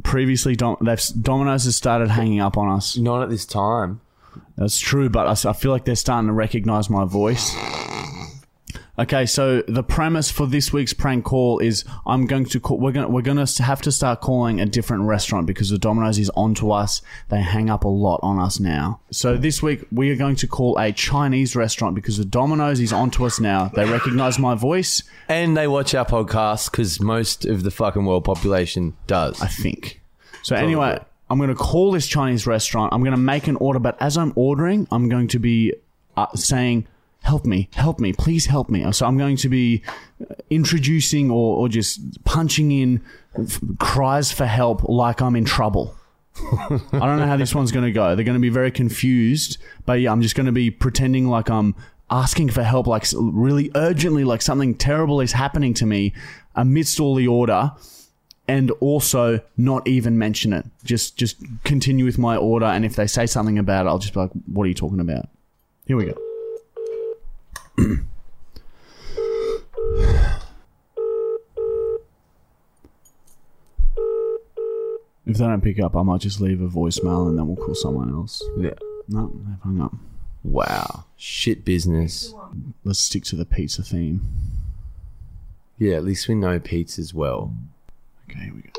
previously 0.03 0.57
Dom- 0.57 0.79
they've, 0.81 1.01
Domino's 1.20 1.64
has 1.64 1.77
started 1.77 2.11
hanging 2.11 2.40
up 2.40 2.57
on 2.57 2.68
us. 2.70 2.96
Not 2.96 3.22
at 3.22 3.31
this 3.31 3.46
time. 3.46 4.01
That's 4.57 4.79
true, 4.79 5.09
but 5.09 5.46
I 5.46 5.53
feel 5.53 5.70
like 5.70 5.85
they're 5.85 5.96
starting 5.96 6.29
to 6.29 6.33
recognize 6.33 6.90
my 6.90 7.05
voice. 7.05 7.55
Okay, 8.99 9.27
so 9.27 9.63
the 9.69 9.85
premise 9.85 10.29
for 10.29 10.47
this 10.47 10.73
week's 10.73 10.93
prank 10.93 11.25
call 11.25 11.61
is 11.61 11.85
I'm 12.05 12.27
going 12.27 12.47
to 12.47 12.59
call, 12.59 12.79
we're 12.79 12.91
going 12.91 13.07
to, 13.07 13.13
we're 13.13 13.23
going 13.23 13.45
to 13.45 13.63
have 13.63 13.81
to 13.83 13.93
start 13.93 14.21
calling 14.21 14.61
a 14.61 14.67
different 14.67 15.05
restaurant 15.05 15.47
because 15.47 15.71
the 15.71 15.79
Domino's 15.79 16.19
is 16.19 16.31
onto 16.31 16.73
us. 16.73 17.01
They 17.29 17.41
hang 17.41 17.71
up 17.71 17.85
a 17.85 17.89
lot 17.89 18.19
on 18.25 18.41
us 18.41 18.59
now. 18.59 18.99
So 19.13 19.37
this 19.37 19.63
week 19.63 19.85
we 19.93 20.11
are 20.11 20.17
going 20.17 20.35
to 20.37 20.49
call 20.49 20.77
a 20.79 20.91
Chinese 20.91 21.55
restaurant 21.55 21.95
because 21.95 22.17
the 22.17 22.25
Domino's 22.25 22.81
is 22.81 22.93
onto 22.93 23.25
us 23.25 23.39
now. 23.39 23.69
They 23.69 23.85
recognize 23.85 24.37
my 24.37 24.57
voice, 24.57 25.05
And 25.29 25.57
they 25.57 25.69
watch 25.69 25.95
our 25.95 26.05
podcast 26.05 26.73
because 26.73 27.01
most 27.01 27.45
of 27.45 27.63
the 27.63 27.71
fucking 27.71 28.05
world 28.05 28.25
population 28.25 28.97
does. 29.07 29.41
I 29.41 29.47
think. 29.47 30.01
So 30.43 30.57
anyway, 30.57 30.99
I'm 31.31 31.39
going 31.39 31.51
to 31.51 31.55
call 31.55 31.93
this 31.93 32.09
Chinese 32.09 32.49
restaurant. 32.49 32.93
I'm 32.93 33.03
going 33.03 33.13
to 33.13 33.17
make 33.17 33.47
an 33.47 33.57
order, 33.57 33.79
but 33.79 33.97
as 34.01 34.17
I'm 34.17 34.33
ordering, 34.35 34.89
I'm 34.91 35.09
going 35.09 35.29
to 35.29 35.39
be 35.39 35.75
uh, 36.17 36.27
saying, 36.35 36.89
"Help 37.29 37.45
me, 37.45 37.69
help 37.75 37.99
me, 38.01 38.12
please 38.12 38.47
help 38.47 38.69
me." 38.71 38.91
So 38.93 39.07
I'm 39.07 39.19
going 39.19 39.37
to 39.38 39.49
be 39.49 39.83
uh, 40.21 40.35
introducing 40.51 41.31
or, 41.31 41.49
or 41.59 41.69
just 41.69 42.25
punching 42.25 42.73
in 42.73 43.03
f- 43.38 43.61
cries 43.79 44.33
for 44.33 44.47
help 44.47 44.88
like 44.88 45.21
I'm 45.21 45.37
in 45.37 45.45
trouble. 45.45 45.95
I 46.53 47.05
don't 47.07 47.19
know 47.19 47.27
how 47.27 47.37
this 47.37 47.55
one's 47.55 47.73
going 47.73 47.85
to 47.85 47.93
go. 47.93 48.14
They're 48.14 48.25
going 48.25 48.43
to 48.43 48.49
be 48.51 48.55
very 48.61 48.71
confused, 48.71 49.59
but 49.87 50.01
yeah, 50.01 50.12
I'm 50.12 50.23
just 50.23 50.37
going 50.37 50.47
to 50.47 50.53
be 50.53 50.71
pretending 50.71 51.27
like 51.27 51.51
I'm 51.51 51.75
asking 52.11 52.51
for 52.51 52.62
help, 52.62 52.87
like 52.87 53.05
really 53.14 53.71
urgently, 53.75 54.25
like 54.25 54.43
something 54.43 54.75
terrible 54.75 55.21
is 55.21 55.33
happening 55.33 55.75
to 55.75 55.87
me 55.87 56.14
amidst 56.55 57.01
all 57.01 57.14
the 57.14 57.29
order 57.29 57.73
and 58.47 58.71
also 58.81 59.41
not 59.57 59.87
even 59.87 60.17
mention 60.17 60.53
it. 60.53 60.64
Just 60.85 61.17
just 61.17 61.37
continue 61.64 62.05
with 62.05 62.19
my 62.19 62.37
order, 62.37 62.67
and 62.67 62.85
if 62.85 62.97
they 62.97 63.07
say 63.07 63.27
something 63.27 63.59
about 63.59 63.87
it, 63.87 63.88
I'll 63.91 63.99
just 63.99 64.14
be 64.14 64.21
like, 64.21 64.31
"What 64.47 64.64
are 64.64 64.69
you 64.69 64.75
talking 64.75 65.01
about?" 65.01 65.29
Here 65.87 65.97
we 65.97 66.07
go. 66.07 66.28
If 75.27 75.37
they 75.37 75.45
don't 75.45 75.61
pick 75.61 75.79
up, 75.79 75.95
I 75.95 76.03
might 76.03 76.23
just 76.23 76.41
leave 76.41 76.61
a 76.62 76.69
voicemail 76.69 77.29
and 77.29 77.38
then 77.38 77.47
we'll 77.47 77.57
call 77.57 77.75
someone 77.75 78.11
else. 78.11 78.43
Yeah. 78.57 78.71
No, 79.09 79.31
they've 79.47 79.61
hung 79.62 79.81
up. 79.81 79.95
Wow. 80.43 81.05
Shit 81.17 81.64
business. 81.64 82.35
Let's 82.83 82.99
stick 82.99 83.25
to 83.25 83.37
the 83.37 83.45
pizza 83.45 83.83
theme. 83.83 84.27
Yeah, 85.79 85.97
at 85.97 86.05
least 86.05 86.29
we 86.29 86.35
know 86.35 86.59
Pete's 86.59 86.99
as 86.99 87.12
well. 87.14 87.55
Okay, 88.31 88.41
here 88.41 88.55
we 88.55 88.62
go. 88.62 88.71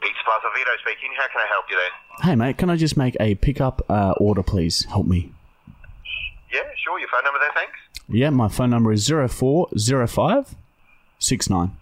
Pizza 0.00 0.22
Plaza 0.24 0.47
Vito 0.58 0.70
speaking. 0.82 1.10
How 1.16 1.26
can 1.28 1.40
I 1.40 1.46
help 1.48 1.64
you 1.70 1.76
there? 1.76 2.28
Hey, 2.30 2.34
mate, 2.34 2.58
can 2.58 2.68
I 2.70 2.76
just 2.76 2.96
make 2.96 3.16
a 3.20 3.34
pickup 3.36 3.82
uh, 3.88 4.14
order, 4.18 4.42
please? 4.42 4.84
Help 4.86 5.06
me. 5.06 5.32
Yeah, 6.52 6.62
sure. 6.84 6.98
Your 6.98 7.08
phone 7.08 7.22
number 7.24 7.38
there, 7.38 7.52
thanks. 7.54 7.78
Yeah, 8.08 8.30
my 8.30 8.48
phone 8.48 8.70
number 8.70 8.90
is 8.92 9.06
0405 9.06 10.56
69. 11.20 11.76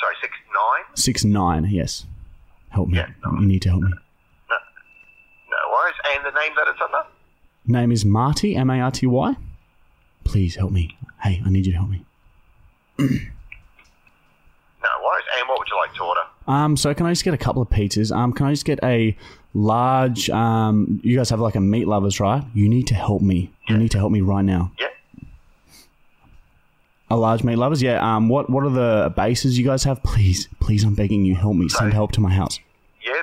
Sorry, 0.00 0.14
six 0.20 0.32
nine. 0.52 0.84
69, 0.94 1.64
yes. 1.70 2.06
Help 2.68 2.88
me. 2.88 2.98
Yeah, 2.98 3.08
no. 3.24 3.40
You 3.40 3.46
need 3.46 3.62
to 3.62 3.70
help 3.70 3.82
me. 3.82 3.90
No, 3.90 4.56
No 5.50 5.56
worries. 5.72 5.94
And 6.14 6.24
the 6.26 6.38
name 6.38 6.52
that 6.56 6.66
it's 6.68 6.80
under? 6.80 7.08
Name 7.66 7.90
is 7.90 8.04
Marty, 8.04 8.54
M 8.54 8.70
A 8.70 8.80
R 8.80 8.90
T 8.90 9.06
Y. 9.06 9.34
Please 10.24 10.56
help 10.56 10.70
me. 10.72 10.96
Hey, 11.22 11.42
I 11.44 11.50
need 11.50 11.66
you 11.66 11.72
to 11.72 11.78
help 11.78 11.90
me. 11.90 12.04
No 14.82 14.88
worries. 15.04 15.24
And 15.38 15.48
what 15.48 15.58
would 15.58 15.68
you 15.68 15.76
like 15.76 15.92
to 15.94 16.02
order? 16.04 16.20
Um, 16.46 16.76
so 16.76 16.94
can 16.94 17.06
I 17.06 17.10
just 17.12 17.24
get 17.24 17.34
a 17.34 17.38
couple 17.38 17.60
of 17.62 17.68
pizzas? 17.68 18.14
Um, 18.14 18.32
can 18.32 18.46
I 18.46 18.52
just 18.52 18.64
get 18.64 18.78
a 18.82 19.16
large? 19.54 20.30
Um, 20.30 21.00
you 21.02 21.16
guys 21.16 21.30
have 21.30 21.40
like 21.40 21.54
a 21.56 21.60
meat 21.60 21.86
lovers, 21.88 22.20
right? 22.20 22.44
You 22.54 22.68
need 22.68 22.86
to 22.88 22.94
help 22.94 23.22
me. 23.22 23.52
You 23.68 23.76
need 23.76 23.90
to 23.92 23.98
help 23.98 24.12
me 24.12 24.20
right 24.20 24.44
now. 24.44 24.72
Yeah. 24.78 24.86
A 27.08 27.16
large 27.16 27.44
meat 27.44 27.56
lovers, 27.56 27.82
yeah. 27.82 28.16
Um, 28.16 28.28
what 28.28 28.50
what 28.50 28.64
are 28.64 28.70
the 28.70 29.12
bases 29.14 29.56
you 29.58 29.64
guys 29.64 29.84
have? 29.84 30.02
Please, 30.02 30.48
please, 30.60 30.82
I'm 30.84 30.94
begging 30.94 31.24
you, 31.24 31.34
help 31.36 31.56
me. 31.56 31.68
Send 31.68 31.92
help 31.92 32.12
to 32.12 32.20
my 32.20 32.30
house. 32.32 32.58
Yeah. 33.04 33.22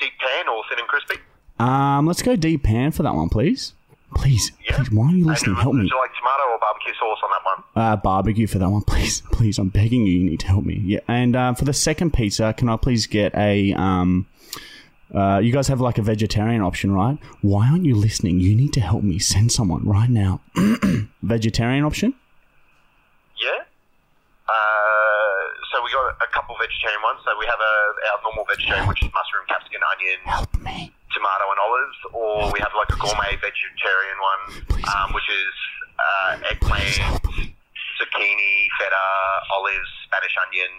Deep 0.00 0.12
pan 0.18 0.48
or 0.48 0.62
thin 0.68 0.78
and 0.78 0.88
crispy? 0.88 1.16
Um, 1.58 2.06
let's 2.06 2.22
go 2.22 2.36
deep 2.36 2.62
pan 2.64 2.90
for 2.90 3.02
that 3.02 3.14
one, 3.14 3.28
please. 3.28 3.74
Please, 4.14 4.52
Yeah. 4.68 4.76
please. 4.76 4.90
Why 4.90 5.06
are 5.08 5.16
you 5.16 5.24
listening? 5.24 5.56
Help 5.56 5.74
would 5.74 5.82
me. 5.82 5.88
you 5.90 5.98
like 5.98 6.10
tomato 6.14 6.52
or 6.52 6.58
barbecue 6.58 6.92
sauce 6.98 7.18
on 7.24 7.30
that 7.30 7.44
one? 7.44 7.84
Uh, 7.84 7.96
barbecue 7.96 8.46
for 8.46 8.58
that 8.58 8.68
one, 8.70 8.82
please, 8.86 9.22
please. 9.32 9.58
I'm 9.58 9.68
begging 9.68 10.04
you. 10.06 10.12
You 10.18 10.24
need 10.30 10.40
to 10.40 10.46
help 10.46 10.64
me. 10.64 10.80
Yeah. 10.84 11.00
And 11.08 11.34
uh, 11.36 11.54
for 11.54 11.64
the 11.64 11.72
second 11.72 12.12
pizza, 12.12 12.52
can 12.56 12.68
I 12.68 12.76
please 12.76 13.06
get 13.06 13.34
a 13.34 13.72
um? 13.74 14.26
Uh, 15.14 15.38
you 15.40 15.52
guys 15.52 15.68
have 15.68 15.78
like 15.80 15.98
a 15.98 16.02
vegetarian 16.02 16.62
option, 16.62 16.90
right? 16.90 17.18
Why 17.42 17.68
aren't 17.68 17.84
you 17.84 17.94
listening? 17.94 18.40
You 18.40 18.54
need 18.56 18.72
to 18.72 18.80
help 18.80 19.02
me. 19.02 19.18
Send 19.18 19.52
someone 19.52 19.84
right 19.84 20.08
now. 20.08 20.40
vegetarian 21.22 21.84
option? 21.84 22.14
Yeah. 23.36 23.50
Uh, 24.48 25.42
so 25.70 25.82
we 25.84 25.92
got 25.92 26.16
a 26.16 26.28
couple 26.32 26.56
vegetarian 26.58 27.00
ones. 27.02 27.20
So 27.24 27.32
we 27.38 27.44
have 27.46 27.60
a 27.60 27.74
our 28.12 28.22
normal 28.24 28.44
vegetarian, 28.48 28.88
which 28.88 29.02
is 29.02 29.10
mushroom, 29.12 29.44
capsicum, 29.48 29.80
onion, 29.92 30.18
Help 30.24 30.60
me. 30.62 30.92
Tomato, 31.14 31.44
and 31.52 31.60
olives, 31.60 31.98
or 32.12 32.52
we 32.52 32.58
have 32.60 32.72
like 32.76 32.90
a 32.90 32.98
gourmet 33.00 33.36
vegetarian 33.36 34.18
one, 34.20 34.42
um, 34.96 35.12
which 35.12 35.28
is 35.28 35.54
uh, 35.98 36.50
eggplant, 36.50 37.22
zucchini, 37.96 38.54
feta, 38.78 39.04
olives, 39.52 39.90
Spanish 40.04 40.36
onion. 40.46 40.72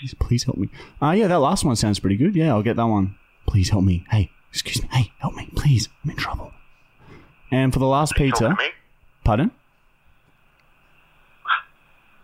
Please, 0.00 0.14
please 0.14 0.44
help 0.44 0.56
me. 0.56 0.68
Uh, 1.02 1.10
yeah, 1.10 1.26
that 1.28 1.38
last 1.40 1.64
one 1.64 1.76
sounds 1.76 1.98
pretty 1.98 2.16
good. 2.16 2.34
Yeah, 2.34 2.48
I'll 2.48 2.62
get 2.62 2.76
that 2.76 2.86
one. 2.86 3.16
Please 3.46 3.68
help 3.68 3.84
me. 3.84 4.06
Hey, 4.10 4.30
excuse 4.50 4.82
me. 4.82 4.88
Hey, 4.92 5.12
help 5.18 5.34
me, 5.34 5.48
please. 5.56 5.88
I'm 6.04 6.10
in 6.10 6.16
trouble. 6.16 6.52
And 7.50 7.72
for 7.72 7.78
the 7.78 7.86
last 7.86 8.10
Talking 8.10 8.26
pizza, 8.30 8.56
pardon? 9.24 9.50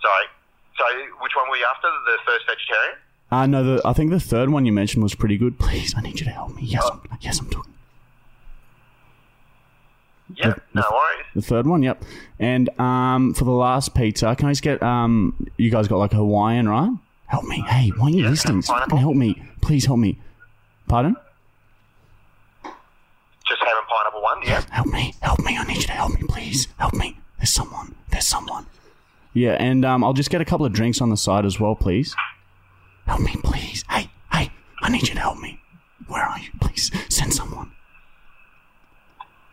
Sorry. 0.00 0.26
So 0.78 0.84
which 1.20 1.32
one 1.36 1.50
were 1.50 1.56
you 1.56 1.66
after? 1.66 1.88
The 1.88 2.16
first 2.24 2.46
vegetarian? 2.46 2.96
Uh, 3.30 3.46
no, 3.46 3.64
the, 3.64 3.82
I 3.84 3.92
think 3.92 4.10
the 4.10 4.20
third 4.20 4.50
one 4.50 4.64
you 4.66 4.72
mentioned 4.72 5.02
was 5.02 5.14
pretty 5.14 5.36
good. 5.36 5.58
Please, 5.58 5.94
I 5.96 6.00
need 6.00 6.20
you 6.20 6.26
to 6.26 6.32
help 6.32 6.54
me. 6.54 6.62
Yes, 6.62 6.88
I'm, 6.90 7.00
yes, 7.20 7.40
I'm 7.40 7.50
talking. 7.50 7.72
Yeah. 10.34 10.54
No 10.74 10.82
worries. 10.92 11.24
The 11.34 11.42
third 11.42 11.66
one, 11.66 11.82
yep. 11.82 12.02
And 12.38 12.68
um, 12.80 13.34
for 13.34 13.44
the 13.44 13.50
last 13.50 13.94
pizza, 13.94 14.34
can 14.36 14.48
I 14.48 14.52
just 14.52 14.62
get 14.62 14.82
um, 14.82 15.48
you 15.56 15.70
guys 15.70 15.88
got 15.88 15.98
like 15.98 16.12
a 16.12 16.16
Hawaiian, 16.16 16.68
right? 16.68 16.90
Help 17.26 17.44
me. 17.44 17.64
Hey, 17.66 17.90
why 17.90 18.04
aren't 18.04 18.16
you 18.16 18.28
listening? 18.28 18.62
Fucking 18.62 18.98
help 18.98 19.16
me. 19.16 19.42
Please 19.60 19.86
help 19.86 19.98
me. 19.98 20.18
Pardon? 20.88 21.16
Just 22.64 23.62
having 23.64 23.82
pineapple 23.88 24.22
one. 24.22 24.42
Yeah. 24.44 24.62
Help 24.70 24.86
me. 24.88 25.14
Help 25.20 25.40
me. 25.40 25.56
I 25.56 25.64
need 25.64 25.76
you 25.78 25.82
to 25.82 25.92
help 25.92 26.12
me, 26.12 26.22
please. 26.28 26.68
Help 26.78 26.94
me. 26.94 27.18
There's 27.38 27.50
someone. 27.50 27.94
There's 28.10 28.26
someone. 28.26 28.66
Yeah, 29.32 29.52
and 29.52 29.84
um, 29.84 30.02
I'll 30.02 30.12
just 30.12 30.30
get 30.30 30.40
a 30.40 30.44
couple 30.44 30.64
of 30.64 30.72
drinks 30.72 31.00
on 31.00 31.10
the 31.10 31.16
side 31.16 31.44
as 31.44 31.60
well, 31.60 31.74
please. 31.74 32.14
Help 33.16 33.34
me, 33.34 33.40
please. 33.42 33.82
Hey, 33.88 34.10
hey, 34.30 34.50
I 34.82 34.90
need 34.90 35.08
you 35.08 35.14
to 35.14 35.20
help 35.20 35.38
me. 35.38 35.58
Where 36.06 36.22
are 36.22 36.38
you? 36.38 36.50
Please 36.60 36.90
send 37.08 37.32
someone. 37.32 37.72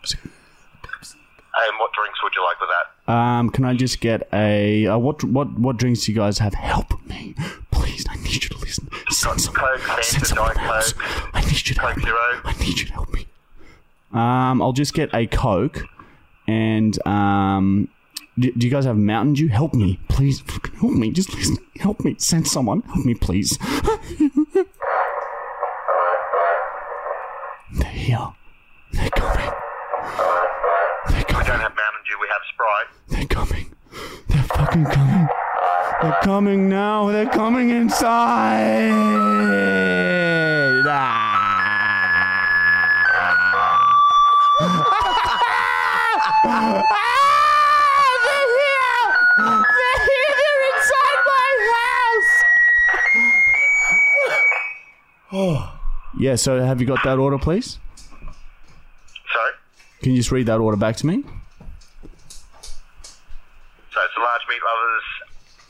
And 0.03 1.79
what 1.79 1.93
drinks 1.93 2.21
would 2.21 2.33
you 2.35 2.43
like 2.43 2.59
with 2.59 2.69
that? 3.07 3.13
Um, 3.13 3.49
can 3.49 3.63
I 3.63 3.73
just 3.73 4.01
get 4.01 4.27
a 4.33 4.87
uh, 4.87 4.97
what 4.97 5.23
what 5.23 5.57
what 5.57 5.77
drinks 5.77 6.03
do 6.03 6.11
you 6.11 6.17
guys 6.17 6.39
have? 6.39 6.53
Help 6.55 7.01
me, 7.07 7.35
please. 7.71 8.05
I 8.09 8.17
need 8.17 8.43
you 8.43 8.49
to 8.49 8.57
listen. 8.57 8.89
Send 9.11 9.39
someone. 9.39 9.79
Coke, 9.79 10.03
Send 10.03 10.27
someone 10.27 10.57
else. 10.57 10.93
I 11.33 11.39
need 11.39 11.65
you 11.65 11.73
to 11.75 11.79
help 11.79 11.95
me. 11.95 12.03
I 12.05 12.55
need 12.59 12.79
you 12.79 12.87
to 12.87 12.91
help 12.91 13.13
me. 13.13 13.27
Um, 14.11 14.61
I'll 14.61 14.73
just 14.73 14.93
get 14.93 15.09
a 15.13 15.25
Coke, 15.25 15.85
and 16.47 17.07
um, 17.07 17.87
do, 18.39 18.51
do 18.51 18.65
you 18.67 18.71
guys 18.71 18.85
have 18.85 18.97
Mountain 18.97 19.33
Dew? 19.33 19.47
Help 19.49 19.73
me, 19.73 19.99
please. 20.09 20.39
Fucking 20.41 20.75
help 20.79 20.93
me. 20.93 21.11
Just 21.11 21.29
please 21.29 21.57
Help 21.79 21.99
me. 22.05 22.15
Send 22.17 22.47
someone. 22.47 22.81
Help 22.83 23.05
me, 23.05 23.13
please. 23.13 23.57
They're 27.73 27.89
here. 27.89 28.33
They're 28.93 29.09
coming. 29.09 29.49
They're 31.09 31.17
We 31.17 31.23
coming. 31.25 31.47
don't 31.47 31.59
have 31.59 31.75
Mountain 31.75 32.03
Dew. 32.07 32.17
We 32.21 32.27
have 32.29 32.41
Sprite. 32.53 32.87
They're 33.09 33.25
coming. 33.27 33.73
They're 34.29 34.43
fucking 34.43 34.85
coming. 34.85 35.27
They're 36.01 36.19
coming 36.23 36.69
now. 36.69 37.11
They're 37.11 37.25
coming 37.29 37.69
inside. 37.69 38.91
Ah. 40.85 41.39
Yeah, 56.19 56.35
so 56.35 56.61
have 56.61 56.79
you 56.79 56.85
got 56.85 57.03
that 57.03 57.17
order, 57.17 57.39
please? 57.39 57.79
Sorry. 59.33 59.53
Can 60.01 60.11
you 60.11 60.17
just 60.17 60.31
read 60.31 60.45
that 60.45 60.59
order 60.59 60.77
back 60.77 60.95
to 60.97 61.07
me? 61.07 61.23
So 61.23 61.29
it's 64.01 64.17
a 64.17 64.21
large 64.21 64.45
meat 64.47 64.61
lovers 64.61 65.03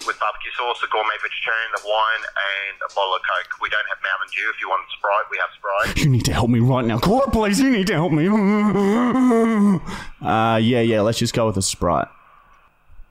with 0.06 0.20
barbecue 0.20 0.52
sauce, 0.58 0.84
a 0.84 0.88
gourmet 0.92 1.16
vegetarian, 1.24 1.72
the 1.76 1.82
wine, 1.88 2.24
and 2.28 2.76
a 2.84 2.94
bottle 2.94 3.16
of 3.16 3.22
Coke. 3.24 3.62
We 3.62 3.70
don't 3.70 3.88
have 3.88 4.00
Mountain 4.04 4.36
Dew. 4.36 4.52
If 4.54 4.60
you 4.60 4.68
want 4.68 4.84
Sprite, 5.00 5.28
we 5.32 5.38
have 5.40 5.50
Sprite. 5.56 5.96
You 6.04 6.10
need 6.12 6.26
to 6.26 6.34
help 6.34 6.50
me 6.50 6.60
right 6.60 6.84
now. 6.84 7.00
Call 7.00 7.24
the 7.24 7.32
police. 7.32 7.60
You 7.60 7.70
need 7.72 7.88
to 7.88 7.94
help 7.94 8.12
me. 8.12 8.28
Uh, 10.24 10.56
yeah, 10.56 10.80
yeah. 10.80 11.02
Let's 11.02 11.20
just 11.20 11.34
go 11.34 11.48
with 11.48 11.58
a 11.58 11.62
Sprite. 11.62 12.08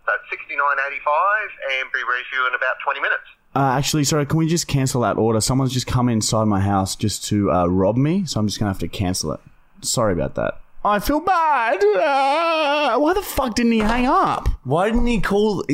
That's 0.06 0.22
sixty 0.30 0.56
nine 0.56 0.76
eighty 0.88 1.00
five, 1.04 1.48
and 1.76 1.92
be 1.92 2.00
ready 2.08 2.24
for 2.30 2.36
you 2.40 2.46
in 2.48 2.54
about 2.54 2.76
twenty 2.82 3.00
minutes. 3.00 3.24
Uh, 3.54 3.74
actually, 3.76 4.04
sorry. 4.04 4.24
Can 4.26 4.38
we 4.38 4.46
just 4.48 4.66
cancel 4.66 5.02
that 5.02 5.18
order? 5.18 5.40
Someone's 5.40 5.72
just 5.72 5.86
come 5.86 6.08
inside 6.08 6.44
my 6.46 6.60
house 6.60 6.96
just 6.96 7.24
to 7.26 7.50
uh, 7.52 7.66
rob 7.66 7.96
me, 7.96 8.24
so 8.24 8.40
I'm 8.40 8.46
just 8.46 8.58
gonna 8.58 8.70
have 8.70 8.78
to 8.80 8.88
cancel 8.88 9.32
it. 9.32 9.40
Sorry 9.82 10.12
about 10.12 10.34
that. 10.36 10.58
I 10.84 10.98
feel 10.98 11.20
bad. 11.20 11.82
Uh, 11.84 12.98
why 12.98 13.12
the 13.14 13.22
fuck 13.22 13.54
didn't 13.54 13.72
he 13.72 13.78
hang 13.80 14.06
up? 14.06 14.48
Why 14.64 14.90
didn't 14.90 15.06
he 15.06 15.20
call? 15.20 15.64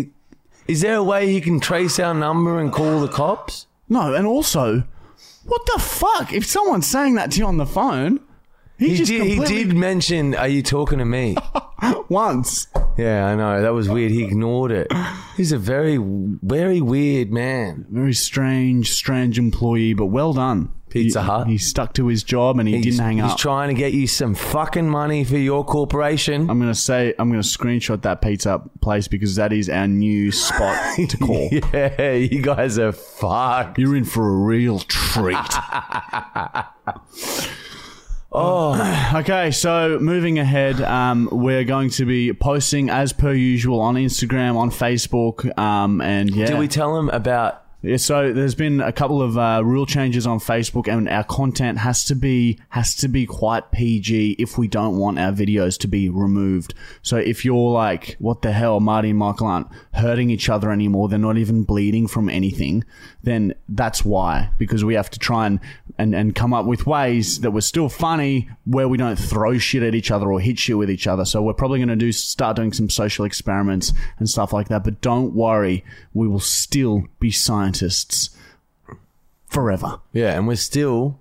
Is 0.67 0.81
there 0.83 0.97
a 0.97 1.03
way 1.03 1.33
he 1.33 1.41
can 1.41 1.61
trace 1.61 1.99
our 1.99 2.13
number 2.13 2.59
and 2.59 2.73
call 2.73 3.01
the 3.01 3.09
cops? 3.09 3.67
No, 3.89 4.13
and 4.15 4.27
also, 4.27 4.83
what 5.47 5.63
the 5.67 5.81
fuck? 5.81 6.33
If 6.33 6.45
someone's 6.45 6.87
saying 6.87 7.15
that 7.15 7.31
to 7.33 7.39
you 7.39 7.47
on 7.47 7.57
the 7.57 7.65
phone, 7.65 8.21
he, 8.79 8.91
He 8.91 8.97
just 8.97 9.11
did. 9.11 9.27
He 9.27 9.45
did 9.45 9.77
mention, 9.77 10.35
"Are 10.35 10.49
you 10.49 10.63
talking 10.63 10.99
to 10.99 11.05
me?" 11.05 11.37
once. 12.09 12.67
Yeah, 12.97 13.27
I 13.27 13.37
know. 13.37 13.63
That 13.63 13.75
was 13.75 13.89
weird. 13.89 14.11
He 14.11 14.25
ignored 14.25 14.73
it. 14.73 14.89
He's 15.37 15.53
a 15.53 15.59
very, 15.59 15.99
very 15.99 16.81
weird 16.81 17.33
man. 17.33 17.87
Very 17.91 18.15
strange, 18.15 18.91
strange 18.91 19.39
employee, 19.39 19.95
but 19.95 20.07
well 20.07 20.33
done. 20.33 20.73
Pizza 20.91 21.21
he, 21.21 21.27
Hut. 21.27 21.47
He 21.47 21.59
stuck 21.59 21.93
to 21.95 22.07
his 22.07 22.23
job 22.23 22.59
and 22.59 22.67
he 22.67 22.77
He's, 22.77 22.85
didn't 22.85 23.01
hang 23.01 23.17
he's 23.17 23.25
up. 23.25 23.31
He's 23.33 23.41
trying 23.41 23.69
to 23.69 23.75
get 23.75 23.93
you 23.93 24.07
some 24.07 24.35
fucking 24.35 24.89
money 24.89 25.23
for 25.23 25.37
your 25.37 25.63
corporation. 25.63 26.49
I'm 26.49 26.59
gonna 26.59 26.75
say 26.75 27.15
I'm 27.19 27.29
gonna 27.29 27.43
screenshot 27.43 28.01
that 28.03 28.23
pizza 28.23 28.63
place 28.81 29.07
because 29.07 29.37
that 29.37 29.53
is 29.53 29.69
our 29.69 29.87
new 29.87 30.33
spot 30.33 30.97
to 30.97 31.17
call. 31.19 31.51
yeah, 31.53 32.13
you 32.13 32.41
guys 32.41 32.79
are 32.79 32.93
fucked. 32.93 33.79
You're 33.79 33.97
in 33.97 34.05
for 34.05 34.29
a 34.29 34.37
real 34.37 34.79
treat. 34.79 35.37
oh, 38.33 39.11
okay. 39.15 39.51
So 39.51 39.99
moving 40.01 40.39
ahead, 40.39 40.81
um, 40.81 41.29
we're 41.31 41.65
going 41.65 41.91
to 41.91 42.05
be 42.05 42.33
posting 42.33 42.91
as 42.91 43.13
per 43.13 43.33
usual 43.33 43.81
on 43.81 43.95
Instagram, 43.95 44.57
on 44.57 44.71
Facebook, 44.71 45.57
um, 45.59 46.01
and 46.01 46.35
yeah. 46.35 46.47
Did 46.47 46.59
we 46.59 46.69
tell 46.69 46.95
them 46.95 47.09
about? 47.11 47.65
Yeah, 47.81 47.97
so 47.97 48.33
there's 48.33 48.57
been 48.57 48.81
a 48.81 48.91
couple 48.91 49.23
of 49.23 49.39
uh, 49.39 49.63
rule 49.65 49.87
changes 49.87 50.27
on 50.27 50.41
Facebook, 50.41 50.93
and 50.93 51.09
our 51.09 51.23
content 51.23 51.79
has 51.79 52.05
to 52.07 52.17
be 52.17 52.59
has 52.71 52.97
to 52.97 53.07
be 53.07 53.25
quite 53.25 53.71
PG 53.71 54.33
if 54.33 54.59
we 54.59 54.67
don't 54.67 54.97
want 54.97 55.21
our 55.21 55.31
videos 55.31 55.79
to 55.81 55.87
be 55.87 56.09
removed. 56.09 56.75
So 57.03 57.19
if 57.19 57.45
you're 57.45 57.71
like, 57.71 58.17
"What 58.19 58.43
the 58.43 58.51
hell?" 58.51 58.81
Marty 58.81 59.11
and 59.11 59.19
Michael 59.21 59.47
aren't 59.47 59.69
hurting 59.95 60.29
each 60.29 60.49
other 60.49 60.73
anymore; 60.73 61.09
they're 61.09 61.21
not 61.21 61.39
even 61.39 61.63
bleeding 61.63 62.09
from 62.09 62.29
anything. 62.29 62.83
Then 63.23 63.55
that's 63.69 64.05
why, 64.05 64.51
because 64.59 64.85
we 64.85 64.95
have 64.95 65.11
to 65.11 65.19
try 65.21 65.47
and 65.47 65.61
and, 65.99 66.17
and 66.17 66.35
come 66.35 66.53
up 66.53 66.67
with 66.67 66.85
ways 66.85 67.41
that 67.41 67.53
we're 67.53 67.61
still 67.61 67.89
funny, 67.89 68.49
where 68.65 68.89
we 68.89 68.99
don't 68.99 69.19
throw 69.19 69.57
shit 69.57 69.85
at 69.85 69.95
each 69.95 70.11
other 70.11 70.33
or 70.33 70.41
hit 70.41 70.59
shit 70.59 70.79
with 70.79 70.91
each 70.91 71.07
other. 71.07 71.25
So 71.25 71.43
we're 71.43 71.55
probably 71.55 71.79
going 71.79 71.89
to 71.89 71.97
do 71.97 72.11
start 72.11 72.57
doing 72.57 72.73
some 72.73 72.91
social 72.91 73.25
experiments 73.25 73.93
and 74.19 74.29
stuff 74.29 74.53
like 74.53 74.69
that. 74.69 74.83
But 74.83 75.01
don't 75.01 75.33
worry, 75.33 75.85
we 76.13 76.27
will 76.27 76.41
still 76.41 77.05
be 77.21 77.31
scientists 77.79 78.31
forever. 79.47 80.01
Yeah, 80.13 80.37
and 80.37 80.47
we're 80.47 80.57
still 80.57 81.19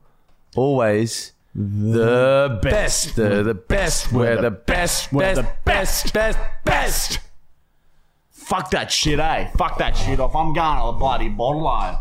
always 0.56 1.34
the 1.54 2.60
best. 2.62 3.16
The 3.16 3.44
the 3.44 3.54
best. 3.54 4.12
We're 4.12 4.42
the 4.42 4.52
best. 4.52 5.12
We're 5.12 5.36
Best. 5.36 5.42
the 5.42 5.48
Best. 5.66 6.14
Best. 6.14 6.40
Best. 6.66 7.20
Fuck 8.32 8.72
that 8.72 8.92
shit, 8.92 9.20
eh? 9.20 9.50
Fuck 9.58 9.78
that 9.80 9.98
shit 9.98 10.20
off. 10.20 10.36
I'm 10.36 10.54
going 10.54 10.80
to 10.80 10.86
the 10.86 10.92
bloody 10.94 11.28
bottle, 11.30 11.68
eh? 11.70 11.96